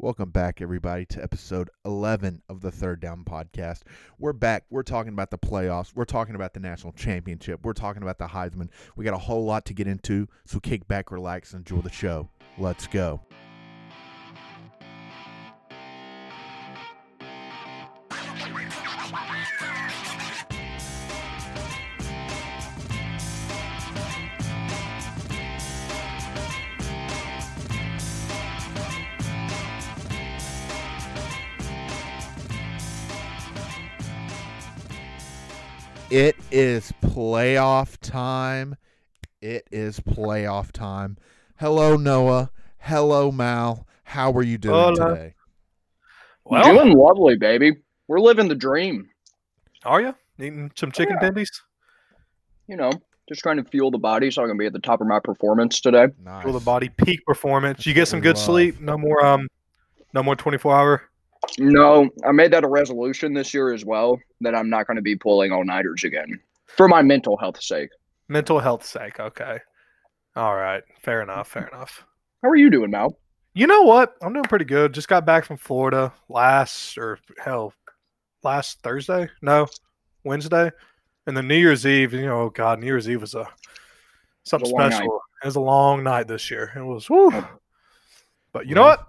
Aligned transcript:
Welcome 0.00 0.30
back, 0.30 0.62
everybody, 0.62 1.06
to 1.06 1.20
episode 1.24 1.70
11 1.84 2.42
of 2.48 2.60
the 2.60 2.70
Third 2.70 3.00
Down 3.00 3.24
Podcast. 3.24 3.80
We're 4.16 4.32
back. 4.32 4.62
We're 4.70 4.84
talking 4.84 5.12
about 5.12 5.32
the 5.32 5.38
playoffs. 5.38 5.92
We're 5.92 6.04
talking 6.04 6.36
about 6.36 6.54
the 6.54 6.60
national 6.60 6.92
championship. 6.92 7.64
We're 7.64 7.72
talking 7.72 8.04
about 8.04 8.18
the 8.18 8.28
Heisman. 8.28 8.68
We 8.94 9.04
got 9.04 9.14
a 9.14 9.18
whole 9.18 9.44
lot 9.44 9.64
to 9.64 9.74
get 9.74 9.88
into, 9.88 10.28
so 10.44 10.60
kick 10.60 10.86
back, 10.86 11.10
relax, 11.10 11.52
and 11.52 11.68
enjoy 11.68 11.82
the 11.82 11.90
show. 11.90 12.28
Let's 12.58 12.86
go. 12.86 13.22
It 36.10 36.36
is 36.50 36.92
playoff 37.02 37.98
time. 37.98 38.76
It 39.42 39.68
is 39.70 40.00
playoff 40.00 40.72
time. 40.72 41.18
Hello, 41.56 41.96
Noah. 41.96 42.50
Hello, 42.78 43.30
Mal. 43.30 43.86
How 44.04 44.32
are 44.32 44.42
you 44.42 44.56
doing 44.58 44.74
Hola. 44.74 45.10
today? 45.14 45.34
Well, 46.44 46.64
Doing 46.74 46.96
lovely, 46.96 47.36
baby. 47.36 47.72
We're 48.06 48.20
living 48.20 48.48
the 48.48 48.54
dream. 48.54 49.10
are 49.84 50.00
you 50.00 50.14
eating 50.40 50.72
some 50.74 50.90
chicken 50.92 51.18
Yeah. 51.20 51.28
tendies? 51.28 51.50
You 52.68 52.76
know, 52.76 52.90
just 53.28 53.42
trying 53.42 53.58
to 53.58 53.64
fuel 53.64 53.90
the 53.90 53.98
body 53.98 54.30
so 54.30 54.42
I 54.44 54.46
can 54.48 54.56
be 54.56 54.64
at 54.66 54.72
the 54.72 54.78
top 54.78 55.00
of 55.02 55.06
my 55.06 55.20
performance 55.20 55.80
today. 55.80 56.06
Nice. 56.22 56.42
Feel 56.44 56.52
the 56.54 56.60
body 56.60 56.88
peak 56.88 57.20
performance. 57.26 57.86
You 57.86 57.92
get 57.92 58.08
some 58.08 58.20
good 58.20 58.36
love. 58.36 58.44
sleep. 58.44 58.80
No 58.80 58.96
more 58.96 59.24
um, 59.24 59.46
no 60.14 60.22
more 60.22 60.36
twenty 60.36 60.56
four 60.58 60.74
hour. 60.74 61.02
No, 61.58 62.08
I 62.24 62.32
made 62.32 62.52
that 62.52 62.64
a 62.64 62.68
resolution 62.68 63.34
this 63.34 63.54
year 63.54 63.72
as 63.72 63.84
well 63.84 64.18
that 64.40 64.54
I'm 64.54 64.68
not 64.68 64.86
going 64.86 64.96
to 64.96 65.02
be 65.02 65.16
pulling 65.16 65.52
all 65.52 65.64
nighters 65.64 66.04
again 66.04 66.40
for 66.66 66.88
my 66.88 67.02
mental 67.02 67.36
health 67.36 67.62
sake. 67.62 67.90
Mental 68.28 68.58
health 68.58 68.84
sake. 68.84 69.18
Okay. 69.18 69.58
All 70.36 70.54
right. 70.54 70.82
Fair 71.00 71.22
enough. 71.22 71.48
Fair 71.48 71.68
enough. 71.68 72.04
How 72.42 72.50
are 72.50 72.56
you 72.56 72.70
doing, 72.70 72.90
Mal? 72.90 73.18
You 73.54 73.66
know 73.66 73.82
what? 73.82 74.14
I'm 74.22 74.32
doing 74.32 74.44
pretty 74.44 74.66
good. 74.66 74.92
Just 74.92 75.08
got 75.08 75.26
back 75.26 75.44
from 75.44 75.56
Florida 75.56 76.12
last 76.28 76.96
or 76.98 77.18
hell 77.38 77.72
last 78.42 78.80
Thursday? 78.82 79.28
No, 79.42 79.66
Wednesday. 80.24 80.70
And 81.26 81.36
then 81.36 81.48
New 81.48 81.56
Year's 81.56 81.86
Eve, 81.86 82.12
you 82.12 82.26
know, 82.26 82.42
oh 82.42 82.50
God, 82.50 82.78
New 82.80 82.86
Year's 82.86 83.08
Eve 83.08 83.20
was 83.20 83.34
a 83.34 83.46
something 84.44 84.70
long 84.70 84.90
night. 84.90 84.96
special. 84.96 85.20
It 85.42 85.46
was 85.46 85.56
a 85.56 85.60
long 85.60 86.02
night 86.02 86.28
this 86.28 86.50
year. 86.50 86.72
It 86.76 86.82
was 86.82 87.06
whew. 87.06 87.30
Oh. 87.32 87.48
But 88.52 88.66
you 88.66 88.74
know 88.74 88.82
what? 88.82 89.06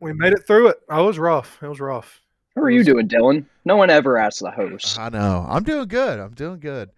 We 0.00 0.12
made 0.12 0.32
it 0.32 0.46
through 0.46 0.68
it. 0.68 0.76
Oh, 0.90 1.04
it 1.04 1.06
was 1.06 1.18
rough. 1.18 1.58
It 1.62 1.68
was 1.68 1.80
rough. 1.80 2.20
How 2.54 2.62
are 2.62 2.70
you 2.70 2.84
doing, 2.84 3.08
Dylan? 3.08 3.46
No 3.64 3.76
one 3.76 3.90
ever 3.90 4.16
asks 4.18 4.40
the 4.40 4.50
host. 4.50 4.98
I 4.98 5.08
know. 5.10 5.46
I'm 5.48 5.62
doing 5.62 5.88
good. 5.88 6.18
I'm 6.18 6.32
doing 6.34 6.60
good. 6.60 6.90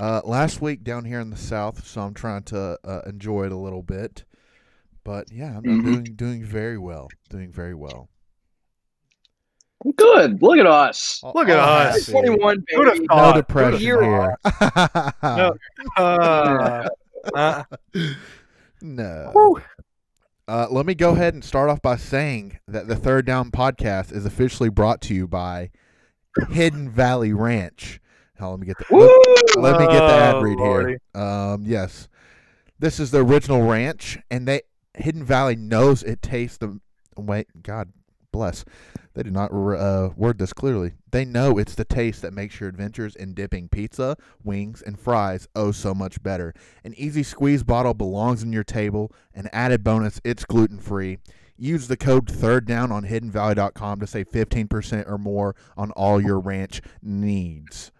Uh, 0.00 0.20
last 0.24 0.60
week 0.60 0.82
down 0.82 1.04
here 1.04 1.20
in 1.20 1.30
the 1.30 1.36
south, 1.36 1.86
so 1.86 2.00
I'm 2.02 2.14
trying 2.14 2.42
to 2.44 2.78
uh, 2.84 3.00
enjoy 3.06 3.44
it 3.46 3.52
a 3.52 3.56
little 3.56 3.82
bit. 3.82 4.24
But 5.04 5.30
yeah, 5.30 5.56
I'm, 5.58 5.64
I'm 5.68 5.82
Mhm. 5.82 5.84
doing 5.84 6.04
doing 6.16 6.44
very 6.44 6.78
well. 6.78 7.08
Doing 7.30 7.52
very 7.52 7.74
well. 7.74 8.08
Good. 9.96 10.40
Look 10.42 10.58
at 10.58 10.66
us. 10.66 11.20
All- 11.22 11.32
Look 11.34 11.48
at 11.50 11.58
all 11.58 11.68
us. 11.68 12.06
happy. 12.06 12.12
21, 12.12 12.64
Who'd 12.70 12.86
have 12.86 12.94
baby. 12.96 13.06
No 13.10 13.32
depression 13.34 13.80
here. 13.80 14.36
No. 15.22 15.54
Uh, 15.98 16.88
uh, 17.34 17.64
no. 18.80 19.60
Uh, 20.46 20.66
let 20.70 20.84
me 20.84 20.94
go 20.94 21.10
ahead 21.10 21.32
and 21.32 21.42
start 21.42 21.70
off 21.70 21.80
by 21.80 21.96
saying 21.96 22.58
that 22.68 22.86
the 22.86 22.96
Third 22.96 23.24
Down 23.24 23.50
podcast 23.50 24.12
is 24.12 24.26
officially 24.26 24.68
brought 24.68 25.00
to 25.02 25.14
you 25.14 25.26
by 25.26 25.70
Hidden 26.50 26.90
Valley 26.90 27.32
Ranch. 27.32 28.00
Let 28.38 28.60
me 28.60 28.66
get 28.66 28.76
the 28.76 28.94
let, 28.94 29.56
let 29.56 29.80
me 29.80 29.86
get 29.86 30.00
the 30.00 30.14
ad 30.14 30.42
read 30.42 30.58
here. 30.58 30.98
Um, 31.14 31.64
yes, 31.64 32.08
this 32.78 33.00
is 33.00 33.10
the 33.10 33.24
original 33.24 33.62
ranch, 33.62 34.18
and 34.30 34.46
they 34.46 34.62
Hidden 34.92 35.24
Valley 35.24 35.56
knows 35.56 36.02
it 36.02 36.20
tastes 36.20 36.58
the 36.58 36.78
wait. 37.16 37.46
God 37.62 37.90
bless. 38.32 38.66
They 39.14 39.22
did 39.22 39.32
not 39.32 39.52
uh, 39.52 40.10
word 40.16 40.38
this 40.38 40.52
clearly. 40.52 40.92
They 41.12 41.24
know 41.24 41.56
it's 41.56 41.76
the 41.76 41.84
taste 41.84 42.20
that 42.22 42.32
makes 42.32 42.58
your 42.58 42.68
adventures 42.68 43.14
in 43.14 43.32
dipping 43.32 43.68
pizza, 43.68 44.16
wings, 44.42 44.82
and 44.82 44.98
fries 44.98 45.48
oh 45.54 45.70
so 45.70 45.94
much 45.94 46.20
better. 46.22 46.52
An 46.82 46.94
easy 46.96 47.22
squeeze 47.22 47.62
bottle 47.62 47.94
belongs 47.94 48.42
on 48.42 48.52
your 48.52 48.64
table. 48.64 49.12
An 49.32 49.48
added 49.52 49.84
bonus, 49.84 50.20
it's 50.24 50.44
gluten 50.44 50.78
free. 50.78 51.18
Use 51.56 51.86
the 51.86 51.96
code 51.96 52.28
third 52.28 52.66
down 52.66 52.90
on 52.90 53.04
hiddenvalley.com 53.04 54.00
to 54.00 54.06
save 54.08 54.30
15% 54.32 55.08
or 55.08 55.18
more 55.18 55.54
on 55.76 55.92
all 55.92 56.20
your 56.20 56.40
ranch 56.40 56.80
needs. 57.00 57.92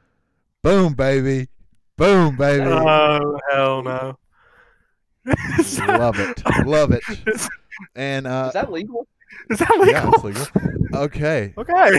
Boom, 0.63 0.95
baby. 0.95 1.49
Boom, 1.97 2.37
baby. 2.37 2.65
Oh 2.67 3.39
hell 3.53 3.83
no! 3.85 4.19
Love 5.87 6.19
it. 6.19 6.67
Love 6.67 6.91
it. 6.91 7.03
And 7.97 8.29
uh 8.29 8.45
Is 8.49 8.53
that 8.53 8.71
legal? 8.71 9.09
Is 9.51 9.59
that 9.59 9.71
legal? 9.71 9.89
yeah, 9.89 10.11
it's 10.13 10.25
legal. 10.25 10.47
Okay. 10.95 11.55
Okay. 11.59 11.99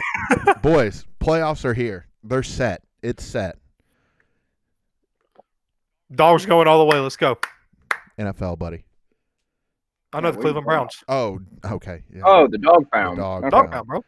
Boys, 0.62 1.06
playoffs 1.20 1.66
are 1.66 1.74
here. 1.74 2.08
They're 2.24 2.44
set. 2.44 2.82
It's 3.02 3.24
set. 3.24 3.58
Dogs 6.14 6.46
going 6.46 6.68
all 6.68 6.80
the 6.80 6.86
way. 6.86 7.00
Let's 7.00 7.18
go. 7.18 7.38
NFL, 8.18 8.58
buddy. 8.58 8.86
I 10.14 10.22
know 10.22 10.30
Yeah, 10.30 10.32
the 10.32 10.42
Cleveland 10.42 10.66
Browns. 10.66 11.04
Oh, 11.10 11.40
okay. 11.66 12.04
Yeah. 12.14 12.22
Oh, 12.24 12.48
the 12.48 12.58
dog 12.58 12.90
pound. 12.92 13.18
dog 13.18 13.44
Okay. 13.44 13.50
Dog 13.50 13.72
pound. 13.72 13.88
pound, 13.88 14.04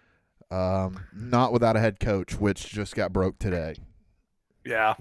bro. 0.49 0.57
Um, 0.85 1.03
not 1.13 1.51
without 1.51 1.75
a 1.75 1.79
head 1.79 1.99
coach, 1.99 2.39
which 2.39 2.69
just 2.69 2.95
got 2.95 3.11
broke 3.11 3.37
today. 3.39 3.75
Yeah. 4.65 4.93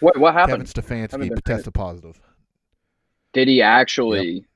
What, 0.00 0.16
what 0.18 0.34
Kevin? 0.34 0.62
Stefanski 0.66 1.42
tested 1.42 1.74
positive. 1.74 2.20
Did 3.32 3.48
he 3.48 3.60
actually? 3.62 4.46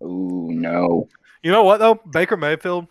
Oh, 0.00 0.48
no. 0.50 1.08
You 1.44 1.52
know 1.52 1.62
what 1.62 1.78
though? 1.78 2.00
Baker 2.10 2.38
Mayfield 2.38 2.86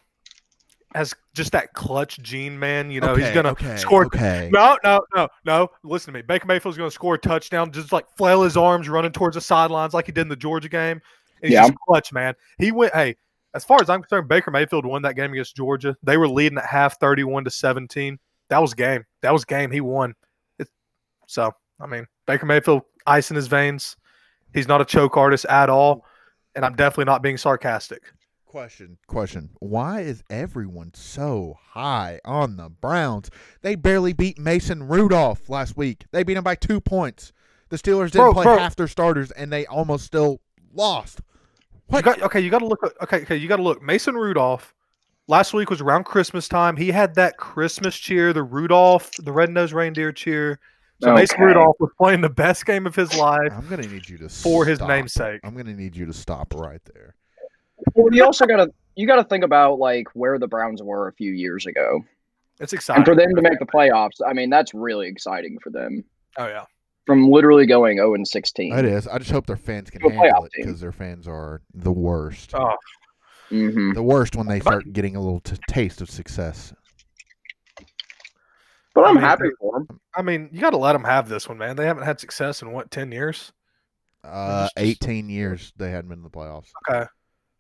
has 0.94 1.16
just 1.34 1.54
that 1.54 1.74
clutch 1.74 2.20
gene, 2.20 2.58
man. 2.60 2.92
You 2.92 3.02
know 3.02 3.16
he's 3.16 3.32
gonna 3.32 3.50
okay, 3.50 3.78
score. 3.78 4.06
Okay. 4.06 4.52
No, 4.54 4.78
no, 4.84 5.02
no, 5.16 5.28
no. 5.44 5.72
Listen 5.84 6.14
to 6.14 6.20
me. 6.20 6.22
Baker 6.22 6.46
Mayfield's 6.46 6.78
gonna 6.78 6.92
score 6.92 7.16
a 7.16 7.18
touchdown, 7.18 7.72
just 7.72 7.92
like 7.92 8.06
flail 8.16 8.44
his 8.44 8.56
arms, 8.56 8.88
running 8.88 9.12
towards 9.12 9.34
the 9.34 9.42
sidelines 9.42 9.96
like 9.96 10.06
he 10.06 10.12
did 10.12 10.22
in 10.22 10.28
the 10.30 10.36
Georgia 10.36 10.70
game. 10.70 11.02
And 11.42 11.50
he's 11.50 11.54
Yeah. 11.54 11.64
just 11.64 11.80
clutch, 11.88 12.14
man. 12.14 12.36
He 12.60 12.72
went. 12.72 12.94
Hey, 12.94 13.16
as 13.56 13.66
far 13.66 13.82
as 13.82 13.90
I'm 13.90 14.04
concerned, 14.04 14.28
Baker 14.28 14.52
Mayfield 14.52 14.86
won 14.86 15.02
that 15.02 15.16
game 15.16 15.32
against 15.32 15.56
Georgia. 15.56 15.98
They 16.04 16.18
were 16.18 16.28
leading 16.28 16.60
at 16.60 16.68
half, 16.68 17.00
thirty-one 17.00 17.46
to 17.46 17.50
seventeen. 17.50 18.20
That 18.50 18.62
was 18.62 18.76
game. 18.76 19.04
That 19.22 19.34
was 19.34 19.46
game. 19.46 19.72
He 19.72 19.82
won. 19.82 20.14
It, 20.60 20.70
so 21.26 21.52
I 21.80 21.88
mean, 21.88 22.06
Baker 22.28 22.46
Mayfield, 22.46 22.84
ice 23.08 23.32
in 23.32 23.36
his 23.36 23.48
veins. 23.48 23.98
He's 24.54 24.68
not 24.68 24.80
a 24.80 24.86
choke 24.86 25.18
artist 25.18 25.46
at 25.46 25.72
all, 25.72 26.06
and 26.54 26.64
I'm 26.64 26.76
definitely 26.76 27.06
not 27.06 27.24
being 27.24 27.38
sarcastic. 27.38 28.04
Question. 28.54 29.00
Question. 29.08 29.50
Why 29.62 30.02
is 30.02 30.24
everyone 30.30 30.92
so 30.94 31.58
high 31.72 32.20
on 32.24 32.56
the 32.58 32.70
Browns? 32.70 33.32
They 33.64 33.74
barely 33.74 34.14
beat 34.14 34.38
Mason 34.38 34.88
Rudolph 34.88 35.50
last 35.50 35.76
week. 35.76 36.06
They 36.12 36.22
beat 36.22 36.38
him 36.38 36.44
by 36.44 36.54
two 36.54 36.80
points. 36.80 37.34
The 37.70 37.78
Steelers 37.78 38.12
didn't 38.12 38.26
Bro, 38.26 38.34
play 38.34 38.44
bro. 38.44 38.60
half 38.60 38.76
their 38.76 38.88
starters, 38.88 39.32
and 39.32 39.52
they 39.52 39.66
almost 39.66 40.06
still 40.06 40.40
lost. 40.72 41.22
You 41.72 41.80
What? 41.88 42.06
got, 42.06 42.22
okay, 42.22 42.42
you 42.42 42.52
got 42.52 42.60
to 42.60 42.68
look. 42.68 42.96
Okay, 43.02 43.24
okay, 43.24 43.36
you 43.36 43.48
got 43.48 43.56
to 43.56 43.64
look. 43.64 43.82
Mason 43.82 44.14
Rudolph. 44.14 44.76
Last 45.28 45.56
week 45.56 45.72
was 45.72 45.82
around 45.82 46.04
Christmas 46.04 46.48
time. 46.48 46.78
He 46.78 46.92
had 46.92 47.16
that 47.16 47.38
Christmas 47.38 47.96
cheer, 47.98 48.34
the 48.34 48.44
Rudolph, 48.44 49.10
the 49.18 49.32
red-nosed 49.32 49.74
reindeer 49.74 50.12
cheer. 50.12 50.60
So 51.02 51.16
Mason 51.16 51.42
Rudolph 51.42 51.78
was 51.80 51.90
playing 51.98 52.22
the 52.22 52.30
best 52.30 52.68
game 52.68 52.86
of 52.86 52.96
his 52.96 53.18
life 53.18 53.52
I'm 53.52 53.68
gonna 53.68 53.88
need 53.88 54.08
you 54.08 54.20
to 54.20 54.30
for 54.30 54.64
his 54.64 54.80
namesake. 54.80 55.42
I'm 55.44 55.56
gonna 55.56 55.74
need 55.74 55.96
you 55.96 56.06
to 56.06 56.14
stop 56.14 56.54
right 56.54 56.82
there. 56.94 57.16
Well, 57.96 58.14
you 58.14 58.24
also 58.24 58.46
gotta 58.46 58.70
you 58.96 59.08
gotta 59.08 59.24
think 59.24 59.44
about 59.44 59.80
like 59.80 60.08
where 60.14 60.38
the 60.40 60.48
Browns 60.48 60.82
were 60.84 61.08
a 61.08 61.14
few 61.14 61.32
years 61.32 61.66
ago, 61.66 62.02
It's 62.60 62.74
and 62.74 62.78
exciting. 62.80 63.06
for 63.06 63.16
them 63.16 63.36
to 63.36 63.42
make 63.42 63.60
the 63.60 63.66
playoffs. 63.66 64.20
I 64.26 64.34
mean, 64.34 64.50
that's 64.50 64.74
really 64.74 65.08
exciting 65.08 65.58
for 65.64 65.70
them. 65.70 66.04
oh 66.38 66.48
yeah, 66.48 66.66
From 67.06 67.30
literally 67.30 67.66
going 67.66 67.98
zero 67.98 68.14
and 68.16 68.28
sixteen. 68.28 68.74
It 68.74 68.86
is. 68.86 69.08
I 69.08 69.18
just 69.18 69.32
hope 69.32 69.46
their 69.48 69.58
fans 69.58 69.90
can 69.90 70.02
handle 70.02 70.46
it 70.46 70.52
because 70.56 70.80
their 70.80 70.92
fans 70.92 71.28
are 71.28 71.62
the 71.74 71.92
worst. 71.92 72.54
oh, 72.56 72.76
hmm 73.50 73.94
The 73.94 74.04
worst 74.04 74.36
when 74.36 74.48
they 74.48 74.60
But- 74.60 74.64
start 74.72 74.94
getting 74.94 75.16
a 75.16 75.22
little 75.22 75.40
t- 75.42 75.58
taste 75.68 76.02
of 76.02 76.10
success. 76.10 76.74
But 78.96 79.06
I 79.06 79.10
I'm 79.10 79.16
mean, 79.16 79.24
happy 79.24 79.50
for 79.60 79.80
them. 79.88 80.00
I 80.16 80.22
mean, 80.22 80.50
you 80.52 80.62
got 80.62 80.70
to 80.70 80.78
let 80.78 80.94
them 80.94 81.04
have 81.04 81.28
this 81.28 81.50
one, 81.50 81.58
man. 81.58 81.76
They 81.76 81.86
haven't 81.88 82.04
had 82.04 82.20
success 82.20 82.62
in 82.62 82.72
what 82.72 82.92
ten 82.92 83.12
years. 83.12 83.52
Uh, 84.24 84.66
just- 84.66 84.76
just- 84.78 84.86
18 85.04 85.30
years 85.30 85.74
they 85.78 85.90
hadn't 85.90 86.10
been 86.10 86.20
in 86.20 86.24
the 86.24 86.30
playoffs. 86.30 86.70
Okay, 86.90 87.06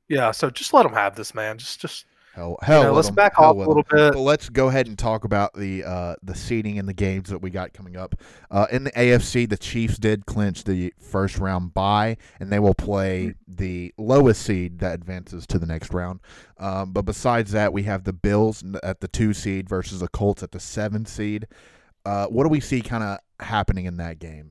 yeah. 0.07 0.31
So 0.31 0.49
just 0.49 0.73
let 0.73 0.83
them 0.83 0.93
have 0.93 1.15
this, 1.15 1.33
man. 1.33 1.57
Just, 1.57 1.81
just 1.81 2.05
Hell, 2.35 2.57
You 2.67 2.73
know, 2.85 2.93
let's 2.93 3.09
'em. 3.09 3.13
back 3.13 3.35
Hell 3.35 3.51
off 3.51 3.55
a 3.57 3.59
little 3.59 3.83
bit. 3.83 4.13
But 4.13 4.19
let's 4.21 4.49
go 4.49 4.67
ahead 4.67 4.87
and 4.87 4.97
talk 4.97 5.23
about 5.23 5.53
the 5.53 5.83
uh, 5.83 6.15
the 6.23 6.33
seeding 6.33 6.79
and 6.79 6.89
the 6.89 6.93
games 6.93 7.29
that 7.29 7.37
we 7.43 7.51
got 7.51 7.73
coming 7.73 7.95
up. 7.95 8.15
Uh, 8.49 8.65
in 8.71 8.85
the 8.85 8.91
AFC, 8.91 9.47
the 9.47 9.55
Chiefs 9.57 9.99
did 9.99 10.25
clinch 10.25 10.63
the 10.63 10.91
first 10.99 11.37
round 11.37 11.75
bye, 11.75 12.17
and 12.39 12.51
they 12.51 12.57
will 12.57 12.73
play 12.73 13.35
the 13.47 13.93
lowest 13.99 14.41
seed 14.41 14.79
that 14.79 14.95
advances 14.95 15.45
to 15.45 15.59
the 15.59 15.67
next 15.67 15.93
round. 15.93 16.21
Um, 16.57 16.91
but 16.91 17.03
besides 17.03 17.51
that, 17.51 17.71
we 17.71 17.83
have 17.83 18.03
the 18.03 18.13
Bills 18.13 18.63
at 18.81 18.99
the 19.01 19.07
two 19.07 19.33
seed 19.35 19.69
versus 19.69 19.99
the 19.99 20.07
Colts 20.07 20.41
at 20.41 20.53
the 20.53 20.59
seven 20.59 21.05
seed. 21.05 21.45
Uh, 22.03 22.25
what 22.25 22.43
do 22.45 22.49
we 22.49 22.59
see 22.59 22.81
kind 22.81 23.03
of 23.03 23.19
happening 23.45 23.85
in 23.85 23.97
that 23.97 24.17
game? 24.17 24.49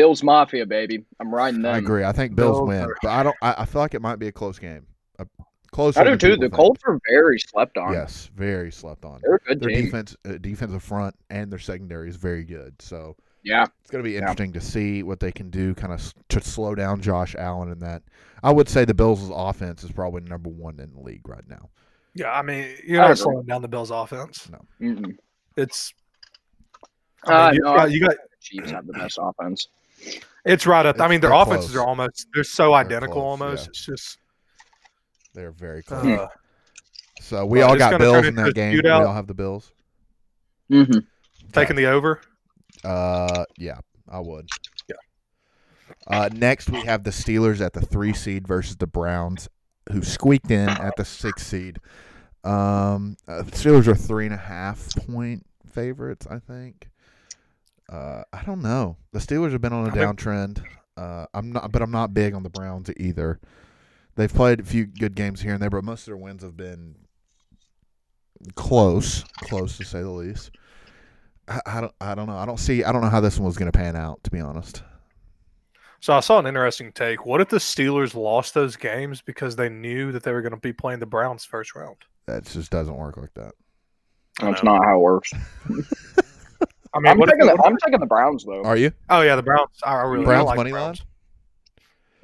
Bills 0.00 0.22
Mafia, 0.22 0.64
baby. 0.64 1.04
I'm 1.20 1.34
riding 1.34 1.60
them. 1.60 1.74
I 1.74 1.78
agree. 1.78 2.04
I 2.04 2.12
think 2.12 2.34
Bills 2.34 2.56
Bills 2.58 2.68
win, 2.68 2.82
are- 2.84 2.96
but 3.02 3.10
I 3.10 3.22
don't. 3.22 3.36
I, 3.42 3.54
I 3.58 3.64
feel 3.66 3.82
like 3.82 3.92
it 3.92 4.00
might 4.00 4.18
be 4.18 4.28
a 4.28 4.32
close 4.32 4.58
game. 4.58 4.86
A 5.18 5.26
closer 5.72 6.00
I 6.00 6.04
do 6.04 6.16
too. 6.16 6.30
The 6.36 6.42
think. 6.42 6.54
Colts 6.54 6.80
are 6.86 6.98
very 7.10 7.38
slept 7.38 7.76
on. 7.76 7.92
Yes, 7.92 8.30
very 8.34 8.72
slept 8.72 9.04
on. 9.04 9.20
They're 9.22 9.34
a 9.34 9.38
good 9.40 9.60
their 9.60 9.68
team. 9.68 9.84
defense 9.84 10.16
uh, 10.26 10.38
defensive 10.40 10.82
front 10.82 11.14
and 11.28 11.52
their 11.52 11.58
secondary 11.58 12.08
is 12.08 12.16
very 12.16 12.44
good. 12.44 12.80
So 12.80 13.14
Yeah. 13.42 13.66
it's 13.82 13.90
going 13.90 14.02
to 14.02 14.08
be 14.08 14.12
Yeah. 14.14 14.20
interesting 14.20 14.54
to 14.54 14.60
see 14.62 15.02
what 15.02 15.20
they 15.20 15.32
can 15.32 15.50
do, 15.50 15.74
kind 15.74 15.92
of 15.92 16.14
to 16.30 16.40
slow 16.40 16.74
down 16.74 17.02
Josh 17.02 17.36
Allen 17.38 17.70
and 17.70 17.82
that. 17.82 18.02
I 18.42 18.52
would 18.52 18.70
say 18.70 18.86
the 18.86 18.94
Bills' 18.94 19.30
offense 19.32 19.84
is 19.84 19.92
probably 19.92 20.22
number 20.22 20.48
one 20.48 20.80
in 20.80 20.94
the 20.94 21.00
league 21.00 21.28
right 21.28 21.46
now. 21.46 21.68
Yeah, 22.14 22.32
I 22.32 22.40
mean, 22.40 22.74
you're 22.86 23.00
I 23.00 23.08
not 23.08 23.10
agree. 23.10 23.16
slowing 23.22 23.44
down 23.46 23.60
the 23.60 23.68
Bills' 23.68 23.90
offense. 23.90 24.48
Mm-mm. 24.80 25.16
It's. 25.58 25.92
Uh, 27.28 27.32
I 27.32 27.50
mean, 27.50 27.54
you, 27.56 27.64
no, 27.64 27.76
got, 27.76 27.90
you 27.90 28.00
got 28.00 28.16
Chiefs 28.40 28.70
have 28.70 28.86
the 28.86 28.94
best 28.94 29.18
offense. 29.20 29.68
It's 30.44 30.66
right 30.66 30.86
up. 30.86 31.00
I 31.00 31.08
mean, 31.08 31.20
their 31.20 31.32
offenses 31.32 31.72
close. 31.72 31.82
are 31.82 31.86
almost 31.86 32.26
they're 32.34 32.44
so 32.44 32.74
identical 32.74 33.14
close, 33.14 33.40
almost. 33.40 33.64
yeah. 33.64 33.68
It's 33.70 33.86
just 33.86 34.18
They're 35.34 35.52
very 35.52 35.82
close. 35.82 36.04
uh, 36.04 36.26
so 37.20 37.46
we 37.46 37.58
well, 37.58 37.70
all 37.70 37.76
got 37.76 37.98
Bills 37.98 38.26
in 38.26 38.34
that 38.36 38.48
a 38.48 38.52
game. 38.52 38.80
We 38.82 38.88
all 38.88 39.12
have 39.12 39.26
the 39.26 39.34
Bills. 39.34 39.72
Mm-hmm. 40.70 41.00
taking 41.52 41.76
the 41.76 41.86
over. 41.86 42.20
Uh, 42.84 43.44
yeah, 43.58 43.78
I 44.08 44.20
would. 44.20 44.48
Yeah. 44.88 44.96
Uh, 46.06 46.28
next 46.32 46.70
we 46.70 46.80
have 46.82 47.04
the 47.04 47.10
Steelers 47.10 47.60
at 47.60 47.72
the 47.72 47.80
three 47.80 48.12
seed 48.12 48.46
versus 48.46 48.76
the 48.76 48.86
Browns, 48.86 49.48
who 49.92 50.02
squeaked 50.02 50.50
in 50.50 50.68
at 50.68 50.96
the 50.96 51.04
six 51.04 51.46
seed. 51.46 51.78
Um, 52.44 53.16
uh, 53.28 53.42
Steelers 53.42 53.86
are 53.86 53.94
three 53.94 54.24
and 54.26 54.34
a 54.34 54.38
half 54.38 54.88
point 55.06 55.44
favorites, 55.66 56.26
I 56.30 56.38
think. 56.38 56.88
Uh, 57.90 58.22
I 58.32 58.42
don't 58.44 58.62
know. 58.62 58.96
The 59.12 59.18
Steelers 59.18 59.52
have 59.52 59.60
been 59.60 59.72
on 59.72 59.86
a 59.86 59.88
I 59.88 59.90
think- 59.92 60.18
downtrend. 60.20 60.64
Uh, 60.96 61.26
I'm 61.34 61.50
not, 61.52 61.72
but 61.72 61.80
I'm 61.82 61.90
not 61.90 62.12
big 62.14 62.34
on 62.34 62.42
the 62.42 62.50
Browns 62.50 62.90
either. 62.98 63.40
They've 64.16 64.32
played 64.32 64.60
a 64.60 64.64
few 64.64 64.84
good 64.86 65.14
games 65.14 65.40
here 65.40 65.54
and 65.54 65.62
there, 65.62 65.70
but 65.70 65.82
most 65.84 66.00
of 66.02 66.06
their 66.06 66.16
wins 66.16 66.42
have 66.42 66.56
been 66.56 66.94
close, 68.54 69.22
close 69.42 69.76
to 69.78 69.84
say 69.84 70.02
the 70.02 70.10
least. 70.10 70.50
I, 71.48 71.60
I 71.64 71.80
don't, 71.80 71.94
I 72.00 72.14
don't 72.14 72.26
know. 72.26 72.36
I 72.36 72.44
don't 72.44 72.58
see. 72.58 72.84
I 72.84 72.92
don't 72.92 73.00
know 73.00 73.08
how 73.08 73.20
this 73.20 73.38
one 73.38 73.46
was 73.46 73.56
going 73.56 73.70
to 73.70 73.76
pan 73.76 73.96
out. 73.96 74.22
To 74.24 74.30
be 74.30 74.40
honest, 74.40 74.82
So 76.00 76.12
I 76.12 76.20
saw 76.20 76.38
an 76.38 76.46
interesting 76.46 76.92
take. 76.92 77.24
What 77.24 77.40
if 77.40 77.48
the 77.48 77.56
Steelers 77.58 78.14
lost 78.14 78.52
those 78.54 78.76
games 78.76 79.22
because 79.22 79.56
they 79.56 79.68
knew 79.70 80.12
that 80.12 80.22
they 80.22 80.32
were 80.32 80.42
going 80.42 80.52
to 80.52 80.58
be 80.60 80.72
playing 80.72 81.00
the 81.00 81.06
Browns 81.06 81.44
first 81.44 81.74
round? 81.74 81.96
that 82.26 82.44
just 82.44 82.70
doesn't 82.70 82.94
work 82.96 83.16
like 83.16 83.32
that. 83.34 83.52
That's 84.40 84.62
not 84.62 84.84
how 84.84 84.96
it 84.98 85.02
works. 85.02 85.32
I 86.92 86.98
mean, 86.98 87.12
I'm 87.12 87.18
what 87.18 87.28
taking, 87.28 87.46
the- 87.46 87.56
the, 87.56 87.62
I'm 87.62 87.76
taking 87.76 88.00
the 88.00 88.06
Browns 88.06 88.44
though. 88.44 88.62
Are 88.62 88.76
you 88.76 88.92
oh 89.08 89.20
yeah, 89.22 89.36
the 89.36 89.42
Browns. 89.42 89.70
I 89.82 89.94
I 89.94 90.02
really 90.02 90.24
Browns 90.24 90.42
I 90.42 90.48
like 90.48 90.56
money 90.56 90.70
the 90.70 90.74
Browns. 90.74 91.04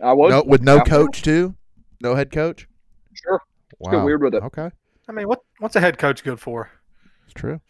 I 0.02 0.12
would. 0.12 0.30
no, 0.30 0.42
with 0.42 0.62
no 0.62 0.76
yeah. 0.76 0.84
coach 0.84 1.22
too? 1.22 1.54
No 2.00 2.14
head 2.14 2.30
coach? 2.30 2.68
Sure. 3.14 3.40
Wow. 3.78 3.90
get 3.92 4.04
weird 4.04 4.22
with 4.22 4.34
it. 4.34 4.42
Okay, 4.42 4.70
I 5.08 5.12
mean, 5.12 5.28
what 5.28 5.40
what's 5.58 5.76
a 5.76 5.80
head 5.80 5.98
coach 5.98 6.24
good 6.24 6.40
for? 6.40 6.70
it's 7.24 7.34
true. 7.34 7.60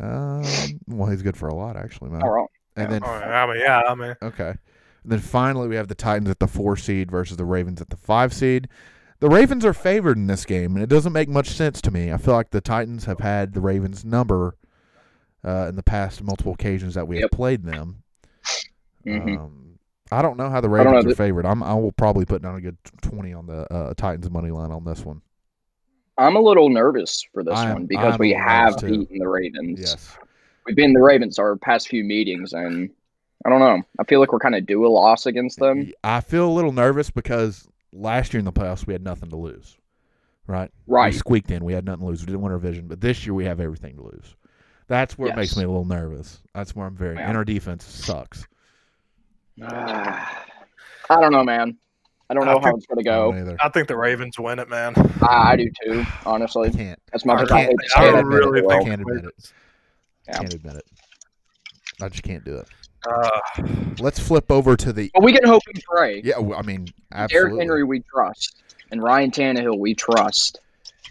Um, 0.00 0.44
well, 0.86 1.10
he's 1.10 1.22
good 1.22 1.36
for 1.36 1.48
a 1.48 1.54
lot 1.54 1.76
actually, 1.76 2.10
man. 2.10 2.20
Not 2.20 2.28
wrong. 2.28 2.48
And 2.76 2.92
then 2.92 3.02
Oh, 3.04 3.08
I 3.08 3.46
mean, 3.46 3.60
yeah, 3.60 3.82
I 3.88 3.94
mean, 3.94 4.14
Okay. 4.22 4.50
And 5.02 5.12
then 5.12 5.18
finally, 5.18 5.68
we 5.68 5.76
have 5.76 5.88
the 5.88 5.94
Titans 5.94 6.30
at 6.30 6.38
the 6.38 6.46
four 6.46 6.76
seed 6.76 7.10
versus 7.10 7.36
the 7.36 7.44
Ravens 7.44 7.80
at 7.80 7.90
the 7.90 7.96
five 7.96 8.32
seed. 8.32 8.68
The 9.20 9.28
Ravens 9.28 9.64
are 9.64 9.72
favored 9.72 10.16
in 10.16 10.28
this 10.28 10.44
game, 10.44 10.76
and 10.76 10.82
it 10.82 10.88
doesn't 10.88 11.12
make 11.12 11.28
much 11.28 11.48
sense 11.48 11.80
to 11.82 11.90
me. 11.90 12.12
I 12.12 12.18
feel 12.18 12.34
like 12.34 12.50
the 12.50 12.60
Titans 12.60 13.06
have 13.06 13.18
had 13.18 13.52
the 13.52 13.60
Ravens' 13.60 14.04
number 14.04 14.56
uh, 15.44 15.66
in 15.68 15.76
the 15.76 15.82
past 15.82 16.22
multiple 16.22 16.52
occasions 16.52 16.94
that 16.94 17.06
we 17.06 17.20
have 17.20 17.30
played 17.30 17.64
them. 17.64 18.02
Mhm. 19.06 19.38
Um, 19.38 19.78
I 20.10 20.22
don't 20.22 20.36
know 20.36 20.48
how 20.48 20.60
the 20.60 20.68
Ravens 20.68 21.04
are 21.06 21.14
favored. 21.14 21.44
I'm, 21.46 21.62
I 21.62 21.74
will 21.74 21.92
probably 21.92 22.24
put 22.24 22.42
down 22.42 22.56
a 22.56 22.60
good 22.60 22.76
twenty 23.02 23.32
on 23.32 23.46
the 23.46 23.72
uh, 23.72 23.94
Titans 23.94 24.30
money 24.30 24.50
line 24.50 24.70
on 24.70 24.84
this 24.84 25.04
one. 25.04 25.20
I'm 26.16 26.34
a 26.34 26.40
little 26.40 26.68
nervous 26.68 27.24
for 27.32 27.44
this 27.44 27.58
am- 27.58 27.74
one 27.74 27.86
because 27.86 28.14
I'm 28.14 28.18
we 28.18 28.32
have 28.32 28.76
too. 28.76 28.88
beaten 28.88 29.18
the 29.18 29.28
Ravens. 29.28 29.80
Yes. 29.80 30.16
We've 30.66 30.74
beaten 30.76 30.92
the 30.92 31.02
Ravens 31.02 31.38
our 31.38 31.56
past 31.56 31.88
few 31.88 32.04
meetings, 32.04 32.52
and 32.52 32.90
I 33.44 33.50
don't 33.50 33.60
know. 33.60 33.82
I 33.98 34.04
feel 34.04 34.18
like 34.20 34.32
we're 34.32 34.40
kind 34.40 34.54
of 34.54 34.66
due 34.66 34.84
a 34.84 34.88
loss 34.88 35.26
against 35.26 35.58
them. 35.58 35.92
I 36.02 36.20
feel 36.20 36.48
a 36.48 36.52
little 36.52 36.72
nervous 36.72 37.10
because 37.10 37.68
last 37.92 38.32
year 38.34 38.38
in 38.38 38.44
the 38.44 38.52
playoffs 38.52 38.86
we 38.86 38.94
had 38.94 39.02
nothing 39.02 39.30
to 39.30 39.36
lose. 39.36 39.76
Right? 40.46 40.70
Right. 40.86 41.12
We 41.12 41.18
squeaked 41.18 41.50
in. 41.50 41.62
We 41.64 41.74
had 41.74 41.84
nothing 41.84 42.00
to 42.00 42.06
lose. 42.06 42.20
We 42.20 42.26
didn't 42.26 42.40
win 42.40 42.52
our 42.52 42.58
division, 42.58 42.88
but 42.88 43.02
this 43.02 43.26
year 43.26 43.34
we 43.34 43.44
have 43.44 43.60
everything 43.60 43.96
to 43.96 44.02
lose. 44.02 44.34
That's 44.88 45.16
where 45.18 45.30
it 45.30 45.36
makes 45.36 45.56
me 45.56 45.64
a 45.64 45.68
little 45.68 45.84
nervous. 45.84 46.40
That's 46.54 46.74
where 46.74 46.86
I'm 46.86 46.96
very. 46.96 47.14
Yeah. 47.16 47.28
And 47.28 47.36
our 47.36 47.44
defense 47.44 47.84
sucks. 47.84 48.46
I 49.62 50.36
don't 51.10 51.32
know, 51.32 51.44
man. 51.44 51.76
I 52.30 52.34
don't 52.34 52.46
I 52.46 52.52
know 52.52 52.58
how 52.58 52.64
think- 52.66 52.78
it's 52.78 52.86
going 52.86 52.98
to 52.98 53.04
go. 53.04 53.32
don't 53.32 53.40
either. 53.42 53.56
I 53.60 53.68
think 53.70 53.88
the 53.88 53.96
Ravens 53.96 54.38
win 54.38 54.58
it, 54.58 54.68
man. 54.68 54.94
I, 55.22 55.52
I 55.52 55.56
do 55.56 55.70
too, 55.84 56.00
I 56.00 56.06
honestly. 56.26 56.70
can't. 56.70 56.98
As 57.12 57.24
much 57.24 57.38
I 57.38 57.42
as 57.42 57.50
I 57.52 57.56
can't- 57.60 57.68
hate 57.70 57.76
to 57.78 57.98
I 57.98 58.04
say 58.04 58.10
don't 58.10 58.18
admit 58.20 58.38
really 58.40 58.58
it. 58.60 58.64
I 58.66 58.68
think- 58.76 58.88
can't 58.88 59.00
admit 59.00 59.24
it. 59.24 59.52
Yeah. 60.26 60.38
Can't 60.38 60.54
admit 60.54 60.76
it. 60.76 60.84
I 62.02 62.08
just 62.10 62.22
can't 62.22 62.44
do 62.44 62.56
it. 62.58 62.68
Uh, 63.08 63.40
Let's 64.00 64.18
flip 64.18 64.50
over 64.50 64.76
to 64.76 64.92
the. 64.92 65.10
but 65.14 65.22
we 65.22 65.32
can 65.32 65.44
hope 65.48 65.62
and 65.72 65.82
pray. 65.84 66.20
Yeah, 66.24 66.34
I 66.56 66.62
mean, 66.62 66.88
Derrick. 67.28 67.58
Henry, 67.58 67.84
we 67.84 68.00
trust, 68.00 68.56
and 68.90 69.02
Ryan 69.02 69.30
Tannehill, 69.30 69.78
we 69.78 69.94
trust. 69.94 70.60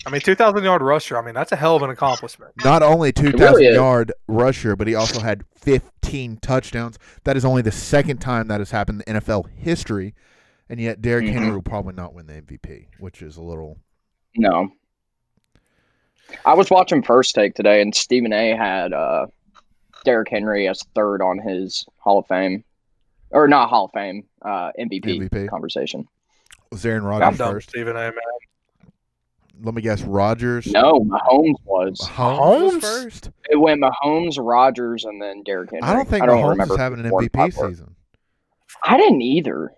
I 0.08 0.10
mean, 0.10 0.22
two 0.22 0.36
thousand 0.36 0.64
yard 0.64 0.82
rusher. 0.82 1.18
I 1.18 1.22
mean, 1.22 1.34
that's 1.36 1.52
a 1.52 1.58
hell 1.58 1.76
of 1.76 1.84
an 1.84 1.90
accomplishment. 1.90 2.54
Not 2.64 2.82
only 2.82 3.12
2,000 3.12 3.40
really 3.42 3.74
yard 3.76 4.14
rusher, 4.30 4.78
but 4.78 4.88
he 4.88 4.96
also 4.96 5.20
had 5.20 5.44
fifteen 5.54 6.38
touchdowns. 6.38 6.98
That 7.26 7.36
is 7.36 7.44
only 7.44 7.62
the 7.62 7.74
second 7.74 8.20
time 8.20 8.48
that 8.48 8.62
has 8.62 8.72
happened 8.72 9.04
in 9.06 9.18
NFL 9.18 9.50
history, 9.58 10.16
and 10.70 10.80
yet 10.80 11.02
Derrick 11.02 11.26
Mhm. 11.26 11.34
Henry 11.34 11.52
will 11.52 11.62
probably 11.62 11.94
not 11.94 12.14
win 12.14 12.26
the 12.28 12.36
MVP, 12.36 12.88
which 13.00 13.22
is 13.22 13.36
a 13.36 13.42
little. 13.42 13.80
No. 14.38 14.70
I 16.46 16.54
was 16.54 16.70
watching 16.70 17.04
First 17.04 17.36
Take 17.36 17.56
today, 17.56 17.82
and 17.82 17.94
Stephen 17.94 18.32
A. 18.32 18.56
had 18.56 18.94
uh, 18.94 19.28
Derrick 20.06 20.30
Henry 20.30 20.70
as 20.70 20.82
third 20.96 21.22
on 21.22 21.38
his 21.38 21.86
Hall 21.98 22.20
of 22.20 22.28
Fame, 22.28 22.64
or 23.32 23.46
not 23.50 23.68
Hall 23.70 23.86
of 23.86 23.92
Fame, 23.92 24.24
uh, 24.42 24.72
MVP, 24.80 25.20
MVP. 25.20 25.50
conversation. 25.50 26.08
Was 26.72 26.86
Aaron 26.86 27.06
I'm 27.06 27.36
done 27.36 27.54
first? 27.54 27.70
Stephen 27.72 27.98
A. 27.98 28.00
Man. 28.00 28.14
Let 29.62 29.74
me 29.74 29.82
guess. 29.82 30.02
Rodgers. 30.04 30.68
No, 30.68 31.00
Mahomes 31.02 31.56
was. 31.66 32.00
Mahomes 32.02 32.64
was 32.64 32.74
Mahomes? 32.74 32.82
first. 32.82 33.30
It 33.50 33.56
went 33.58 33.82
Mahomes, 33.82 34.38
Rodgers, 34.40 35.06
and 35.06 35.22
then 35.22 35.44
Derrick 35.44 35.72
Henry. 35.72 35.84
I 35.88 35.94
don't 35.94 36.08
think 36.08 36.24
I 36.24 36.26
don't 36.28 36.58
Mahomes 36.58 36.72
is 36.72 36.78
having 36.78 37.00
an 37.00 37.06
who 37.06 37.12
four 37.12 37.22
and 37.22 37.32
MVP 37.34 37.54
season. 37.54 37.96
I 38.84 38.98
didn't 38.98 39.22
either, 39.22 39.72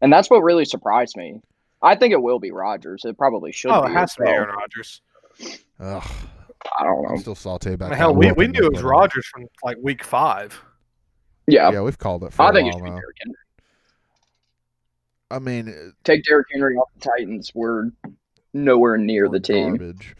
and 0.00 0.12
that's 0.12 0.30
what 0.30 0.42
really 0.42 0.64
surprised 0.64 1.16
me. 1.16 1.40
I 1.82 1.94
think 1.94 2.12
it 2.12 2.20
will 2.22 2.38
be 2.38 2.50
Rodgers. 2.50 3.04
It 3.04 3.16
probably 3.18 3.52
should 3.52 3.70
Oh, 3.70 3.84
be. 3.86 3.92
it 3.92 3.94
has 3.94 4.14
to 4.14 4.22
be. 4.22 4.28
Aaron 4.28 4.54
Rodgers. 4.54 5.00
Ugh, 5.80 6.02
I 6.78 6.82
don't 6.84 7.06
I'm 7.06 7.14
know. 7.14 7.20
still 7.20 7.34
salty 7.34 7.70
I 7.70 7.76
mean, 7.76 7.92
hell, 7.92 8.14
we, 8.14 8.32
we 8.32 8.48
knew 8.48 8.64
it 8.64 8.72
was 8.72 8.80
put 8.82 8.86
on 8.88 8.92
him. 8.94 8.98
Rodgers 8.98 9.26
from 9.26 9.46
like 9.62 9.76
week 9.82 10.02
five. 10.02 10.60
Yeah, 11.46 11.70
Yeah, 11.70 11.82
we've 11.82 11.98
called 11.98 12.24
it 12.24 12.32
for 12.32 12.42
I 12.42 12.50
a 12.50 12.52
think 12.52 12.66
it 12.68 12.70
while 12.70 12.78
should 12.78 12.84
be. 12.84 13.00
Derrick 13.00 13.16
Henry. 13.22 13.36
I 15.30 15.38
mean, 15.38 15.92
Take 16.04 16.24
Derrick 16.24 16.46
Henry 16.52 16.74
off 16.76 16.88
the 16.98 17.00
Titans. 17.10 17.52
We're 17.54 17.90
nowhere 18.52 18.96
near 18.96 19.28
the 19.28 19.40
team. 19.40 19.76
Garbage. 19.76 20.16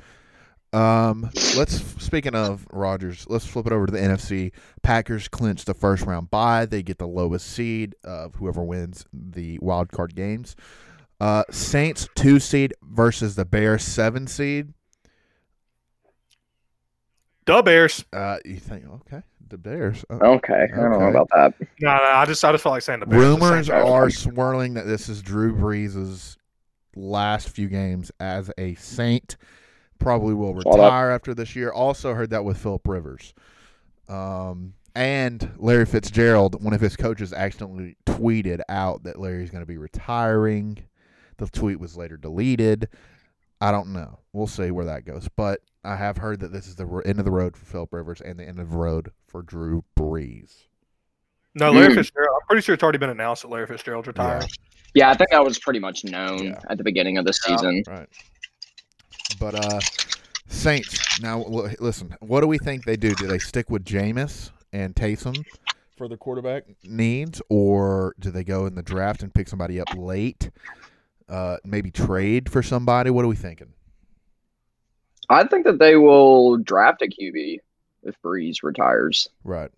Um, 0.72 1.30
let's 1.56 1.76
speaking 2.04 2.34
of 2.34 2.66
Rodgers, 2.70 3.26
let's 3.30 3.46
flip 3.46 3.66
it 3.66 3.72
over 3.72 3.86
to 3.86 3.92
the 3.92 3.98
NFC. 3.98 4.52
Packers 4.82 5.26
clinch 5.26 5.64
the 5.64 5.72
first 5.74 6.04
round 6.04 6.30
bye. 6.30 6.66
They 6.66 6.82
get 6.82 6.98
the 6.98 7.08
lowest 7.08 7.46
seed 7.46 7.94
of 8.04 8.34
whoever 8.34 8.62
wins 8.62 9.06
the 9.12 9.58
wild 9.62 9.90
card 9.90 10.14
games. 10.14 10.56
Uh, 11.20 11.42
Saints 11.50 12.06
two 12.14 12.38
seed 12.38 12.74
versus 12.82 13.34
the 13.34 13.44
Bears 13.46 13.82
seven 13.82 14.26
seed. 14.26 14.74
The 17.46 17.62
Bears. 17.62 18.04
Uh, 18.12 18.36
you 18.44 18.56
think 18.58 18.84
okay, 18.88 19.22
the 19.48 19.56
Bears. 19.56 20.04
Uh, 20.10 20.16
Okay, 20.16 20.66
I 20.70 20.76
don't 20.76 20.90
know 21.00 21.08
about 21.08 21.28
that. 21.34 21.54
No, 21.80 21.96
no, 21.96 22.02
I 22.02 22.26
just 22.26 22.44
I 22.44 22.52
just 22.52 22.62
felt 22.62 22.74
like 22.74 22.82
saying 22.82 23.00
the 23.00 23.06
Bears. 23.06 23.22
at 23.22 23.26
the 23.26 23.34
Rumors 23.34 23.70
are 23.70 24.10
swirling 24.10 24.74
that 24.74 24.86
this 24.86 25.08
is 25.08 25.22
Drew 25.22 25.56
Brees' 25.56 26.36
last 26.98 27.48
few 27.48 27.68
games 27.68 28.10
as 28.20 28.50
a 28.58 28.74
Saint. 28.74 29.36
Probably 29.98 30.34
will 30.34 30.54
retire 30.54 31.10
after 31.10 31.34
this 31.34 31.56
year. 31.56 31.70
Also 31.72 32.14
heard 32.14 32.30
that 32.30 32.44
with 32.44 32.58
Philip 32.58 32.86
Rivers. 32.86 33.34
Um, 34.08 34.74
and 34.94 35.52
Larry 35.58 35.86
Fitzgerald, 35.86 36.62
one 36.62 36.72
of 36.74 36.80
his 36.80 36.96
coaches, 36.96 37.32
accidentally 37.32 37.96
tweeted 38.06 38.60
out 38.68 39.02
that 39.04 39.18
Larry's 39.18 39.50
going 39.50 39.62
to 39.62 39.66
be 39.66 39.76
retiring. 39.76 40.78
The 41.36 41.46
tweet 41.48 41.78
was 41.80 41.96
later 41.96 42.16
deleted. 42.16 42.88
I 43.60 43.70
don't 43.72 43.92
know. 43.92 44.20
We'll 44.32 44.46
see 44.46 44.70
where 44.70 44.84
that 44.86 45.04
goes. 45.04 45.28
But 45.36 45.60
I 45.84 45.96
have 45.96 46.16
heard 46.16 46.40
that 46.40 46.52
this 46.52 46.66
is 46.66 46.76
the 46.76 46.86
end 47.04 47.18
of 47.18 47.24
the 47.24 47.30
road 47.30 47.56
for 47.56 47.64
Philip 47.64 47.92
Rivers 47.92 48.20
and 48.20 48.38
the 48.38 48.44
end 48.48 48.58
of 48.60 48.70
the 48.70 48.76
road 48.76 49.10
for 49.26 49.42
Drew 49.42 49.84
Brees. 49.98 50.52
No, 51.54 51.72
Larry 51.72 51.92
Mm. 51.92 51.96
Fitzgerald. 51.96 52.38
I'm 52.40 52.46
pretty 52.46 52.62
sure 52.62 52.74
it's 52.74 52.82
already 52.82 52.98
been 52.98 53.10
announced 53.10 53.42
that 53.42 53.48
Larry 53.48 53.66
Fitzgerald's 53.66 54.06
retiring. 54.06 54.42
Yeah, 54.42 54.46
I 54.96 55.14
think 55.14 55.30
that 55.30 55.44
was 55.44 55.58
pretty 55.58 55.78
much 55.78 56.04
known 56.04 56.44
Yeah. 56.46 56.60
at 56.68 56.78
the 56.78 56.84
beginning 56.84 57.18
of 57.18 57.24
the 57.24 57.36
Yeah. 57.48 57.56
season. 57.56 57.82
Right. 57.86 58.08
But 59.40 59.54
uh 59.54 59.80
Saints. 60.48 61.20
Now 61.20 61.42
listen, 61.78 62.14
what 62.20 62.40
do 62.40 62.46
we 62.46 62.58
think 62.58 62.84
they 62.84 62.96
do? 62.96 63.14
Do 63.14 63.26
they 63.26 63.38
stick 63.38 63.70
with 63.70 63.84
Jameis 63.84 64.50
and 64.72 64.94
Taysom 64.94 65.44
for 65.96 66.08
the 66.08 66.16
quarterback 66.16 66.64
needs 66.84 67.42
or 67.48 68.14
do 68.18 68.30
they 68.30 68.44
go 68.44 68.66
in 68.66 68.74
the 68.74 68.82
draft 68.82 69.22
and 69.22 69.32
pick 69.34 69.48
somebody 69.48 69.80
up 69.80 69.88
late? 69.96 70.50
Uh 71.28 71.58
maybe 71.64 71.90
trade 71.90 72.50
for 72.50 72.62
somebody? 72.62 73.10
What 73.10 73.24
are 73.24 73.28
we 73.28 73.36
thinking? 73.36 73.72
I 75.30 75.44
think 75.44 75.64
that 75.66 75.78
they 75.78 75.96
will 75.96 76.56
draft 76.56 77.02
a 77.02 77.06
QB 77.06 77.58
if 78.04 78.14
Brees 78.22 78.62
retires, 78.62 79.28
Right. 79.44 79.70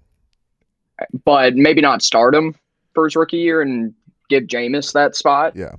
but 1.25 1.57
maybe 1.57 1.81
not 1.81 2.03
start 2.03 2.35
him 2.37 2.55
for 2.95 3.05
his 3.07 3.17
rookie 3.17 3.39
year 3.39 3.61
and 3.63 3.93
give 4.31 4.45
Jameis 4.45 4.93
that 4.95 5.15
spot. 5.15 5.55
Yeah. 5.55 5.75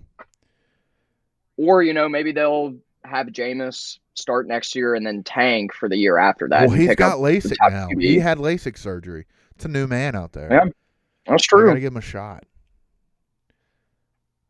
Or, 1.58 1.82
you 1.82 1.94
know, 1.94 2.08
maybe 2.08 2.32
they'll 2.32 2.76
have 3.04 3.28
Jameis 3.28 3.98
start 4.14 4.48
next 4.48 4.76
year 4.76 4.94
and 4.96 5.06
then 5.06 5.24
tank 5.24 5.74
for 5.74 5.90
the 5.90 5.98
year 5.98 6.18
after 6.18 6.48
that. 6.50 6.68
Well, 6.68 6.78
he's 6.78 6.96
got 6.96 7.18
LASIK 7.18 7.56
now. 7.72 7.88
QB. 7.88 8.02
He 8.02 8.20
had 8.20 8.38
LASIK 8.38 8.78
surgery. 8.78 9.26
It's 9.56 9.66
a 9.66 9.70
new 9.70 9.88
man 9.88 10.16
out 10.16 10.34
there. 10.34 10.52
Yeah, 10.52 10.66
That's 11.26 11.44
I 11.44 11.58
true. 11.58 11.68
gotta 11.68 11.80
give 11.80 11.94
him 11.94 11.98
a 11.98 12.02
shot. 12.02 12.46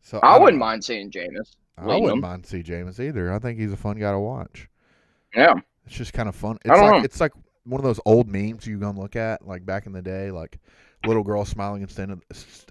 So 0.01 0.19
I, 0.23 0.33
don't 0.33 0.43
wouldn't 0.43 0.59
mind 0.59 0.83
seeing 0.83 1.09
Jameis. 1.11 1.55
I 1.77 1.85
wouldn't 1.85 2.11
him. 2.13 2.19
mind 2.21 2.45
see 2.45 2.63
Jameis 2.63 2.99
either. 2.99 3.31
I 3.31 3.39
think 3.39 3.59
he's 3.59 3.71
a 3.71 3.77
fun 3.77 3.97
guy 3.97 4.11
to 4.11 4.19
watch. 4.19 4.67
Yeah. 5.35 5.53
It's 5.85 5.95
just 5.95 6.13
kind 6.13 6.27
of 6.29 6.35
fun. 6.35 6.57
I 6.65 6.69
It's 6.69 6.79
don't 6.79 6.89
like 6.91 6.99
know. 6.99 7.05
it's 7.05 7.19
like 7.21 7.31
one 7.63 7.79
of 7.79 7.83
those 7.83 7.99
old 8.05 8.27
memes 8.27 8.65
you 8.67 8.77
gonna 8.79 8.99
look 8.99 9.15
at, 9.15 9.45
like 9.47 9.65
back 9.65 9.85
in 9.85 9.91
the 9.93 10.01
day, 10.01 10.31
like 10.31 10.59
little 11.05 11.23
girl 11.23 11.45
smiling 11.45 11.81
and 11.81 11.91
standing, 11.91 12.21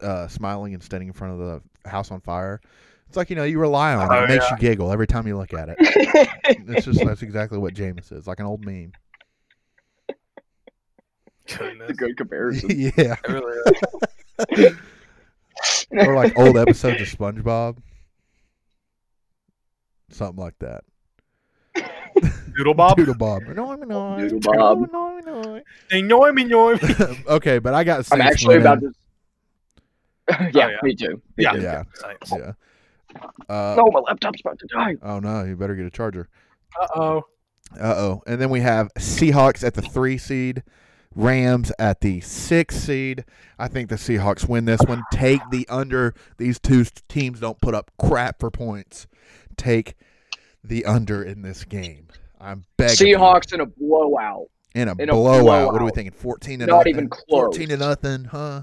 uh, 0.03 0.29
smiling 0.29 0.75
and 0.75 0.83
standing 0.83 1.09
in 1.09 1.15
front 1.15 1.35
of 1.35 1.39
the 1.41 1.89
house 1.89 2.11
on 2.11 2.21
fire. 2.21 2.61
It's 3.09 3.17
like 3.17 3.29
you 3.31 3.37
know 3.37 3.43
you 3.45 3.59
rely 3.59 3.95
on 3.95 4.05
it. 4.13 4.17
Oh, 4.17 4.25
It 4.25 4.29
makes 4.29 4.51
you 4.51 4.57
giggle 4.59 4.93
every 4.93 5.07
time 5.09 5.27
you 5.27 5.37
look 5.37 5.53
at 5.53 5.69
it. 5.69 5.77
It's 6.69 6.85
just 6.87 7.05
that's 7.05 7.23
exactly 7.23 7.59
what 7.59 7.75
Jameis 7.75 8.13
is, 8.13 8.27
like 8.27 8.39
an 8.39 8.47
old 8.47 8.65
meme. 8.65 8.93
Goodness. 11.47 11.91
a 11.91 11.95
good 11.95 12.17
comparison. 12.17 12.71
yeah, 12.97 13.17
It 13.25 13.29
really 13.29 14.77
or 16.07 16.15
like 16.15 16.39
old 16.39 16.57
episodes 16.57 17.01
of 17.01 17.09
SpongeBob, 17.09 17.79
something 20.11 20.43
like 20.43 20.59
that. 20.61 20.85
Doodle 22.57 22.75
Bob. 22.75 22.97
Doodle 22.97 23.15
Bob. 23.15 23.43
No, 23.55 23.73
I'm 23.73 23.81
not. 23.89 24.19
Doodle 24.19 24.41
Bob. 24.41 24.91
No, 24.93 25.19
I'm 25.19 25.25
not. 25.25 25.63
Enjoy 25.91 26.33
me, 26.33 26.43
enjoy 26.43 26.75
me. 26.75 26.95
okay, 27.29 27.59
but 27.59 27.75
I 27.75 27.85
got. 27.85 28.07
I'm 28.13 28.21
actually 28.21 28.59
winning. 28.59 28.67
about 28.67 28.81
to. 28.81 30.51
yeah, 30.55 30.69
yeah. 30.71 30.77
me 30.83 30.95
too. 30.95 31.21
Me 31.37 31.45
Yeah. 31.45 31.53
too. 31.53 31.63
Yeah. 31.63 31.83
Saints. 31.95 32.33
Yeah. 32.33 32.53
Uh, 33.49 33.75
No, 33.77 33.91
my 33.93 34.01
laptop's 34.01 34.41
about 34.41 34.59
to 34.61 34.67
die. 34.69 34.97
Oh 35.03 35.19
no, 35.19 35.45
you 35.45 35.57
better 35.57 35.75
get 35.75 35.87
a 35.87 35.91
charger. 35.91 36.29
Uh 36.81 36.87
oh. 36.95 37.17
Uh 37.81 37.95
oh. 37.97 38.23
And 38.27 38.41
then 38.41 38.51
we 38.51 38.61
have 38.61 38.89
Seahawks 38.95 39.65
at 39.65 39.75
the 39.75 39.83
three 39.83 40.19
seed, 40.19 40.63
Rams 41.17 41.73
at 41.79 42.01
the 42.01 42.21
six 42.21 42.77
seed. 42.77 43.25
I 43.59 43.67
think 43.69 43.89
the 43.89 43.97
Seahawks 43.97 44.49
win 44.49 44.65
this 44.67 44.81
one. 44.87 45.03
Take 45.13 45.41
the 45.51 45.67
under. 45.69 46.15
These 46.39 46.61
two 46.61 46.85
teams 47.09 47.41
don't 47.41 47.61
put 47.61 47.75
up 47.75 47.91
crap 47.99 48.39
for 48.39 48.51
points. 48.51 49.09
Take 49.57 49.95
the 50.63 50.85
under 50.85 51.23
in 51.23 51.43
this 51.43 51.65
game. 51.65 52.07
I'm 52.41 52.65
begging. 52.77 53.09
you. 53.09 53.17
Seahawks 53.19 53.53
in 53.53 53.61
a 53.61 53.67
blowout. 53.67 54.47
in 54.75 54.89
a, 54.89 54.93
in 54.99 55.09
a 55.09 55.13
blowout. 55.13 55.73
What 55.73 55.83
are 55.83 55.85
we 55.85 55.91
thinking? 55.91 56.13
Fourteen 56.13 56.61
to 56.61 56.67
Not 56.67 56.79
nothing. 56.79 56.91
even 56.95 57.09
close. 57.09 57.25
Fourteen 57.29 57.69
to 57.69 57.77
nothing, 57.77 58.25
huh? 58.25 58.63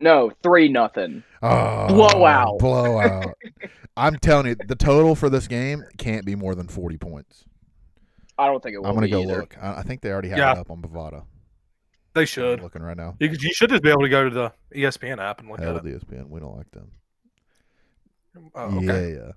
No, 0.00 0.32
three 0.42 0.68
nothing. 0.68 1.22
Oh, 1.42 1.86
Blowout. 1.88 2.58
Blowout. 2.58 3.34
I'm 3.96 4.16
telling 4.16 4.46
you, 4.48 4.56
the 4.66 4.74
total 4.74 5.14
for 5.14 5.30
this 5.30 5.46
game 5.46 5.84
can't 5.98 6.26
be 6.26 6.34
more 6.34 6.54
than 6.54 6.68
forty 6.68 6.98
points. 6.98 7.44
I 8.36 8.46
don't 8.46 8.62
think 8.62 8.74
it 8.74 8.78
will. 8.80 8.86
I'm 8.88 8.94
gonna 8.94 9.06
be 9.06 9.12
go 9.12 9.22
either. 9.22 9.36
look. 9.40 9.56
I, 9.62 9.78
I 9.78 9.82
think 9.82 10.02
they 10.02 10.10
already 10.10 10.28
have 10.30 10.38
Yeah. 10.38 10.52
it 10.52 10.58
up 10.58 10.70
on 10.70 10.82
Bovada. 10.82 11.24
They 12.14 12.22
I'm 12.22 12.26
should. 12.26 12.60
looking 12.60 12.82
right 12.82 12.96
now. 12.96 13.16
You, 13.20 13.28
you 13.28 13.52
should 13.54 13.70
just 13.70 13.82
be 13.82 13.90
able 13.90 14.02
to 14.02 14.08
go 14.08 14.28
to 14.28 14.30
the 14.30 14.52
ESPN 14.74 15.18
app 15.18 15.40
and 15.40 15.48
look 15.48 15.60
Hell 15.60 15.76
at 15.76 15.84
with 15.84 15.92
it. 15.94 16.06
ESPN. 16.06 16.28
We 16.28 16.40
don't 16.40 16.56
like 16.56 16.70
them. 16.72 16.90
Oh, 18.54 18.76
okay. 18.78 19.12
Yeah, 19.14 19.30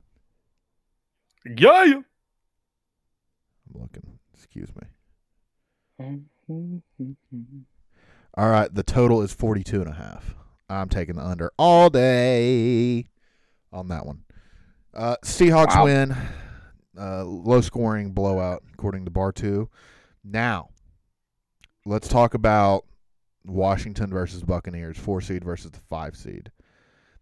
yeah. 1.56 2.02
Yeah. 3.78 3.82
yeah. 3.82 3.82
I'm 3.82 3.82
looking. 3.82 4.20
Excuse 4.34 4.70
me. 4.76 4.84
All 8.36 8.50
right, 8.50 8.74
the 8.74 8.84
total 8.84 9.22
is 9.22 9.34
42 9.34 9.82
and 9.82 9.90
a 9.90 9.94
half. 9.94 10.36
I'm 10.70 10.90
taking 10.90 11.16
the 11.16 11.26
under 11.26 11.52
all 11.58 11.90
day 11.90 13.08
on 13.74 13.88
that 13.88 14.06
one. 14.06 14.24
Uh, 14.94 15.16
Seahawks 15.24 15.76
Wow. 15.76 15.86
win. 15.86 16.16
Uh, 17.00 17.24
low 17.24 17.62
scoring 17.62 18.12
blowout, 18.12 18.64
according 18.74 19.06
to 19.06 19.12
Bar 19.12 19.32
2. 19.32 19.70
Now, 20.24 20.70
let's 21.86 22.08
talk 22.08 22.34
about 22.34 22.86
Washington 23.46 24.10
versus 24.10 24.44
Buccaneers, 24.44 24.98
four 24.98 25.22
seed 25.22 25.44
versus 25.44 25.72
the 25.72 25.80
five 25.90 26.16
seed. 26.16 26.52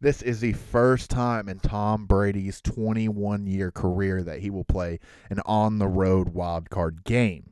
This 0.02 0.22
is 0.22 0.40
the 0.42 0.54
first 0.54 1.10
time 1.10 1.48
in 1.50 1.60
Tom 1.60 2.06
Brady's 2.06 2.62
21 2.62 3.48
year 3.48 3.72
career 3.72 4.24
that 4.24 4.40
he 4.40 4.50
will 4.50 4.64
play 4.66 5.00
an 5.30 5.40
on 5.46 5.80
the 5.80 5.88
road 5.88 6.30
wild 6.30 6.70
card 6.70 7.04
game. 7.04 7.52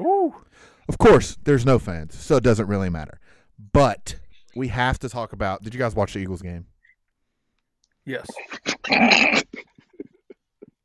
Ooh. 0.00 0.34
Of 0.88 0.98
course, 0.98 1.38
there's 1.44 1.64
no 1.64 1.78
fans, 1.78 2.14
so 2.14 2.36
it 2.36 2.44
doesn't 2.44 2.66
really 2.68 2.90
matter. 2.90 3.18
But 3.72 4.16
we 4.54 4.68
have 4.68 4.98
to 5.00 5.08
talk 5.08 5.32
about. 5.32 5.62
Did 5.62 5.72
you 5.74 5.78
guys 5.80 5.94
watch 5.94 6.12
the 6.14 6.18
Eagles 6.20 6.42
game? 6.42 6.66
Yes. 8.04 8.26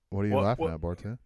What 0.10 0.26
are 0.26 0.28
you 0.28 0.34
What- 0.34 0.44
laughing 0.44 0.66
what- 0.66 0.74
at, 0.74 0.82
Barton? 0.82 1.18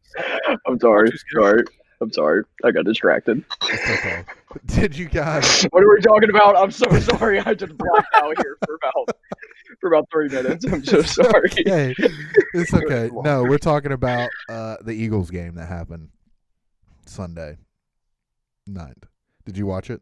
I'm 0.68 0.80
sorry. 0.80 1.10
Too 1.12 1.18
scared. 1.18 1.68
Sorry. 1.70 1.80
I'm 2.02 2.12
sorry. 2.12 2.44
I 2.64 2.72
got 2.72 2.86
distracted. 2.86 3.44
Okay. 3.64 4.24
Did 4.66 4.98
you 4.98 5.06
guys? 5.08 5.64
What 5.72 5.84
are 5.84 5.90
we 5.90 6.02
talking 6.02 6.30
about? 6.30 6.58
I'm 6.58 6.72
so 6.72 6.90
sorry. 7.00 7.40
I 7.40 7.54
just 7.54 7.78
blacked 7.78 8.14
out 8.16 8.36
here 8.38 8.58
for 8.66 8.76
about 8.76 9.18
for 9.80 9.88
about 9.94 10.08
three 10.12 10.30
minutes. 10.30 10.66
I'm 10.66 10.84
so 10.84 11.02
sorry. 11.02 11.50
Okay, 11.62 11.96
it's 12.54 12.74
okay. 12.74 13.10
No, 13.24 13.44
we're 13.44 13.58
talking 13.58 13.92
about 13.92 14.30
uh, 14.50 14.78
the 14.82 14.92
Eagles 14.92 15.30
game 15.32 15.56
that 15.56 15.68
happened 15.68 16.10
Sunday 17.06 17.58
night. 18.68 18.98
Did 19.46 19.58
you 19.58 19.66
watch 19.66 19.90
it? 19.90 20.02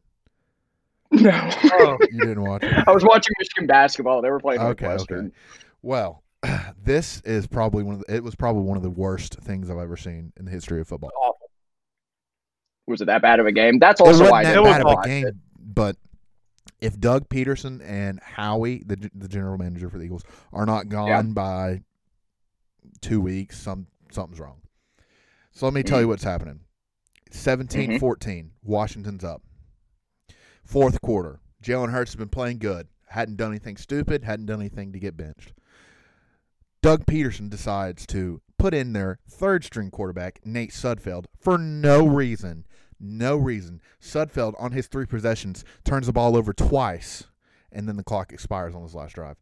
No. 1.12 1.50
Oh, 1.66 1.98
You 2.12 2.20
didn't 2.22 2.44
watch 2.44 2.64
it. 2.64 2.74
I 2.88 2.92
was 2.92 3.04
watching 3.04 3.34
Michigan 3.40 3.68
basketball. 3.68 4.22
They 4.22 4.30
were 4.32 4.40
playing 4.40 4.62
Okay, 4.62 4.86
Northwestern. 4.86 5.28
okay. 5.28 5.36
Well, 5.84 6.24
this 6.84 7.22
is 7.22 7.46
probably 7.48 7.84
one 7.84 7.96
of 7.96 8.02
the, 8.08 8.16
it 8.16 8.24
was 8.24 8.36
probably 8.36 8.64
one 8.64 8.78
of 8.78 8.84
the 8.84 8.90
worst 8.90 9.36
things 9.42 9.70
I've 9.70 9.78
ever 9.78 9.98
seen 9.98 10.34
in 10.38 10.46
the 10.46 10.52
history 10.52 10.82
of 10.82 10.88
football. 10.88 11.12
awful. 11.22 11.33
Was 12.88 13.02
it 13.02 13.06
that 13.06 13.22
bad 13.22 13.40
of 13.40 13.46
a 13.46 13.52
game? 13.52 13.80
That's 13.80 14.02
also 14.02 14.30
why 14.30 14.42
I 14.42 14.44
that 14.44 14.52
it 14.52 14.54
didn't 14.56 14.64
was 14.66 14.74
bad 14.74 14.86
of 14.86 15.00
a 15.00 15.08
game, 15.08 15.28
it. 15.28 15.36
but 15.60 15.96
if 16.82 17.00
Doug 17.00 17.30
Pederson 17.30 17.82
and 17.84 18.20
Howie, 18.22 18.84
the 18.86 19.10
the 19.16 19.28
general 19.28 19.58
manager 19.58 19.90
for 19.90 19.98
the 19.98 20.04
Eagles, 20.04 20.24
are 20.52 20.66
not 20.66 20.90
gone 20.90 21.08
Yeah. 21.08 21.22
by 21.22 21.82
two 23.02 23.22
weeks, 23.22 23.60
some 23.60 23.88
something's 24.12 24.40
wrong. 24.40 24.62
So 25.52 25.66
let 25.66 25.74
me 25.74 25.84
tell 25.84 26.00
you 26.00 26.04
mm-hmm. 26.04 26.10
what's 26.10 26.24
happening. 26.24 26.62
17-14, 27.32 28.00
mm-hmm. 28.00 28.48
Washington's 28.64 29.24
up. 29.24 29.42
Fourth 30.64 31.02
quarter, 31.02 31.40
Jalen 31.64 31.92
Hurts 31.92 32.12
has 32.12 32.16
been 32.16 32.30
playing 32.30 32.60
good. 32.60 32.88
Hadn't 33.08 33.38
done 33.38 33.52
anything 33.52 33.78
stupid. 33.78 34.24
Hadn't 34.24 34.48
done 34.48 34.60
anything 34.60 34.92
to 34.94 35.00
get 35.00 35.18
benched. 35.18 35.54
Doug 36.82 37.06
Pederson 37.06 37.50
decides 37.50 38.06
to 38.08 38.42
put 38.58 38.74
in 38.74 38.94
their 38.94 39.20
third 39.30 39.64
string 39.64 39.92
quarterback, 39.92 40.40
Nate 40.46 40.72
Sudfeld, 40.72 41.26
for 41.40 41.58
no 41.58 42.06
reason. 42.06 42.66
No 43.06 43.36
reason. 43.36 43.82
Sudfeld, 44.02 44.54
on 44.58 44.72
his 44.72 44.88
three 44.88 45.06
possessions, 45.06 45.66
turns 45.84 46.08
the 46.08 46.14
ball 46.14 46.38
over 46.38 46.54
twice, 46.54 47.26
and 47.70 47.86
then 47.88 47.98
the 47.98 48.04
clock 48.04 48.32
expires 48.32 48.74
on 48.74 48.82
his 48.82 48.96
last 48.96 49.16
drive. 49.16 49.36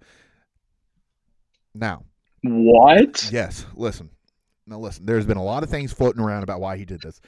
Now, 1.75 2.05
What? 2.41 3.29
yes, 3.31 3.65
listen. 3.75 4.09
Now, 4.65 4.79
listen, 4.79 5.05
there's 5.05 5.25
been 5.27 5.37
a 5.37 5.43
lot 5.43 5.61
of 5.63 5.69
things 5.69 5.93
floating 5.93 6.21
around 6.21 6.41
about 6.43 6.59
why 6.59 6.75
he 6.77 6.85
did 6.85 7.01
this. 7.01 7.21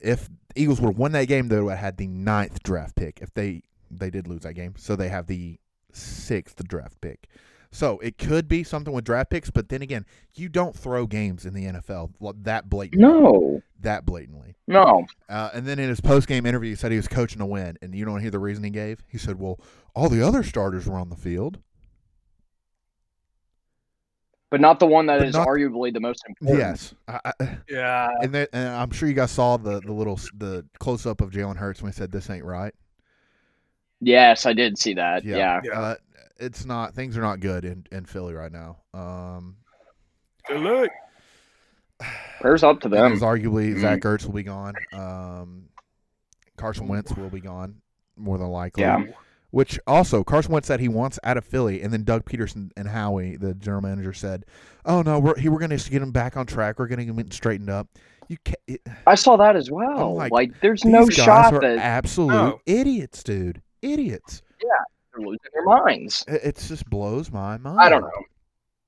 If 0.00 0.30
Eagles 0.56 0.80
would 0.80 0.88
have 0.88 0.98
won 0.98 1.12
that 1.12 1.28
game, 1.28 1.48
they 1.48 1.60
would 1.60 1.70
have 1.70 1.78
had 1.78 1.96
the 1.98 2.06
ninth 2.06 2.62
draft 2.62 2.96
pick. 2.96 3.20
If 3.20 3.34
they 3.34 3.62
they 3.90 4.10
did 4.10 4.26
lose 4.26 4.42
that 4.42 4.54
game, 4.54 4.74
so 4.76 4.96
they 4.96 5.08
have 5.08 5.26
the 5.26 5.58
sixth 5.92 6.62
draft 6.66 7.00
pick. 7.00 7.26
So 7.70 7.98
it 7.98 8.16
could 8.16 8.48
be 8.48 8.64
something 8.64 8.92
with 8.94 9.04
draft 9.04 9.30
picks, 9.30 9.50
but 9.50 9.68
then 9.68 9.82
again, 9.82 10.06
you 10.34 10.48
don't 10.48 10.74
throw 10.74 11.06
games 11.06 11.44
in 11.44 11.52
the 11.52 11.64
NFL 11.66 12.12
that 12.44 12.68
blatantly. 12.70 13.06
No. 13.06 13.62
That 13.80 14.06
blatantly. 14.06 14.56
No. 14.66 15.04
Uh, 15.28 15.50
and 15.52 15.66
then 15.66 15.78
in 15.78 15.88
his 15.88 16.00
post 16.00 16.26
game 16.28 16.46
interview, 16.46 16.70
he 16.70 16.76
said 16.76 16.90
he 16.92 16.96
was 16.96 17.08
coaching 17.08 17.38
to 17.40 17.46
win. 17.46 17.76
And 17.82 17.94
you 17.94 18.04
don't 18.06 18.20
hear 18.20 18.30
the 18.30 18.38
reason 18.38 18.64
he 18.64 18.70
gave? 18.70 19.04
He 19.06 19.18
said, 19.18 19.38
well, 19.38 19.60
all 19.94 20.08
the 20.08 20.26
other 20.26 20.42
starters 20.42 20.86
were 20.86 20.98
on 20.98 21.10
the 21.10 21.16
field. 21.16 21.58
but 24.50 24.60
not 24.62 24.80
the 24.80 24.86
one 24.86 25.06
that 25.06 25.18
But 25.18 25.28
is 25.28 25.34
not- 25.34 25.46
arguably 25.46 25.92
the 25.92 26.00
most 26.00 26.24
important. 26.26 26.58
Yes, 26.58 26.94
I, 27.06 27.20
I, 27.38 27.58
Yeah. 27.68 28.08
and, 28.22 28.34
that, 28.34 28.48
and 28.54 28.68
I'm 28.70 28.90
sure 28.90 29.06
you 29.08 29.14
guys 29.14 29.30
saw 29.30 29.58
the 29.58 29.80
the 29.80 29.92
little 29.92 30.18
the 30.38 30.64
close 30.78 31.04
up 31.04 31.20
of 31.20 31.30
Jalen 31.30 31.56
Hurts 31.56 31.82
when 31.82 31.92
he 31.92 31.96
said 31.96 32.10
this 32.10 32.30
ain't 32.30 32.44
right. 32.46 32.74
Yes, 34.00 34.46
I 34.46 34.54
did 34.54 34.78
see 34.78 34.94
that. 34.94 35.24
Yeah. 35.24 35.60
Yeah. 35.64 35.78
Uh, 35.78 35.94
it's 36.38 36.64
not 36.64 36.94
things 36.94 37.16
are 37.16 37.20
not 37.22 37.40
good 37.40 37.64
in, 37.64 37.84
in 37.92 38.04
Philly 38.04 38.34
right 38.34 38.52
now. 38.52 38.78
Um, 38.94 39.56
Good 40.46 40.60
luck. 40.60 40.90
Prayers 42.40 42.62
up 42.62 42.80
to 42.80 42.88
them. 42.88 43.12
because 43.12 43.22
arguably 43.22 43.74
Mhm. 43.74 43.80
Zach 43.80 44.00
Ertz 44.00 44.24
will 44.24 44.32
be 44.34 44.44
gone. 44.44 44.74
Um, 44.92 45.68
Carson 46.56 46.86
Wentz 46.88 47.12
will 47.16 47.28
be 47.30 47.40
gone 47.40 47.76
more 48.16 48.38
than 48.38 48.48
likely. 48.48 48.82
Yeah. 48.84 49.04
Which 49.50 49.80
also 49.86 50.22
Carson 50.22 50.52
Wentz 50.52 50.68
said 50.68 50.78
he 50.78 50.88
wants 50.88 51.18
out 51.24 51.36
of 51.38 51.44
Philly, 51.44 51.82
and 51.82 51.92
then 51.92 52.04
Doug 52.04 52.24
Pederson 52.26 52.70
and 52.76 52.86
Howie, 52.86 53.36
the 53.36 53.54
general 53.54 53.80
manager, 53.82 54.12
said, 54.12 54.44
"Oh 54.84 55.00
no, 55.02 55.18
we're 55.18 55.36
he, 55.38 55.48
we're 55.48 55.58
going 55.58 55.76
to 55.76 55.90
get 55.90 56.02
him 56.02 56.12
back 56.12 56.36
on 56.36 56.44
track. 56.44 56.78
We're 56.78 56.86
going 56.86 56.98
to 56.98 57.04
get 57.06 57.14
him 57.18 57.30
straightened 57.30 57.70
up." 57.70 57.88
You 58.28 58.36
can't. 58.44 58.58
It, 58.66 58.82
I 59.06 59.14
saw 59.14 59.36
that 59.38 59.56
as 59.56 59.70
well. 59.70 60.10
I'm 60.10 60.16
like, 60.16 60.32
like, 60.32 60.60
there's 60.60 60.82
these 60.82 60.92
no 60.92 61.06
guys 61.06 61.14
shot 61.14 61.54
are 61.54 61.60
that 61.60 61.78
absolute 61.78 62.28
No. 62.28 62.60
idiots, 62.66 63.22
dude. 63.22 63.62
Idiots. 63.80 64.42
They're 65.18 65.26
losing 65.26 65.50
their 65.52 65.64
minds. 65.64 66.24
It, 66.28 66.40
it 66.44 66.56
just 66.56 66.88
blows 66.88 67.30
my 67.30 67.58
mind. 67.58 67.78
I 67.80 67.88
don't 67.88 68.02
know. 68.02 68.10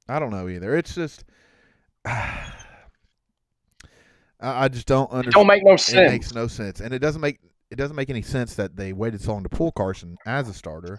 I 0.09 0.19
don't 0.19 0.31
know 0.31 0.49
either. 0.49 0.77
It's 0.77 0.95
just. 0.95 1.25
I 2.05 2.45
I 4.41 4.69
just 4.69 4.87
don't 4.87 5.11
understand. 5.11 5.27
It 5.29 5.35
don't 5.39 5.47
make 5.47 5.65
no 5.65 5.77
sense. 5.77 6.09
It 6.09 6.13
makes 6.13 6.35
no 6.35 6.47
sense, 6.47 6.81
and 6.81 6.95
it 6.95 6.99
doesn't 7.01 7.21
make 7.21 7.39
it 7.71 7.77
doesn't 7.77 7.97
make 7.97 8.11
any 8.11 8.23
sense 8.23 8.55
that 8.55 8.75
they 8.77 8.93
waited 8.93 9.21
so 9.21 9.33
long 9.33 9.43
to 9.43 9.49
pull 9.49 9.71
Carson 9.73 10.17
as 10.27 10.49
a 10.49 10.55
starter. 10.55 10.99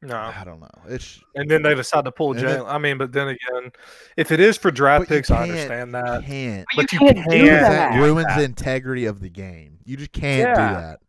No. 0.00 0.16
I 0.16 0.42
don't 0.44 0.60
know. 0.60 0.68
It's 0.86 1.20
And 1.34 1.50
then 1.50 1.62
they 1.62 1.74
decide 1.74 2.04
to 2.04 2.12
pull 2.12 2.30
And 2.32 2.40
then- 2.40 2.60
Jalen. 2.60 2.72
I 2.72 2.78
mean, 2.78 2.98
but 2.98 3.10
then 3.10 3.28
again, 3.28 3.72
if 4.16 4.30
it 4.30 4.38
is 4.38 4.56
for 4.56 4.70
draft 4.70 5.08
picks, 5.08 5.28
I 5.28 5.38
can't- 5.38 5.50
understand 5.50 5.88
you 5.88 5.92
that. 5.92 6.24
can't. 6.24 6.66
But 6.76 6.92
you 6.92 6.98
can't 7.00 7.16
do 7.16 7.22
can't- 7.24 7.46
That 7.48 7.90
that. 7.94 8.00
ruins 8.00 8.26
the 8.36 8.44
integrity 8.44 9.06
of 9.06 9.18
the 9.18 9.28
game. 9.28 9.78
You 9.84 9.96
just 9.96 10.12
can't 10.12 10.54
do 10.54 10.62
that. 10.62 11.00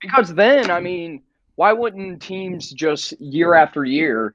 Because 0.00 0.34
then, 0.34 0.70
I 0.70 0.80
mean, 0.80 1.22
why 1.56 1.72
wouldn't 1.72 2.22
teams 2.22 2.70
just 2.70 3.12
year 3.20 3.54
after 3.54 3.84
year 3.84 4.34